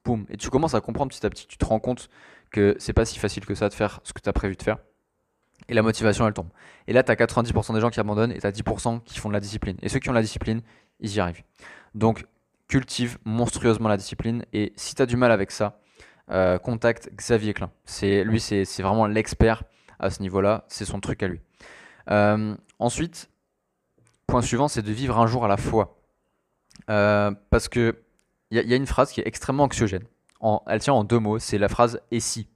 Boum. 0.04 0.26
Et 0.30 0.38
tu 0.38 0.50
commences 0.50 0.74
à 0.74 0.82
comprendre 0.82 1.12
petit 1.12 1.26
à 1.26 1.30
petit, 1.30 1.46
tu 1.48 1.58
te 1.58 1.66
rends 1.66 1.80
compte 1.80 2.10
que 2.52 2.76
c'est 2.80 2.94
pas 2.94 3.06
si 3.06 3.20
facile 3.20 3.46
que 3.46 3.54
ça 3.54 3.70
de 3.70 3.74
faire 3.76 4.00
ce 4.04 4.14
que 4.14 4.22
tu 4.22 4.28
as 4.28 4.34
prévu 4.34 4.56
de 4.56 4.64
faire. 4.64 4.78
Et 5.70 5.74
la 5.74 5.82
motivation, 5.82 6.26
elle 6.28 6.34
tombe. 6.34 6.50
Et 6.88 6.94
là, 6.94 7.04
tu 7.04 7.12
as 7.12 7.16
90% 7.16 7.74
des 7.74 7.82
gens 7.82 7.90
qui 7.90 8.00
abandonnent 8.00 8.32
et 8.32 8.40
tu 8.40 8.48
as 8.48 8.52
10% 8.52 9.02
qui 9.04 9.20
font 9.20 9.30
de 9.30 9.34
la 9.34 9.40
discipline. 9.40 9.78
Et 9.82 9.90
ceux 9.90 10.00
qui 10.00 10.10
ont 10.10 10.14
la 10.14 10.22
discipline, 10.22 10.62
ils 11.00 11.14
y 11.16 11.20
arrivent. 11.20 11.44
Donc, 11.94 12.26
cultive 12.68 13.18
monstrueusement 13.26 13.90
la 13.90 13.98
discipline. 13.98 14.46
Et 14.54 14.74
si 14.76 14.96
tu 14.96 15.02
as 15.02 15.06
du 15.06 15.18
mal 15.18 15.32
avec 15.32 15.52
ça, 15.52 15.80
euh, 16.30 16.58
contacte 16.58 17.10
Xavier 17.16 17.54
Klein. 17.54 17.72
Lui, 18.02 18.40
c'est 18.40 18.82
vraiment 18.82 19.08
l'expert 19.08 19.64
à 20.00 20.10
ce 20.10 20.22
niveau-là. 20.22 20.66
C'est 20.68 20.86
son 20.86 21.00
truc 21.00 21.24
à 21.24 21.28
lui. 21.28 21.42
Euh, 22.10 22.56
ensuite, 22.80 23.30
point 24.28 24.42
suivant, 24.42 24.68
c'est 24.68 24.82
de 24.82 24.92
vivre 24.92 25.18
un 25.18 25.28
jour 25.28 25.46
à 25.46 25.48
la 25.48 25.58
fois. 25.58 25.98
Euh, 26.90 27.32
parce 27.50 27.68
que 27.68 28.04
il 28.52 28.62
y, 28.62 28.74
a 28.74 28.78
une 28.78 28.88
phrase 28.88 29.12
qui 29.12 29.20
est 29.20 29.28
extrêmement 29.28 29.64
anxiogène. 29.64 30.06
elle 30.68 30.80
tient 30.80 30.94
en 30.94 31.04
deux 31.04 31.20
mots, 31.20 31.38
c'est 31.38 31.58
la 31.58 31.68
phrase 31.68 32.00
et 32.12 32.22
si. 32.22 32.48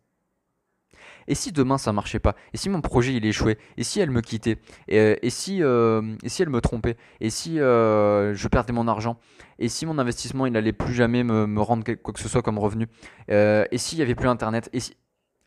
Et 1.27 1.35
si 1.35 1.51
demain 1.51 1.77
ça 1.77 1.93
marchait 1.93 2.19
pas? 2.19 2.35
Et 2.53 2.57
si 2.57 2.69
mon 2.69 2.81
projet 2.81 3.13
il 3.13 3.25
échouait? 3.25 3.57
Et 3.77 3.83
si 3.83 3.99
elle 3.99 4.11
me 4.11 4.21
quittait? 4.21 4.57
Et, 4.87 4.99
euh, 4.99 5.15
et 5.21 5.29
si 5.29 5.61
elle 5.61 6.49
me 6.49 6.61
trompait? 6.61 6.97
Et 7.19 7.29
si 7.29 7.59
euh, 7.59 8.33
je 8.33 8.47
perdais 8.47 8.73
mon 8.73 8.87
argent? 8.87 9.17
Et 9.59 9.69
si 9.69 9.85
mon 9.85 9.97
investissement 9.99 10.45
il 10.45 10.57
allait 10.57 10.73
plus 10.73 10.93
jamais 10.93 11.23
me, 11.23 11.61
rendre 11.61 11.83
quoi 11.93 12.13
que 12.13 12.19
ce 12.19 12.29
soit 12.29 12.41
comme 12.41 12.57
revenu? 12.57 12.87
Euh, 13.29 13.65
Et 13.71 13.77
s'il 13.77 13.99
y 13.99 14.01
avait 14.01 14.15
plus 14.15 14.27
internet? 14.27 14.69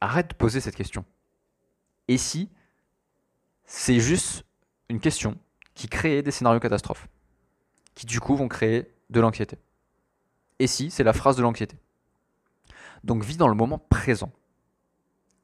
Arrête 0.01 0.31
de 0.31 0.35
poser 0.35 0.61
cette 0.61 0.77
question. 0.77 1.05
Et 2.09 2.19
si 2.19 2.51
c'est 3.65 4.01
juste 4.01 4.45
une 4.91 5.01
question 5.01 5.39
qui 5.75 5.89
crée 5.89 6.23
des 6.23 6.31
scénarios 6.31 6.61
catastrophes, 6.61 7.09
qui 7.95 8.07
du 8.07 8.21
coup 8.21 8.37
vont 8.37 8.49
créer 8.49 8.87
de 9.11 9.21
l'anxiété? 9.21 9.59
Et 10.59 10.67
si 10.67 10.91
c'est 10.91 11.05
la 11.05 11.13
phrase 11.13 11.37
de 11.37 11.43
l'anxiété? 11.43 11.77
Donc 13.03 13.25
vis 13.25 13.37
dans 13.37 13.49
le 13.49 13.55
moment 13.55 13.79
présent. 13.79 14.33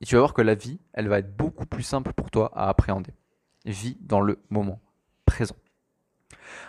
Et 0.01 0.07
tu 0.07 0.15
vas 0.15 0.21
voir 0.21 0.35
que 0.35 0.43
la 0.43 0.55
vie, 0.55 0.81
elle 0.93 1.09
va 1.09 1.19
être 1.19 1.37
beaucoup 1.37 1.67
plus 1.67 1.83
simple 1.83 2.13
pour 2.13 2.31
toi 2.31 2.51
à 2.55 2.69
appréhender. 2.69 3.13
Vis 3.67 3.97
dans 4.01 4.21
le 4.21 4.39
moment 4.49 4.81
présent. 5.27 5.57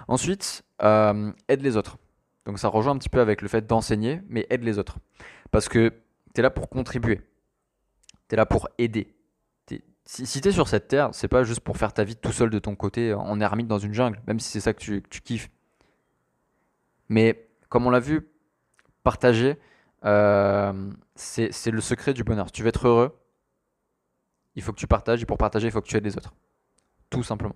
Ensuite, 0.08 0.64
euh, 0.84 1.32
aide 1.48 1.62
les 1.62 1.78
autres. 1.78 1.98
Donc 2.46 2.60
ça 2.60 2.68
rejoint 2.68 2.94
un 2.94 2.98
petit 2.98 3.10
peu 3.10 3.22
avec 3.22 3.42
le 3.42 3.48
fait 3.48 3.66
d'enseigner, 3.66 4.22
mais 4.28 4.48
aide 4.50 4.64
les 4.64 4.80
autres. 4.80 4.98
Parce 5.52 5.70
que 5.70 5.94
tu 6.34 6.40
es 6.40 6.42
là 6.42 6.50
pour 6.50 6.70
contribuer. 6.70 7.22
Tu 8.28 8.36
es 8.36 8.36
là 8.36 8.46
pour 8.46 8.68
aider. 8.78 9.16
si, 10.06 10.42
tu 10.42 10.48
es 10.48 10.52
sur 10.52 10.68
cette 10.68 10.88
terre, 10.88 11.10
c'est 11.14 11.28
pas 11.28 11.44
juste 11.44 11.62
pour 11.62 11.78
faire 11.78 11.94
ta 11.94 12.04
vie 12.04 12.16
tout 12.16 12.32
seul 12.32 12.50
de 12.50 12.60
ton 12.60 12.76
côté 12.76 13.14
en 13.14 13.40
ermite 13.40 13.68
dans 13.68 13.78
une 13.78 13.94
jungle, 13.94 14.20
même 14.28 14.40
si 14.40 14.50
c'est 14.50 14.60
ça 14.60 14.74
que 14.74 14.80
tu, 14.80 15.22
kiffes. 15.22 15.50
Mais 17.08 17.48
comme 17.70 17.86
on 17.88 17.90
l'a 17.90 18.00
vu, 18.00 18.28
partager, 19.04 19.58
euh, 20.04 20.92
c'est 21.16 21.72
le 21.72 21.82
secret 21.82 22.14
du 22.14 22.24
bonheur. 22.24 22.48
Si 22.48 22.54
tu 22.54 22.64
veux 22.64 22.70
être 22.70 22.88
heureux, 22.88 23.21
il 24.56 24.62
faut 24.62 24.72
que 24.72 24.80
tu 24.80 24.88
partages 24.88 25.22
et 25.22 25.26
pour 25.26 25.38
partager, 25.38 25.68
il 25.68 25.72
faut 25.72 25.82
que 25.82 25.88
tu 25.88 25.96
aides 25.98 26.06
les 26.06 26.18
autres. 26.18 26.34
Tout 27.10 27.24
simplement. 27.24 27.56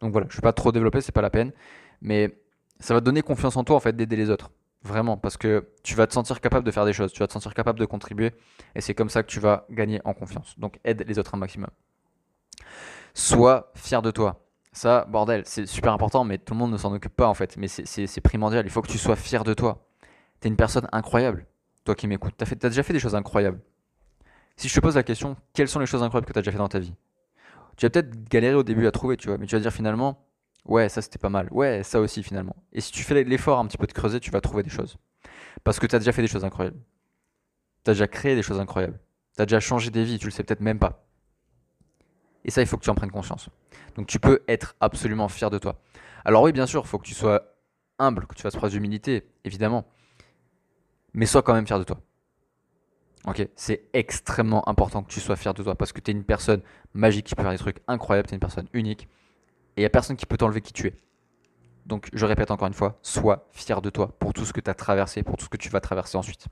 Donc 0.00 0.12
voilà, 0.12 0.26
je 0.30 0.34
ne 0.34 0.38
vais 0.38 0.42
pas 0.42 0.52
trop 0.52 0.72
développer, 0.72 1.00
c'est 1.00 1.12
pas 1.12 1.22
la 1.22 1.30
peine, 1.30 1.52
mais 2.00 2.40
ça 2.80 2.94
va 2.94 3.00
te 3.00 3.04
donner 3.04 3.22
confiance 3.22 3.56
en 3.56 3.64
toi 3.64 3.76
en 3.76 3.80
fait 3.80 3.94
d'aider 3.94 4.16
les 4.16 4.30
autres. 4.30 4.50
Vraiment, 4.82 5.16
parce 5.16 5.36
que 5.36 5.68
tu 5.82 5.96
vas 5.96 6.06
te 6.06 6.12
sentir 6.12 6.40
capable 6.40 6.64
de 6.64 6.70
faire 6.70 6.84
des 6.84 6.92
choses, 6.92 7.12
tu 7.12 7.18
vas 7.18 7.26
te 7.26 7.32
sentir 7.32 7.52
capable 7.52 7.80
de 7.80 7.84
contribuer, 7.84 8.32
et 8.76 8.80
c'est 8.80 8.94
comme 8.94 9.08
ça 9.08 9.22
que 9.24 9.28
tu 9.28 9.40
vas 9.40 9.66
gagner 9.70 10.00
en 10.04 10.14
confiance. 10.14 10.58
Donc 10.58 10.78
aide 10.84 11.04
les 11.06 11.18
autres 11.18 11.34
un 11.34 11.38
maximum. 11.38 11.70
Sois 13.14 13.72
fier 13.74 14.02
de 14.02 14.12
toi. 14.12 14.44
Ça, 14.72 15.04
bordel, 15.08 15.42
c'est 15.44 15.66
super 15.66 15.92
important, 15.92 16.22
mais 16.22 16.38
tout 16.38 16.54
le 16.54 16.58
monde 16.58 16.70
ne 16.70 16.76
s'en 16.76 16.92
occupe 16.92 17.16
pas 17.16 17.26
en 17.26 17.34
fait. 17.34 17.56
Mais 17.56 17.66
c'est 17.66 18.20
primordial, 18.20 18.64
il 18.64 18.70
faut 18.70 18.82
que 18.82 18.88
tu 18.88 18.98
sois 18.98 19.16
fier 19.16 19.42
de 19.42 19.54
toi. 19.54 19.84
Tu 20.40 20.46
es 20.46 20.50
une 20.50 20.56
personne 20.56 20.86
incroyable, 20.92 21.46
toi 21.84 21.96
qui 21.96 22.06
m'écoutes. 22.06 22.36
Tu 22.36 22.44
as, 22.44 22.48
as 22.48 22.68
déjà 22.68 22.84
fait 22.84 22.92
des 22.92 23.00
choses 23.00 23.16
incroyables. 23.16 23.60
Si 24.58 24.66
je 24.66 24.74
te 24.74 24.80
pose 24.80 24.96
la 24.96 25.04
question, 25.04 25.36
quelles 25.54 25.68
sont 25.68 25.78
les 25.78 25.86
choses 25.86 26.02
incroyables 26.02 26.26
que 26.26 26.32
tu 26.32 26.38
as 26.40 26.42
déjà 26.42 26.50
fait 26.50 26.58
dans 26.58 26.68
ta 26.68 26.80
vie? 26.80 26.92
Tu 27.76 27.86
vas 27.86 27.90
peut-être 27.90 28.28
galérer 28.28 28.56
au 28.56 28.64
début 28.64 28.88
à 28.88 28.90
trouver, 28.90 29.16
tu 29.16 29.28
vois, 29.28 29.38
mais 29.38 29.46
tu 29.46 29.54
vas 29.54 29.60
dire 29.60 29.72
finalement, 29.72 30.26
ouais, 30.64 30.88
ça 30.88 31.00
c'était 31.00 31.20
pas 31.20 31.28
mal, 31.28 31.46
ouais, 31.52 31.84
ça 31.84 32.00
aussi 32.00 32.24
finalement. 32.24 32.56
Et 32.72 32.80
si 32.80 32.90
tu 32.90 33.04
fais 33.04 33.22
l'effort 33.22 33.60
un 33.60 33.66
petit 33.66 33.78
peu 33.78 33.86
de 33.86 33.92
creuser, 33.92 34.18
tu 34.18 34.32
vas 34.32 34.40
trouver 34.40 34.64
des 34.64 34.68
choses. 34.68 34.98
Parce 35.62 35.78
que 35.78 35.86
tu 35.86 35.94
as 35.94 36.00
déjà 36.00 36.10
fait 36.10 36.22
des 36.22 36.28
choses 36.28 36.44
incroyables. 36.44 36.80
Tu 37.84 37.92
as 37.92 37.94
déjà 37.94 38.08
créé 38.08 38.34
des 38.34 38.42
choses 38.42 38.58
incroyables. 38.58 38.98
Tu 39.36 39.42
as 39.42 39.46
déjà 39.46 39.60
changé 39.60 39.92
des 39.92 40.02
vies, 40.02 40.18
tu 40.18 40.24
le 40.26 40.32
sais 40.32 40.42
peut-être 40.42 40.60
même 40.60 40.80
pas. 40.80 41.06
Et 42.44 42.50
ça, 42.50 42.60
il 42.60 42.66
faut 42.66 42.78
que 42.78 42.82
tu 42.82 42.90
en 42.90 42.96
prennes 42.96 43.12
conscience. 43.12 43.50
Donc 43.94 44.08
tu 44.08 44.18
peux 44.18 44.42
être 44.48 44.74
absolument 44.80 45.28
fier 45.28 45.50
de 45.50 45.58
toi. 45.58 45.80
Alors 46.24 46.42
oui, 46.42 46.50
bien 46.50 46.66
sûr, 46.66 46.82
il 46.84 46.88
faut 46.88 46.98
que 46.98 47.06
tu 47.06 47.14
sois 47.14 47.44
humble, 48.00 48.26
que 48.26 48.34
tu 48.34 48.42
fasses 48.42 48.56
preuve 48.56 48.72
d'humilité, 48.72 49.30
évidemment. 49.44 49.86
Mais 51.12 51.26
sois 51.26 51.42
quand 51.42 51.54
même 51.54 51.66
fier 51.66 51.78
de 51.78 51.84
toi. 51.84 52.00
Ok, 53.26 53.46
c'est 53.56 53.84
extrêmement 53.92 54.66
important 54.68 55.02
que 55.02 55.08
tu 55.08 55.20
sois 55.20 55.36
fier 55.36 55.52
de 55.52 55.62
toi 55.62 55.74
parce 55.74 55.92
que 55.92 56.00
tu 56.00 56.10
es 56.10 56.14
une 56.14 56.24
personne 56.24 56.62
magique 56.94 57.26
qui 57.26 57.34
peut 57.34 57.42
faire 57.42 57.52
des 57.52 57.58
trucs 57.58 57.78
incroyables, 57.88 58.28
tu 58.28 58.34
es 58.34 58.36
une 58.36 58.40
personne 58.40 58.68
unique 58.72 59.08
et 59.76 59.80
il 59.80 59.82
n'y 59.82 59.86
a 59.86 59.90
personne 59.90 60.16
qui 60.16 60.26
peut 60.26 60.36
t'enlever 60.36 60.60
qui 60.60 60.72
tu 60.72 60.86
es. 60.86 60.94
Donc 61.86 62.08
je 62.12 62.26
répète 62.26 62.50
encore 62.50 62.68
une 62.68 62.74
fois, 62.74 62.98
sois 63.02 63.48
fier 63.52 63.82
de 63.82 63.90
toi 63.90 64.14
pour 64.18 64.32
tout 64.32 64.44
ce 64.44 64.52
que 64.52 64.60
tu 64.60 64.70
as 64.70 64.74
traversé, 64.74 65.22
pour 65.22 65.36
tout 65.36 65.46
ce 65.46 65.50
que 65.50 65.56
tu 65.56 65.68
vas 65.68 65.80
traverser 65.80 66.16
ensuite. 66.16 66.46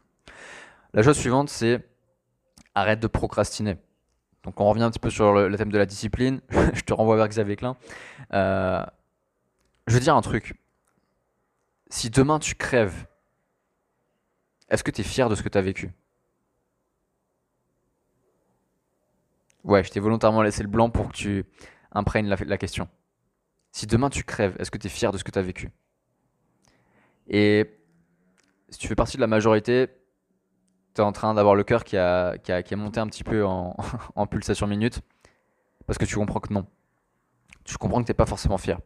La 0.93 1.03
chose 1.03 1.17
suivante, 1.17 1.51
c'est 1.51 1.87
arrête 2.75 3.01
de 3.01 3.07
procrastiner. 3.07 3.77
Donc 4.43 4.61
on 4.61 4.69
revient 4.69 4.83
un 4.83 4.91
petit 4.91 4.99
peu 4.99 5.11
sur 5.11 5.33
le, 5.33 5.57
thème 5.57 5.73
de 5.73 5.79
la 5.79 5.87
discipline. 5.87 6.41
je 6.73 6.81
te 6.83 6.93
renvoie 6.93 7.17
vers 7.17 7.29
Xavier 7.29 7.57
Klein. 7.57 7.77
Euh, 8.33 8.85
je 9.87 9.95
veux 9.95 10.01
dire 10.01 10.17
un 10.17 10.23
truc. 10.23 10.55
Si 11.91 12.11
demain 12.11 12.39
tu 12.39 12.55
crèves, 12.55 13.07
est-ce 14.69 14.83
que 14.83 14.91
tu 14.91 15.03
es 15.03 15.05
fier 15.05 15.29
de 15.29 15.35
ce 15.35 15.43
que 15.43 15.49
tu 15.49 15.59
as 15.59 15.63
vécu? 15.63 15.93
Ouais, 19.67 19.83
je 19.83 19.91
t'ai 19.91 19.99
volontairement 19.99 20.43
laissé 20.43 20.63
le 20.63 20.69
blanc 20.69 20.91
pour 20.91 21.09
que 21.09 21.13
tu 21.13 21.45
imprègnes 21.91 22.29
la, 22.29 22.57
question. 22.57 22.89
Si 23.73 23.89
demain 23.89 24.09
tu 24.11 24.23
crèves, 24.23 24.55
est-ce 24.61 24.71
que 24.71 24.79
tu 24.79 24.87
es 24.87 24.91
fier 24.91 25.11
de 25.11 25.19
ce 25.19 25.25
que 25.25 25.33
tu 25.33 25.41
as 25.41 25.43
vécu? 25.43 25.73
Et 27.27 27.81
si 28.69 28.79
tu 28.79 28.87
fais 28.87 28.95
partie 28.95 29.17
de 29.17 29.23
la 29.23 29.27
majorité, 29.27 29.89
tu 30.95 31.01
es 31.01 31.05
en 31.05 31.11
train 31.11 31.35
d'avoir 31.35 31.57
le 31.57 31.65
cœur 31.65 31.83
qui 31.83 31.97
a, 31.97 32.39
qui, 32.39 32.53
a, 32.53 32.77
monté 32.77 33.01
un 33.01 33.09
petit 33.09 33.25
peu 33.25 33.45
en, 33.45 33.77
en, 34.15 34.27
pulsation 34.29 34.69
minute, 34.69 35.01
parce 35.85 35.99
que 35.99 36.05
tu 36.05 36.15
comprends 36.15 36.39
que 36.39 36.55
non. 36.55 36.65
Tu 37.65 37.77
comprends 37.77 38.01
que 38.01 38.07
tu 38.07 38.13
n'es 38.13 38.17
pas 38.17 38.27
forcément 38.27 38.59
fier. 38.59 38.79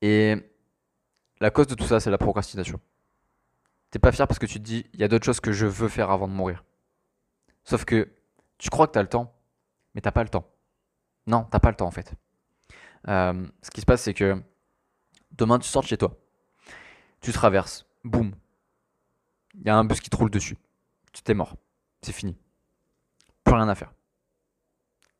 Et 0.00 0.36
la 1.40 1.50
cause 1.50 1.66
de 1.66 1.74
tout 1.74 1.84
ça, 1.84 2.00
c'est 2.00 2.10
la 2.10 2.16
procrastination. 2.16 2.80
T'es 3.90 3.98
pas 3.98 4.10
fier 4.10 4.26
parce 4.26 4.38
que 4.38 4.46
tu 4.46 4.58
te 4.58 4.64
dis, 4.64 4.86
il 4.94 5.00
y 5.00 5.04
a 5.04 5.08
d'autres 5.08 5.26
choses 5.26 5.40
que 5.40 5.52
je 5.52 5.66
veux 5.66 5.88
faire 5.88 6.10
avant 6.10 6.28
de 6.28 6.32
mourir. 6.32 6.64
Sauf 7.64 7.84
que 7.84 8.08
tu 8.58 8.70
crois 8.70 8.86
que 8.86 8.92
tu 8.92 8.98
as 8.98 9.02
le 9.02 9.08
temps, 9.08 9.34
mais 9.94 10.00
t'as 10.00 10.12
pas 10.12 10.22
le 10.22 10.28
temps. 10.28 10.48
Non, 11.26 11.44
t'as 11.50 11.60
pas 11.60 11.70
le 11.70 11.76
temps 11.76 11.86
en 11.86 11.90
fait. 11.90 12.12
Euh, 13.08 13.46
ce 13.62 13.70
qui 13.70 13.80
se 13.80 13.86
passe, 13.86 14.02
c'est 14.02 14.14
que 14.14 14.42
demain, 15.32 15.58
tu 15.58 15.68
sors 15.68 15.84
chez 15.84 15.96
toi. 15.96 16.16
Tu 17.20 17.32
traverses. 17.32 17.86
Boum. 18.04 18.34
Il 19.54 19.66
y 19.66 19.70
a 19.70 19.76
un 19.76 19.84
bus 19.84 20.00
qui 20.00 20.10
te 20.10 20.16
roule 20.16 20.30
dessus. 20.30 20.56
Tu 21.12 21.22
t'es 21.22 21.34
mort. 21.34 21.56
C'est 22.02 22.12
fini. 22.12 22.36
Plus 23.44 23.54
rien 23.54 23.68
à 23.68 23.74
faire. 23.74 23.92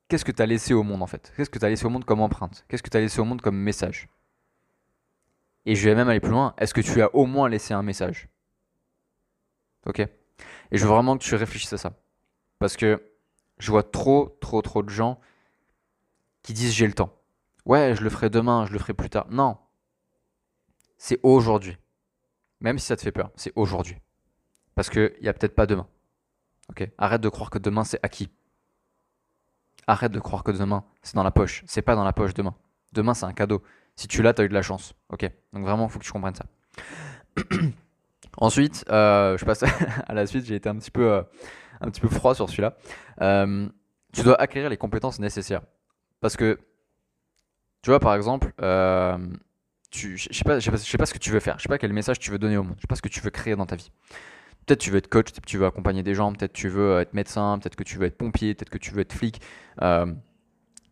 Qu'est-ce 0.08 0.24
que 0.24 0.32
tu 0.32 0.42
as 0.42 0.46
laissé 0.46 0.74
au 0.74 0.82
monde 0.82 1.02
en 1.02 1.06
fait? 1.06 1.32
Qu'est-ce 1.36 1.50
que 1.50 1.58
tu 1.58 1.64
as 1.64 1.68
laissé 1.68 1.84
au 1.84 1.90
monde 1.90 2.04
comme 2.04 2.20
empreinte? 2.20 2.64
Qu'est-ce 2.68 2.82
que 2.82 2.90
tu 2.90 2.96
as 2.96 3.00
laissé 3.00 3.20
au 3.20 3.24
monde 3.24 3.42
comme 3.42 3.56
message? 3.56 4.08
Et 5.66 5.74
je 5.74 5.88
vais 5.88 5.94
même 5.94 6.08
aller 6.08 6.20
plus 6.20 6.30
loin. 6.30 6.54
Est-ce 6.56 6.72
que 6.72 6.80
tu 6.80 7.02
as 7.02 7.14
au 7.14 7.26
moins 7.26 7.48
laissé 7.48 7.74
un 7.74 7.82
message? 7.82 8.28
Ok? 9.86 10.00
Et 10.00 10.08
je 10.72 10.84
veux 10.84 10.90
vraiment 10.90 11.18
que 11.18 11.22
tu 11.22 11.34
réfléchisses 11.34 11.72
à 11.74 11.78
ça. 11.78 11.92
Parce 12.58 12.76
que 12.76 13.02
je 13.58 13.70
vois 13.70 13.82
trop, 13.82 14.36
trop, 14.40 14.62
trop 14.62 14.82
de 14.82 14.90
gens 14.90 15.20
qui 16.42 16.52
disent 16.52 16.72
j'ai 16.72 16.86
le 16.86 16.92
temps. 16.92 17.14
Ouais, 17.64 17.94
je 17.94 18.02
le 18.02 18.10
ferai 18.10 18.30
demain, 18.30 18.66
je 18.66 18.72
le 18.72 18.78
ferai 18.78 18.94
plus 18.94 19.10
tard. 19.10 19.26
Non. 19.30 19.58
C'est 20.96 21.20
aujourd'hui. 21.22 21.76
Même 22.60 22.78
si 22.78 22.86
ça 22.86 22.96
te 22.96 23.02
fait 23.02 23.12
peur, 23.12 23.30
c'est 23.36 23.52
aujourd'hui. 23.56 23.96
Parce 24.74 24.90
qu'il 24.90 25.12
n'y 25.22 25.28
a 25.28 25.32
peut-être 25.32 25.54
pas 25.54 25.66
demain. 25.66 25.86
Ok 26.70 26.88
Arrête 26.98 27.20
de 27.20 27.28
croire 27.28 27.50
que 27.50 27.58
demain 27.58 27.84
c'est 27.84 28.00
acquis. 28.02 28.30
Arrête 29.86 30.12
de 30.12 30.20
croire 30.20 30.44
que 30.44 30.50
demain 30.50 30.84
c'est 31.02 31.14
dans 31.14 31.22
la 31.22 31.30
poche. 31.30 31.62
C'est 31.66 31.82
pas 31.82 31.94
dans 31.94 32.04
la 32.04 32.12
poche 32.12 32.34
demain. 32.34 32.54
Demain 32.92 33.14
c'est 33.14 33.26
un 33.26 33.32
cadeau. 33.32 33.62
Si 33.98 34.06
tu 34.06 34.22
l'as, 34.22 34.32
tu 34.32 34.42
as 34.42 34.44
eu 34.44 34.48
de 34.48 34.54
la 34.54 34.62
chance. 34.62 34.94
Ok 35.08 35.28
Donc 35.52 35.64
vraiment, 35.64 35.86
il 35.86 35.90
faut 35.90 35.98
que 35.98 36.04
tu 36.04 36.12
comprennes 36.12 36.36
ça. 36.36 36.46
Ensuite, 38.36 38.84
euh, 38.90 39.36
je 39.36 39.44
passe 39.44 39.64
à 40.06 40.14
la 40.14 40.24
suite. 40.26 40.44
J'ai 40.46 40.54
été 40.54 40.68
un 40.68 40.76
petit 40.76 40.92
peu. 40.92 41.10
Euh, 41.10 41.22
un 41.80 41.90
petit 41.90 42.00
peu 42.00 42.08
froid 42.08 42.34
sur 42.34 42.48
celui-là. 42.48 42.76
Euh, 43.20 43.68
tu 44.12 44.22
dois 44.22 44.40
acquérir 44.40 44.70
les 44.70 44.76
compétences 44.76 45.18
nécessaires. 45.18 45.62
Parce 46.20 46.36
que, 46.36 46.58
tu 47.82 47.90
vois, 47.90 48.00
par 48.00 48.14
exemple, 48.14 48.52
euh, 48.60 49.18
je 49.94 50.16
sais 50.30 50.44
pas, 50.44 50.60
sais 50.60 50.70
pas, 50.70 51.06
ce 51.06 51.14
que 51.14 51.18
tu 51.18 51.30
veux 51.30 51.40
faire. 51.40 51.58
Je 51.58 51.62
sais 51.62 51.68
pas 51.68 51.78
quel 51.78 51.92
message 51.92 52.18
tu 52.18 52.30
veux 52.30 52.38
donner 52.38 52.56
au 52.56 52.62
monde. 52.62 52.74
Je 52.76 52.82
sais 52.82 52.86
pas 52.86 52.96
ce 52.96 53.02
que 53.02 53.08
tu 53.08 53.20
veux 53.20 53.30
créer 53.30 53.56
dans 53.56 53.66
ta 53.66 53.76
vie. 53.76 53.90
Peut-être 54.66 54.80
tu 54.80 54.90
veux 54.90 54.98
être 54.98 55.08
coach, 55.08 55.32
peut-être 55.32 55.46
tu 55.46 55.56
veux 55.56 55.66
accompagner 55.66 56.02
des 56.02 56.14
gens, 56.14 56.32
peut-être 56.32 56.52
tu 56.52 56.68
veux 56.68 57.00
être 57.00 57.14
médecin, 57.14 57.58
peut-être 57.58 57.76
que 57.76 57.84
tu 57.84 57.96
veux 57.96 58.06
être 58.06 58.18
pompier, 58.18 58.54
peut-être 58.54 58.68
que 58.70 58.78
tu 58.78 58.90
veux 58.92 59.00
être 59.00 59.14
flic, 59.14 59.40
euh, 59.80 60.06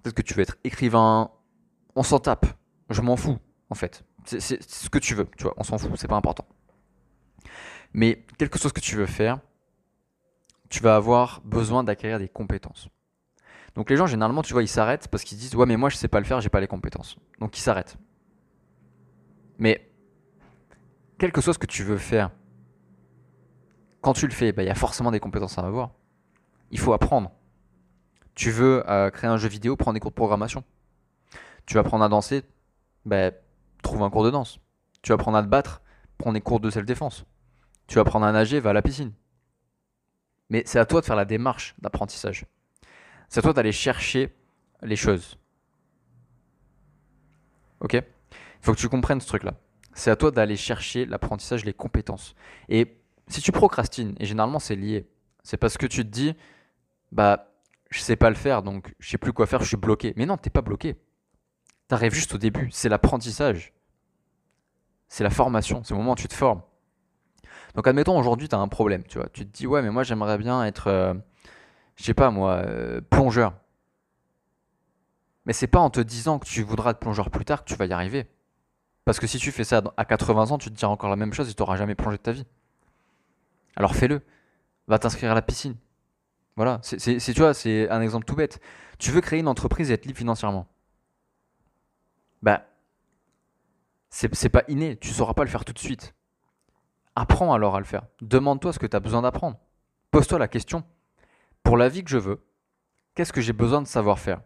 peut-être 0.02 0.14
que 0.14 0.22
tu 0.22 0.34
veux 0.34 0.42
être 0.42 0.56
écrivain. 0.64 1.30
On 1.94 2.02
s'en 2.02 2.18
tape. 2.18 2.46
Je 2.88 3.02
m'en 3.02 3.16
fous, 3.16 3.38
en 3.68 3.74
fait. 3.74 4.04
C'est 4.24 4.40
ce 4.40 4.88
que 4.88 4.98
tu 4.98 5.14
veux, 5.14 5.26
tu 5.36 5.44
vois. 5.44 5.54
On 5.56 5.62
s'en 5.62 5.78
fout, 5.78 5.90
c'est 5.96 6.08
pas 6.08 6.16
important. 6.16 6.46
Mais 7.92 8.24
quelque 8.38 8.58
chose 8.58 8.72
que 8.72 8.80
tu 8.80 8.96
veux 8.96 9.06
faire, 9.06 9.40
tu 10.68 10.82
vas 10.82 10.96
avoir 10.96 11.40
besoin 11.44 11.84
d'acquérir 11.84 12.18
des 12.18 12.28
compétences. 12.28 12.88
Donc 13.74 13.90
les 13.90 13.96
gens, 13.96 14.06
généralement, 14.06 14.42
tu 14.42 14.52
vois, 14.52 14.62
ils 14.62 14.68
s'arrêtent 14.68 15.08
parce 15.08 15.22
qu'ils 15.22 15.38
disent 15.38 15.54
Ouais, 15.54 15.66
mais 15.66 15.76
moi, 15.76 15.90
je 15.90 15.96
sais 15.96 16.08
pas 16.08 16.18
le 16.18 16.24
faire, 16.24 16.40
j'ai 16.40 16.48
pas 16.48 16.60
les 16.60 16.66
compétences. 16.66 17.16
Donc 17.40 17.56
ils 17.58 17.60
s'arrêtent. 17.60 17.98
Mais, 19.58 19.90
quel 21.18 21.32
que 21.32 21.40
soit 21.40 21.54
ce 21.54 21.58
que 21.58 21.66
tu 21.66 21.82
veux 21.82 21.98
faire, 21.98 22.30
quand 24.00 24.12
tu 24.12 24.26
le 24.26 24.32
fais, 24.32 24.52
bah, 24.52 24.62
il 24.62 24.66
y 24.66 24.70
a 24.70 24.74
forcément 24.74 25.10
des 25.10 25.20
compétences 25.20 25.58
à 25.58 25.62
avoir. 25.62 25.92
Il 26.70 26.78
faut 26.78 26.92
apprendre. 26.92 27.32
Tu 28.34 28.50
veux 28.50 28.88
euh, 28.90 29.10
créer 29.10 29.30
un 29.30 29.36
jeu 29.36 29.48
vidéo, 29.48 29.76
prends 29.76 29.92
des 29.92 30.00
cours 30.00 30.10
de 30.10 30.16
programmation. 30.16 30.62
Tu 31.64 31.74
vas 31.74 31.80
apprendre 31.80 32.04
à 32.04 32.08
danser, 32.08 32.44
bah, 33.04 33.30
trouve 33.82 34.02
un 34.02 34.10
cours 34.10 34.24
de 34.24 34.30
danse. 34.30 34.60
Tu 35.02 35.08
vas 35.08 35.14
apprendre 35.14 35.38
à 35.38 35.42
te 35.42 35.48
battre, 35.48 35.82
prends 36.18 36.32
des 36.32 36.40
cours 36.40 36.60
de 36.60 36.70
self-défense. 36.70 37.24
Tu 37.86 37.96
vas 37.96 38.02
apprendre 38.02 38.26
à 38.26 38.32
nager, 38.32 38.60
va 38.60 38.70
à 38.70 38.72
la 38.72 38.82
piscine. 38.82 39.12
Mais 40.50 40.62
c'est 40.66 40.78
à 40.78 40.86
toi 40.86 41.00
de 41.00 41.06
faire 41.06 41.16
la 41.16 41.24
démarche 41.24 41.74
d'apprentissage. 41.78 42.46
C'est 43.28 43.40
à 43.40 43.42
toi 43.42 43.52
d'aller 43.52 43.72
chercher 43.72 44.34
les 44.82 44.96
choses. 44.96 45.38
Ok? 47.80 47.94
Il 47.94 48.04
faut 48.60 48.72
que 48.72 48.78
tu 48.78 48.88
comprennes 48.88 49.20
ce 49.20 49.26
truc-là. 49.26 49.54
C'est 49.92 50.10
à 50.10 50.16
toi 50.16 50.30
d'aller 50.30 50.56
chercher 50.56 51.06
l'apprentissage, 51.06 51.64
les 51.64 51.72
compétences. 51.72 52.34
Et 52.68 52.98
si 53.28 53.40
tu 53.40 53.52
procrastines, 53.52 54.14
et 54.20 54.26
généralement 54.26 54.58
c'est 54.58 54.76
lié, 54.76 55.08
c'est 55.42 55.56
parce 55.56 55.78
que 55.78 55.86
tu 55.86 56.04
te 56.04 56.08
dis, 56.08 56.34
bah, 57.12 57.52
je 57.90 58.00
sais 58.00 58.16
pas 58.16 58.28
le 58.30 58.36
faire, 58.36 58.62
donc 58.62 58.94
je 58.98 59.10
sais 59.10 59.18
plus 59.18 59.32
quoi 59.32 59.46
faire, 59.46 59.62
je 59.62 59.68
suis 59.68 59.76
bloqué. 59.76 60.12
Mais 60.16 60.26
non, 60.26 60.36
t'es 60.36 60.50
pas 60.50 60.62
bloqué. 60.62 60.96
T'arrives 61.88 62.14
juste 62.14 62.34
au 62.34 62.38
début. 62.38 62.68
C'est 62.72 62.88
l'apprentissage. 62.88 63.72
C'est 65.08 65.22
la 65.22 65.30
formation. 65.30 65.84
C'est 65.84 65.94
le 65.94 65.98
moment 65.98 66.12
où 66.12 66.16
tu 66.16 66.28
te 66.28 66.34
formes. 66.34 66.62
Donc 67.76 67.86
admettons 67.86 68.18
aujourd'hui 68.18 68.48
tu 68.48 68.54
as 68.54 68.58
un 68.58 68.68
problème, 68.68 69.04
tu 69.04 69.18
vois. 69.18 69.28
Tu 69.28 69.46
te 69.46 69.56
dis 69.56 69.66
ouais 69.66 69.82
mais 69.82 69.90
moi 69.90 70.02
j'aimerais 70.02 70.38
bien 70.38 70.64
être, 70.64 70.88
euh, 70.88 71.14
je 71.96 72.04
sais 72.04 72.14
pas 72.14 72.30
moi, 72.30 72.62
euh, 72.66 73.00
plongeur. 73.00 73.54
Mais 75.44 75.52
c'est 75.52 75.68
pas 75.68 75.78
en 75.78 75.90
te 75.90 76.00
disant 76.00 76.38
que 76.38 76.46
tu 76.46 76.62
voudras 76.62 76.90
être 76.90 76.98
plongeur 76.98 77.30
plus 77.30 77.44
tard 77.44 77.64
que 77.64 77.68
tu 77.68 77.76
vas 77.76 77.86
y 77.86 77.92
arriver. 77.92 78.26
Parce 79.04 79.20
que 79.20 79.28
si 79.28 79.38
tu 79.38 79.52
fais 79.52 79.62
ça 79.62 79.82
à 79.96 80.04
80 80.04 80.50
ans, 80.50 80.58
tu 80.58 80.70
te 80.70 80.74
diras 80.74 80.90
encore 80.90 81.10
la 81.10 81.16
même 81.16 81.32
chose 81.32 81.48
et 81.48 81.54
tu 81.54 81.62
n'auras 81.62 81.76
jamais 81.76 81.94
plongé 81.94 82.16
de 82.16 82.22
ta 82.22 82.32
vie. 82.32 82.46
Alors 83.76 83.94
fais-le. 83.94 84.22
Va 84.88 84.98
t'inscrire 84.98 85.30
à 85.30 85.34
la 85.34 85.42
piscine. 85.42 85.76
Voilà, 86.56 86.80
c'est, 86.82 87.18
tu 87.18 87.40
vois, 87.40 87.52
c'est 87.52 87.88
un 87.90 88.00
exemple 88.00 88.24
tout 88.24 88.34
bête. 88.34 88.60
Tu 88.98 89.10
veux 89.10 89.20
créer 89.20 89.40
une 89.40 89.48
entreprise 89.48 89.90
et 89.90 89.94
être 89.94 90.06
libre 90.06 90.18
financièrement? 90.18 90.66
Bah, 92.42 92.64
c'est, 94.08 94.48
pas 94.48 94.62
inné, 94.68 94.96
tu 94.96 95.10
sauras 95.10 95.34
pas 95.34 95.44
le 95.44 95.50
faire 95.50 95.64
tout 95.64 95.74
de 95.74 95.78
suite. 95.78 96.14
Apprends 97.18 97.54
alors 97.54 97.74
à 97.74 97.78
le 97.78 97.86
faire. 97.86 98.02
Demande-toi 98.20 98.74
ce 98.74 98.78
que 98.78 98.86
tu 98.86 98.94
as 98.94 99.00
besoin 99.00 99.22
d'apprendre. 99.22 99.56
Pose-toi 100.10 100.38
la 100.38 100.48
question. 100.48 100.84
Pour 101.62 101.78
la 101.78 101.88
vie 101.88 102.04
que 102.04 102.10
je 102.10 102.18
veux, 102.18 102.44
qu'est-ce 103.14 103.32
que 103.32 103.40
j'ai 103.40 103.54
besoin 103.54 103.80
de 103.80 103.86
savoir 103.86 104.18
faire? 104.18 104.42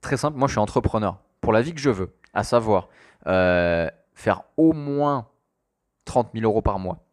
Très 0.00 0.16
simple, 0.16 0.36
moi 0.36 0.48
je 0.48 0.54
suis 0.54 0.60
entrepreneur. 0.60 1.22
Pour 1.40 1.52
la 1.52 1.62
vie 1.62 1.72
que 1.72 1.80
je 1.80 1.90
veux, 1.90 2.16
à 2.34 2.42
savoir 2.42 2.88
euh, 3.28 3.88
faire 4.12 4.42
au 4.56 4.72
moins 4.72 5.28
30 6.04 6.30
000 6.34 6.44
euros 6.44 6.62
par 6.62 6.80
mois, 6.80 7.06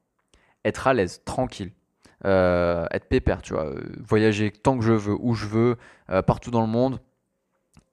être 0.65 0.87
à 0.87 0.93
l'aise, 0.95 1.21
tranquille, 1.23 1.71
euh, 2.25 2.87
être 2.91 3.07
pépère, 3.09 3.43
tu 3.43 3.53
vois, 3.53 3.65
euh, 3.65 3.83
voyager 3.99 4.51
tant 4.51 4.77
que 4.77 4.83
je 4.83 4.93
veux, 4.93 5.15
où 5.19 5.35
je 5.35 5.45
veux, 5.45 5.77
partout 6.25 6.49
dans 6.49 6.61
le 6.61 6.67
monde, 6.67 6.99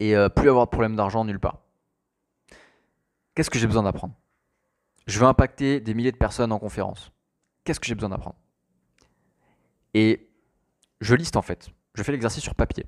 et 0.01 0.15
plus 0.35 0.49
avoir 0.49 0.67
de 0.67 0.71
problème 0.71 0.97
d'argent 0.97 1.25
nulle 1.25 1.39
part. 1.39 1.59
Qu'est-ce 3.35 3.51
que 3.51 3.59
j'ai 3.59 3.67
besoin 3.67 3.83
d'apprendre? 3.83 4.15
Je 5.07 5.19
veux 5.19 5.27
impacter 5.27 5.81
des 5.81 5.95
milliers 5.95 6.13
de 6.13 6.17
personnes 6.17 6.53
en 6.53 6.59
conférence. 6.59 7.13
Qu'est-ce 7.65 7.81
que 7.81 7.87
j'ai 7.87 7.95
besoin 7.95 8.11
d'apprendre? 8.11 8.37
Et 9.93 10.29
je 11.01 11.15
liste 11.15 11.37
en 11.37 11.43
fait. 11.43 11.69
Je 11.95 12.03
fais 12.03 12.13
l'exercice 12.13 12.43
sur 12.43 12.55
papier. 12.55 12.87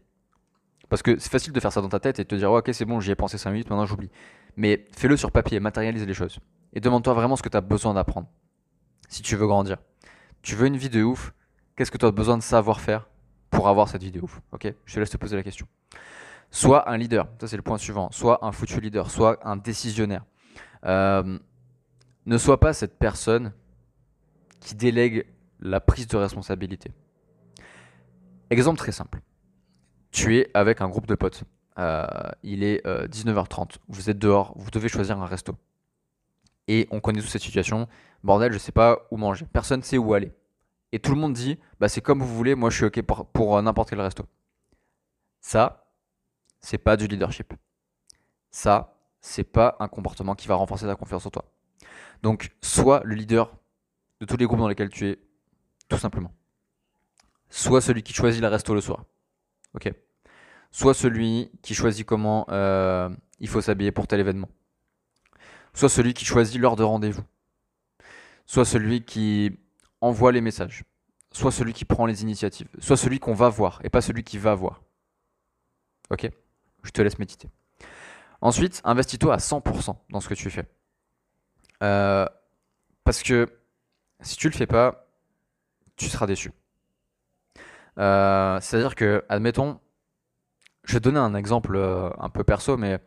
Parce 0.89 1.03
que 1.03 1.19
c'est 1.19 1.31
facile 1.31 1.53
de 1.53 1.61
faire 1.61 1.73
ça 1.73 1.81
dans 1.81 1.89
ta 1.89 2.01
tête 2.01 2.19
et 2.19 2.25
de 2.25 2.29
te 2.29 2.35
dire, 2.35 2.51
ok, 2.51 2.71
c'est 2.73 2.85
bon, 2.85 3.01
j'y 3.01 3.11
ai 3.11 3.15
pensé 3.15 3.39
5 3.39 3.51
minutes, 3.51 3.71
maintenant 3.71 3.87
j'oublie. 3.87 4.11
Mais 4.57 4.87
fais-le 4.97 5.17
sur 5.17 5.33
papier, 5.33 5.61
matérialise 5.61 6.07
les 6.07 6.15
choses. 6.15 6.39
Et 6.73 6.81
demande-toi 6.81 7.15
vraiment 7.15 7.37
ce 7.37 7.43
que 7.43 7.49
tu 7.49 7.57
as 7.57 7.61
besoin 7.61 7.95
d'apprendre. 7.95 8.29
Si 9.09 9.23
tu 9.23 9.37
veux 9.37 9.47
grandir. 9.47 9.79
Tu 10.43 10.55
veux 10.55 10.67
une 10.67 10.77
vie 10.77 10.91
de 10.91 11.03
ouf, 11.03 11.33
qu'est-ce 11.77 11.91
que 11.91 11.99
tu 11.99 12.07
as 12.07 12.11
besoin 12.11 12.39
de 12.39 12.43
savoir 12.43 12.81
faire 12.81 13.09
pour 13.51 13.69
avoir 13.69 13.89
cette 13.89 14.03
vie 14.03 14.13
de 14.13 14.21
ouf 14.21 14.41
Ok? 14.53 14.73
Je 14.85 14.95
te 14.95 15.01
laisse 15.01 15.11
te 15.11 15.17
poser 15.17 15.37
la 15.37 15.43
question. 15.43 15.67
Soit 16.51 16.89
un 16.89 16.97
leader, 16.97 17.27
ça 17.41 17.49
c'est 17.49 17.57
le 17.57 17.63
point 17.63 17.79
suivant. 17.79 18.11
Soit 18.13 18.45
un 18.45 18.53
foutu 18.53 18.81
leader, 18.81 19.11
soit 19.11 19.39
un 19.47 19.57
décisionnaire. 19.57 20.25
Euh, 20.85 21.39
ne 22.27 22.39
sois 22.39 22.61
pas 22.61 22.73
cette 22.73 22.99
personne 22.99 23.53
qui 24.61 24.75
délègue 24.75 25.27
la 25.61 25.81
prise 25.81 26.07
de 26.09 26.17
responsabilité. 26.17 26.93
Exemple 28.51 28.79
très 28.79 28.93
simple 28.93 29.21
tu 30.17 30.39
es 30.39 30.51
avec 30.55 30.81
un 30.81 30.89
groupe 30.89 31.07
de 31.07 31.15
potes. 31.15 31.45
Euh, 31.79 32.07
il 32.43 32.65
est 32.65 32.85
19h30, 32.87 33.61
euh, 33.61 33.79
vous 33.89 34.09
êtes 34.09 34.19
dehors, 34.19 34.55
vous 34.57 34.71
devez 34.71 34.89
choisir 34.89 35.21
un 35.21 35.27
resto. 35.27 35.55
Et 36.69 36.89
on 36.91 37.01
connaît 37.01 37.21
tous 37.21 37.29
cette 37.29 37.43
situation. 37.43 37.87
Bordel, 38.25 38.51
je 38.53 38.59
sais 38.59 38.73
pas 38.73 39.07
où 39.11 39.19
manger. 39.19 39.47
Personne 39.53 39.81
ne 39.81 39.85
sait 39.85 39.99
où 39.99 40.15
aller. 40.15 40.33
Et 40.93 41.01
tout 41.01 41.13
le 41.13 41.21
monde 41.21 41.35
dit, 41.35 41.59
bah 41.79 41.91
c'est 41.91 42.01
comme 42.01 42.21
vous 42.21 42.35
voulez, 42.35 42.55
moi 42.55 42.71
je 42.71 42.77
suis 42.77 42.87
ok 42.87 43.03
pour, 43.03 43.27
pour 43.27 43.59
euh, 43.59 43.63
n'importe 43.63 43.91
quel 43.91 44.01
resto. 44.01 44.25
Ça, 45.41 45.87
c'est 46.61 46.79
pas 46.79 46.97
du 46.97 47.07
leadership. 47.07 47.53
Ça, 48.51 48.97
c'est 49.21 49.45
pas 49.45 49.77
un 49.81 49.89
comportement 49.89 50.35
qui 50.35 50.49
va 50.49 50.55
renforcer 50.55 50.87
ta 50.87 50.97
confiance 50.97 51.27
en 51.27 51.31
toi. 51.31 51.45
Donc, 52.23 52.51
sois 52.63 53.03
le 53.05 53.15
leader 53.15 53.55
de 54.21 54.27
tous 54.27 54.37
les 54.37 54.47
groupes 54.47 54.59
dans 54.59 54.69
lesquels 54.69 54.91
tu 54.91 55.09
es, 55.09 55.19
tout 55.89 55.99
simplement. 55.99 56.33
Sois 57.49 57.81
celui 57.81 58.03
qui 58.03 58.13
choisit 58.13 58.41
le 58.41 58.49
resto 58.49 58.75
le 58.75 58.81
soir. 58.81 59.05
Ok 59.75 59.93
soit 60.77 60.93
celui 60.93 61.51
qui 61.63 61.75
choisit 61.75 62.05
comment 62.05 62.45
euh, 62.51 63.09
il 63.39 63.49
faut 63.49 63.63
s'habiller 63.63 63.93
pour 63.93 64.07
tel 64.07 64.21
événement, 64.21 64.51
soit 65.73 65.89
celui 65.89 66.13
qui 66.13 66.27
choisit 66.27 66.61
l'heure 66.61 66.77
de 66.77 66.83
rendez-vous, 66.83 67.23
soit 68.45 68.67
celui 68.67 69.03
qui 69.03 69.59
envoie 70.03 70.33
les 70.33 70.43
messages, 70.43 70.85
soit 71.33 71.51
celui 71.51 71.73
qui 71.73 71.87
prend 71.87 72.05
les 72.05 72.21
initiatives, 72.21 72.69
soit 72.79 72.99
celui 72.99 73.19
qu'on 73.21 73.33
va 73.33 73.49
voir 73.49 73.81
et 73.85 73.89
pas 73.89 74.03
celui 74.03 74.23
qui 74.23 74.37
va 74.37 74.55
voir. 74.55 74.83
Ok 76.11 76.31
Je 76.83 76.91
te 76.91 77.01
laisse 77.01 77.19
méditer. 77.19 77.49
Ensuite, 78.43 78.83
investis-toi 78.85 79.33
à 79.33 79.39
100% 79.39 79.97
dans 80.11 80.21
ce 80.21 80.29
que 80.29 80.35
tu 80.35 80.51
fais. 80.51 80.69
Euh, 81.83 82.27
parce 83.05 83.23
que 83.23 83.49
si 84.21 84.37
tu 84.37 84.49
le 84.49 84.55
fais 84.55 84.67
pas, 84.67 85.09
tu 85.97 86.09
seras 86.09 86.27
déçu. 86.27 86.53
Euh, 87.99 88.61
c'est-à-dire 88.61 88.95
que, 88.95 89.25
admettons, 89.29 89.81
je 90.85 90.95
vais 90.95 91.01
donner 91.01 91.19
un 91.19 91.35
exemple 91.35 91.77
euh, 91.77 92.11
un 92.19 92.29
peu 92.29 92.45
perso, 92.45 92.77
mais 92.77 92.99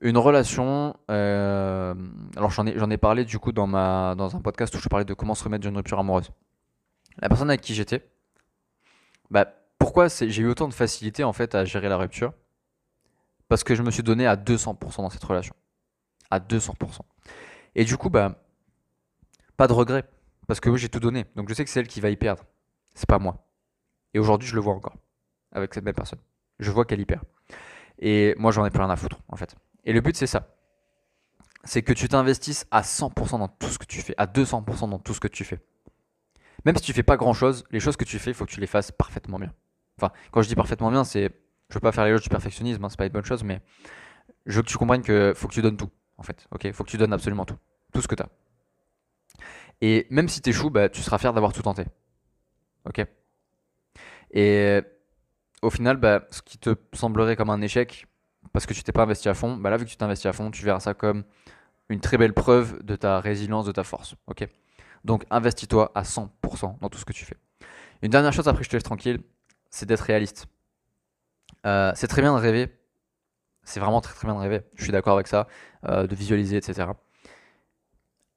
une 0.00 0.18
relation. 0.18 0.96
Alors 1.08 2.50
j'en 2.50 2.66
ai, 2.66 2.92
ai 2.92 2.98
parlé 2.98 3.24
du 3.24 3.38
coup 3.38 3.52
dans, 3.52 3.66
ma, 3.66 4.14
dans 4.16 4.36
un 4.36 4.40
podcast 4.40 4.74
où 4.74 4.78
je 4.78 4.88
parlais 4.88 5.04
de 5.04 5.14
comment 5.14 5.34
se 5.34 5.44
remettre 5.44 5.62
d'une 5.62 5.76
rupture 5.76 5.98
amoureuse. 5.98 6.30
La 7.20 7.28
personne 7.28 7.50
avec 7.50 7.60
qui 7.60 7.74
j'étais, 7.74 8.08
bah, 9.30 9.46
pourquoi 9.78 10.08
j'ai 10.08 10.42
eu 10.42 10.48
autant 10.48 10.68
de 10.68 10.74
facilité 10.74 11.24
en 11.24 11.32
fait 11.32 11.54
à 11.54 11.64
gérer 11.64 11.88
la 11.88 11.96
rupture? 11.96 12.32
Parce 13.48 13.64
que 13.64 13.74
je 13.74 13.82
me 13.82 13.90
suis 13.90 14.02
donné 14.02 14.26
à 14.26 14.36
200% 14.36 14.96
dans 14.98 15.10
cette 15.10 15.24
relation. 15.24 15.54
À 16.30 16.38
200%. 16.38 17.00
Et 17.74 17.84
du 17.84 17.96
coup, 17.96 18.10
bah, 18.10 18.42
pas 19.56 19.66
de 19.66 19.72
regret. 19.72 20.04
Parce 20.46 20.60
que 20.60 20.74
j'ai 20.76 20.88
tout 20.88 21.00
donné. 21.00 21.26
Donc 21.36 21.48
je 21.48 21.54
sais 21.54 21.64
que 21.64 21.70
c'est 21.70 21.80
elle 21.80 21.88
qui 21.88 22.00
va 22.00 22.10
y 22.10 22.16
perdre. 22.16 22.44
C'est 22.94 23.08
pas 23.08 23.18
moi. 23.18 23.46
Et 24.14 24.18
aujourd'hui, 24.18 24.48
je 24.48 24.54
le 24.54 24.60
vois 24.60 24.74
encore. 24.74 24.96
Avec 25.52 25.74
cette 25.74 25.84
même 25.84 25.94
personne 25.94 26.20
je 26.58 26.70
vois 26.70 26.84
qu'elle 26.84 27.00
y 27.00 27.04
perd. 27.04 27.22
Et 27.98 28.34
moi, 28.38 28.52
j'en 28.52 28.64
ai 28.64 28.70
plus 28.70 28.80
rien 28.80 28.90
à 28.90 28.96
foutre, 28.96 29.18
en 29.28 29.36
fait. 29.36 29.54
Et 29.84 29.92
le 29.92 30.00
but, 30.00 30.16
c'est 30.16 30.26
ça. 30.26 30.54
C'est 31.64 31.82
que 31.82 31.92
tu 31.92 32.08
t'investisses 32.08 32.66
à 32.70 32.82
100% 32.82 33.38
dans 33.38 33.48
tout 33.48 33.68
ce 33.68 33.78
que 33.78 33.86
tu 33.86 34.00
fais, 34.00 34.14
à 34.16 34.26
200% 34.26 34.90
dans 34.90 34.98
tout 34.98 35.14
ce 35.14 35.20
que 35.20 35.28
tu 35.28 35.44
fais. 35.44 35.60
Même 36.64 36.76
si 36.76 36.82
tu 36.82 36.92
fais 36.92 37.02
pas 37.02 37.16
grand 37.16 37.34
chose, 37.34 37.64
les 37.70 37.80
choses 37.80 37.96
que 37.96 38.04
tu 38.04 38.18
fais, 38.18 38.30
il 38.30 38.34
faut 38.34 38.46
que 38.46 38.50
tu 38.50 38.60
les 38.60 38.66
fasses 38.66 38.92
parfaitement 38.92 39.38
bien. 39.38 39.52
Enfin, 40.00 40.12
quand 40.30 40.42
je 40.42 40.48
dis 40.48 40.54
parfaitement 40.54 40.90
bien, 40.90 41.04
c'est. 41.04 41.30
Je 41.70 41.74
veux 41.74 41.80
pas 41.80 41.92
faire 41.92 42.04
les 42.04 42.12
loges 42.12 42.22
du 42.22 42.30
perfectionnisme, 42.30 42.82
hein, 42.82 42.88
c'est 42.88 42.96
pas 42.96 43.04
une 43.04 43.12
bonne 43.12 43.24
chose, 43.24 43.44
mais 43.44 43.60
je 44.46 44.56
veux 44.56 44.62
que 44.62 44.68
tu 44.68 44.78
comprennes 44.78 45.02
que 45.02 45.34
faut 45.36 45.48
que 45.48 45.52
tu 45.52 45.60
donnes 45.60 45.76
tout, 45.76 45.90
en 46.18 46.22
fait. 46.22 46.46
Ok 46.50 46.70
Faut 46.72 46.84
que 46.84 46.90
tu 46.90 46.98
donnes 46.98 47.12
absolument 47.12 47.44
tout. 47.44 47.56
Tout 47.92 48.02
ce 48.02 48.08
que 48.08 48.14
tu 48.14 48.22
as. 48.22 48.28
Et 49.80 50.06
même 50.10 50.28
si 50.28 50.40
tu 50.40 50.50
échoues, 50.50 50.70
bah, 50.70 50.88
tu 50.88 51.02
seras 51.02 51.18
fier 51.18 51.32
d'avoir 51.32 51.52
tout 51.52 51.62
tenté. 51.62 51.84
Ok 52.84 53.04
Et 54.32 54.80
au 55.62 55.70
final, 55.70 55.96
bah, 55.96 56.26
ce 56.30 56.42
qui 56.42 56.58
te 56.58 56.74
semblerait 56.92 57.36
comme 57.36 57.50
un 57.50 57.60
échec, 57.60 58.06
parce 58.52 58.66
que 58.66 58.74
tu 58.74 58.82
t'es 58.82 58.92
pas 58.92 59.02
investi 59.02 59.28
à 59.28 59.34
fond, 59.34 59.56
bah 59.56 59.70
là, 59.70 59.76
vu 59.76 59.84
que 59.84 59.90
tu 59.90 59.96
t'es 59.96 60.02
investi 60.02 60.28
à 60.28 60.32
fond, 60.32 60.50
tu 60.50 60.64
verras 60.64 60.80
ça 60.80 60.94
comme 60.94 61.24
une 61.88 62.00
très 62.00 62.18
belle 62.18 62.34
preuve 62.34 62.82
de 62.82 62.96
ta 62.96 63.20
résilience, 63.20 63.66
de 63.66 63.72
ta 63.72 63.84
force. 63.84 64.14
Ok 64.26 64.46
Donc, 65.04 65.24
investis-toi 65.30 65.92
à 65.94 66.02
100% 66.02 66.78
dans 66.80 66.88
tout 66.88 66.98
ce 66.98 67.04
que 67.04 67.12
tu 67.12 67.24
fais. 67.24 67.36
Une 68.02 68.10
dernière 68.10 68.32
chose, 68.32 68.48
après 68.48 68.64
je 68.64 68.68
te 68.68 68.76
laisse 68.76 68.84
tranquille, 68.84 69.20
c'est 69.70 69.86
d'être 69.86 70.00
réaliste. 70.02 70.46
Euh, 71.66 71.92
c'est 71.94 72.06
très 72.06 72.22
bien 72.22 72.34
de 72.34 72.40
rêver. 72.40 72.77
C'est 73.68 73.80
vraiment 73.80 74.00
très 74.00 74.14
très 74.14 74.26
bien 74.26 74.34
de 74.34 74.40
rêver. 74.40 74.62
Je 74.74 74.82
suis 74.82 74.92
d'accord 74.92 75.14
avec 75.14 75.26
ça. 75.26 75.46
Euh, 75.86 76.06
de 76.06 76.14
visualiser, 76.14 76.56
etc. 76.56 76.88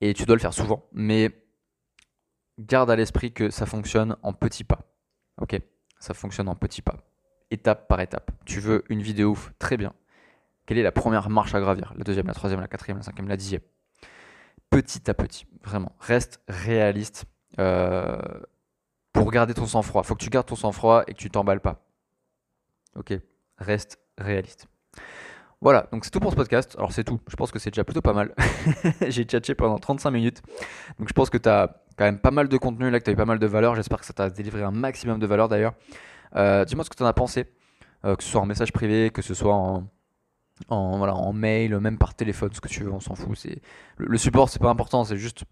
Et 0.02 0.14
tu 0.14 0.26
dois 0.26 0.36
le 0.36 0.42
faire 0.42 0.54
souvent. 0.54 0.86
Mais 0.92 1.32
garde 2.60 2.92
à 2.92 2.96
l'esprit 2.96 3.32
que 3.32 3.50
ça 3.50 3.66
fonctionne 3.66 4.16
en 4.24 4.34
petits 4.34 4.64
pas. 4.64 4.80
Ok? 5.40 5.60
Ça 6.00 6.14
fonctionne 6.14 6.50
en 6.50 6.56
petits 6.56 6.82
pas 6.82 6.98
étape 7.52 7.88
par 7.88 8.00
étape. 8.00 8.32
Tu 8.46 8.60
veux 8.60 8.84
une 8.90 9.02
vidéo 9.02 9.32
ouf, 9.32 9.54
très 9.60 9.78
bien. 9.78 9.94
Quelle 10.66 10.78
est 10.78 10.84
la 10.84 10.92
première 10.92 11.30
marche 11.30 11.54
à 11.54 11.60
gravir? 11.60 11.94
La 11.98 12.04
deuxième, 12.04 12.28
la 12.28 12.34
troisième, 12.34 12.62
la 12.62 12.68
quatrième, 12.68 12.98
la 12.98 13.04
cinquième, 13.04 13.28
la 13.28 13.38
dixième. 13.38 13.62
Petit 14.70 15.10
à 15.10 15.14
petit, 15.14 15.46
vraiment. 15.64 15.92
Reste 16.00 16.42
réaliste 16.48 17.26
euh, 17.60 18.18
pour 19.12 19.30
garder 19.32 19.54
ton 19.54 19.68
sang-froid. 19.68 20.04
Faut 20.04 20.16
que 20.16 20.24
tu 20.24 20.30
gardes 20.30 20.48
ton 20.48 20.56
sang-froid 20.56 21.04
et 21.08 21.14
que 21.14 21.20
tu 21.20 21.30
t'emballes 21.30 21.60
pas. 21.60 21.84
Ok? 22.96 23.14
Reste 23.58 24.00
réaliste. 24.18 24.68
Voilà, 25.64 25.88
donc 25.92 26.06
c'est 26.06 26.10
tout 26.10 26.20
pour 26.20 26.32
ce 26.32 26.36
podcast. 26.36 26.76
Alors 26.78 26.92
c'est 26.92 27.04
tout, 27.04 27.20
je 27.28 27.36
pense 27.36 27.52
que 27.52 27.60
c'est 27.60 27.70
déjà 27.70 27.84
plutôt 27.84 28.02
pas 28.02 28.14
mal. 28.14 28.34
J'ai 29.08 29.26
tchatché 29.26 29.54
pendant 29.54 29.78
35 29.78 30.10
minutes, 30.10 30.42
donc 30.98 31.08
je 31.08 31.14
pense 31.14 31.30
que 31.30 31.38
tu 31.38 31.48
as 31.48 31.84
quand 31.98 32.06
même 32.06 32.18
pas 32.18 32.32
mal 32.32 32.48
de 32.48 32.58
contenu 32.58 32.90
là, 32.90 33.00
que 33.00 33.04
tu 33.06 33.12
as 33.12 33.14
eu 33.14 33.18
pas 33.18 33.26
mal 33.26 33.38
de 33.38 33.46
valeur. 33.46 33.76
J'espère 33.76 34.00
que 34.00 34.06
ça 34.06 34.14
t'a 34.14 34.32
délivré 34.32 34.64
un 34.64 34.72
maximum 34.72 35.20
de 35.20 35.28
valeur 35.28 35.50
d'ailleurs. 35.50 35.74
Euh, 36.36 36.66
dis-moi 36.66 36.84
ce 36.84 36.90
que 36.90 36.96
tu 36.96 37.04
en 37.04 37.06
as 37.06 37.14
pensé, 37.14 37.46
euh, 38.06 38.16
que 38.16 38.24
ce 38.24 38.30
soit 38.32 38.42
en 38.42 38.48
message 38.48 38.72
privé, 38.72 39.12
que 39.12 39.22
ce 39.22 39.36
soit 39.36 39.54
en, 40.70 41.34
mail, 41.34 41.78
même 41.78 42.00
par 42.00 42.16
téléphone, 42.16 42.52
ce 42.54 42.62
que 42.62 42.68
tu 42.68 42.84
veux, 42.84 42.92
on 42.92 43.00
s'en 43.00 43.14
fout. 43.14 43.46
Le, 43.98 44.08
le 44.08 44.18
support, 44.18 44.50
c'est 44.50 44.62
pas 44.62 44.70
important, 44.70 45.04
c'est 45.04 45.18
juste, 45.18 45.44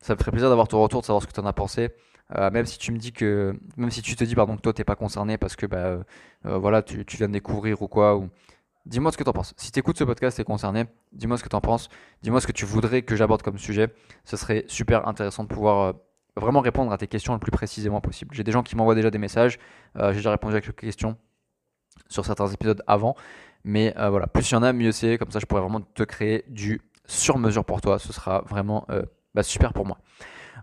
ça 0.00 0.14
me 0.14 0.18
ferait 0.18 0.30
plaisir 0.30 0.48
d'avoir 0.48 0.68
ton 0.68 0.80
retour, 0.80 1.02
de 1.02 1.06
savoir 1.06 1.22
ce 1.22 1.26
que 1.26 1.32
tu 1.32 1.40
en 1.40 1.46
as 1.46 1.52
pensé. 1.52 1.90
Euh, 2.36 2.50
même 2.50 2.64
si 2.64 2.78
tu 2.78 2.90
me 2.90 2.98
dis 2.98 3.12
que, 3.12 3.54
même 3.76 3.90
si 3.90 4.00
tu 4.00 4.16
te 4.16 4.24
dis 4.24 4.34
pardon 4.34 4.56
que 4.56 4.60
toi 4.60 4.74
t'es 4.74 4.84
pas 4.84 4.96
concerné 4.96 5.38
parce 5.38 5.56
que 5.56 5.66
bah, 5.66 5.98
voilà 6.42 6.82
tu, 6.82 7.04
tu, 7.04 7.16
viens 7.18 7.28
de 7.28 7.32
découvrir 7.32 7.80
ou 7.82 7.88
quoi, 7.88 8.16
ou 8.16 8.28
dis-moi 8.88 9.12
ce 9.12 9.16
que 9.16 9.22
tu 9.22 9.30
en 9.30 9.32
penses. 9.32 9.54
Si 9.56 9.70
tu 9.70 9.78
écoutes 9.78 9.98
ce 9.98 10.04
podcast, 10.04 10.36
t'es 10.36 10.44
concerné, 10.44 10.86
dis-moi 11.12 11.38
ce 11.38 11.44
que 11.44 11.48
tu 11.48 11.56
en 11.56 11.60
penses, 11.60 11.88
dis-moi 12.22 12.40
ce 12.40 12.46
que 12.46 12.52
tu 12.52 12.64
voudrais 12.64 13.02
que 13.02 13.14
j'aborde 13.16 13.42
comme 13.42 13.58
sujet. 13.58 13.94
Ce 14.24 14.36
serait 14.36 14.64
super 14.66 15.06
intéressant 15.06 15.44
de 15.44 15.48
pouvoir 15.48 15.94
vraiment 16.36 16.60
répondre 16.60 16.92
à 16.92 16.98
tes 16.98 17.06
questions 17.06 17.32
le 17.32 17.38
plus 17.38 17.50
précisément 17.50 18.00
possible. 18.00 18.34
J'ai 18.34 18.44
des 18.44 18.52
gens 18.52 18.62
qui 18.62 18.76
m'envoient 18.76 18.94
déjà 18.94 19.10
des 19.10 19.18
messages, 19.18 19.58
j'ai 19.96 20.14
déjà 20.14 20.30
répondu 20.30 20.56
à 20.56 20.60
quelques 20.60 20.80
questions 20.80 21.16
sur 22.08 22.24
certains 22.24 22.46
épisodes 22.48 22.82
avant, 22.86 23.14
mais 23.64 23.94
voilà, 23.96 24.26
plus 24.26 24.50
il 24.50 24.54
y 24.54 24.56
en 24.56 24.62
a, 24.62 24.72
mieux 24.72 24.92
c'est. 24.92 25.18
Comme 25.18 25.30
ça, 25.30 25.38
je 25.40 25.46
pourrais 25.46 25.62
vraiment 25.62 25.80
te 25.80 26.02
créer 26.02 26.44
du 26.48 26.80
sur 27.04 27.38
mesure 27.38 27.64
pour 27.64 27.80
toi. 27.80 27.98
Ce 27.98 28.12
sera 28.12 28.42
vraiment 28.42 28.86
bah, 29.34 29.42
super 29.42 29.72
pour 29.72 29.86
moi. 29.86 29.98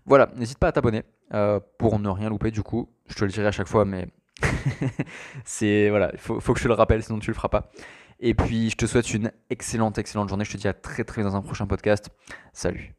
Voilà, 0.06 0.28
n'hésite 0.36 0.58
pas 0.58 0.68
à 0.68 0.72
t'abonner 0.72 1.02
euh, 1.34 1.58
pour 1.78 1.98
ne 1.98 2.08
rien 2.08 2.28
louper 2.28 2.50
du 2.50 2.62
coup. 2.62 2.88
Je 3.08 3.14
te 3.14 3.24
le 3.24 3.30
dirai 3.30 3.48
à 3.48 3.52
chaque 3.52 3.66
fois, 3.66 3.84
mais 3.84 4.06
c'est 5.44 5.90
voilà, 5.90 6.10
il 6.12 6.18
faut, 6.18 6.40
faut, 6.40 6.52
que 6.52 6.58
je 6.58 6.64
te 6.64 6.68
le 6.68 6.74
rappelle, 6.74 7.02
sinon 7.02 7.18
tu 7.18 7.30
le 7.30 7.34
feras 7.34 7.48
pas. 7.48 7.70
Et 8.20 8.34
puis 8.34 8.70
je 8.70 8.76
te 8.76 8.86
souhaite 8.86 9.12
une 9.12 9.32
excellente, 9.50 9.98
excellente 9.98 10.28
journée. 10.28 10.44
Je 10.44 10.52
te 10.52 10.56
dis 10.56 10.68
à 10.68 10.72
très 10.72 11.04
très 11.04 11.22
vite 11.22 11.30
dans 11.30 11.36
un 11.36 11.42
prochain 11.42 11.66
podcast. 11.66 12.10
Salut. 12.52 12.94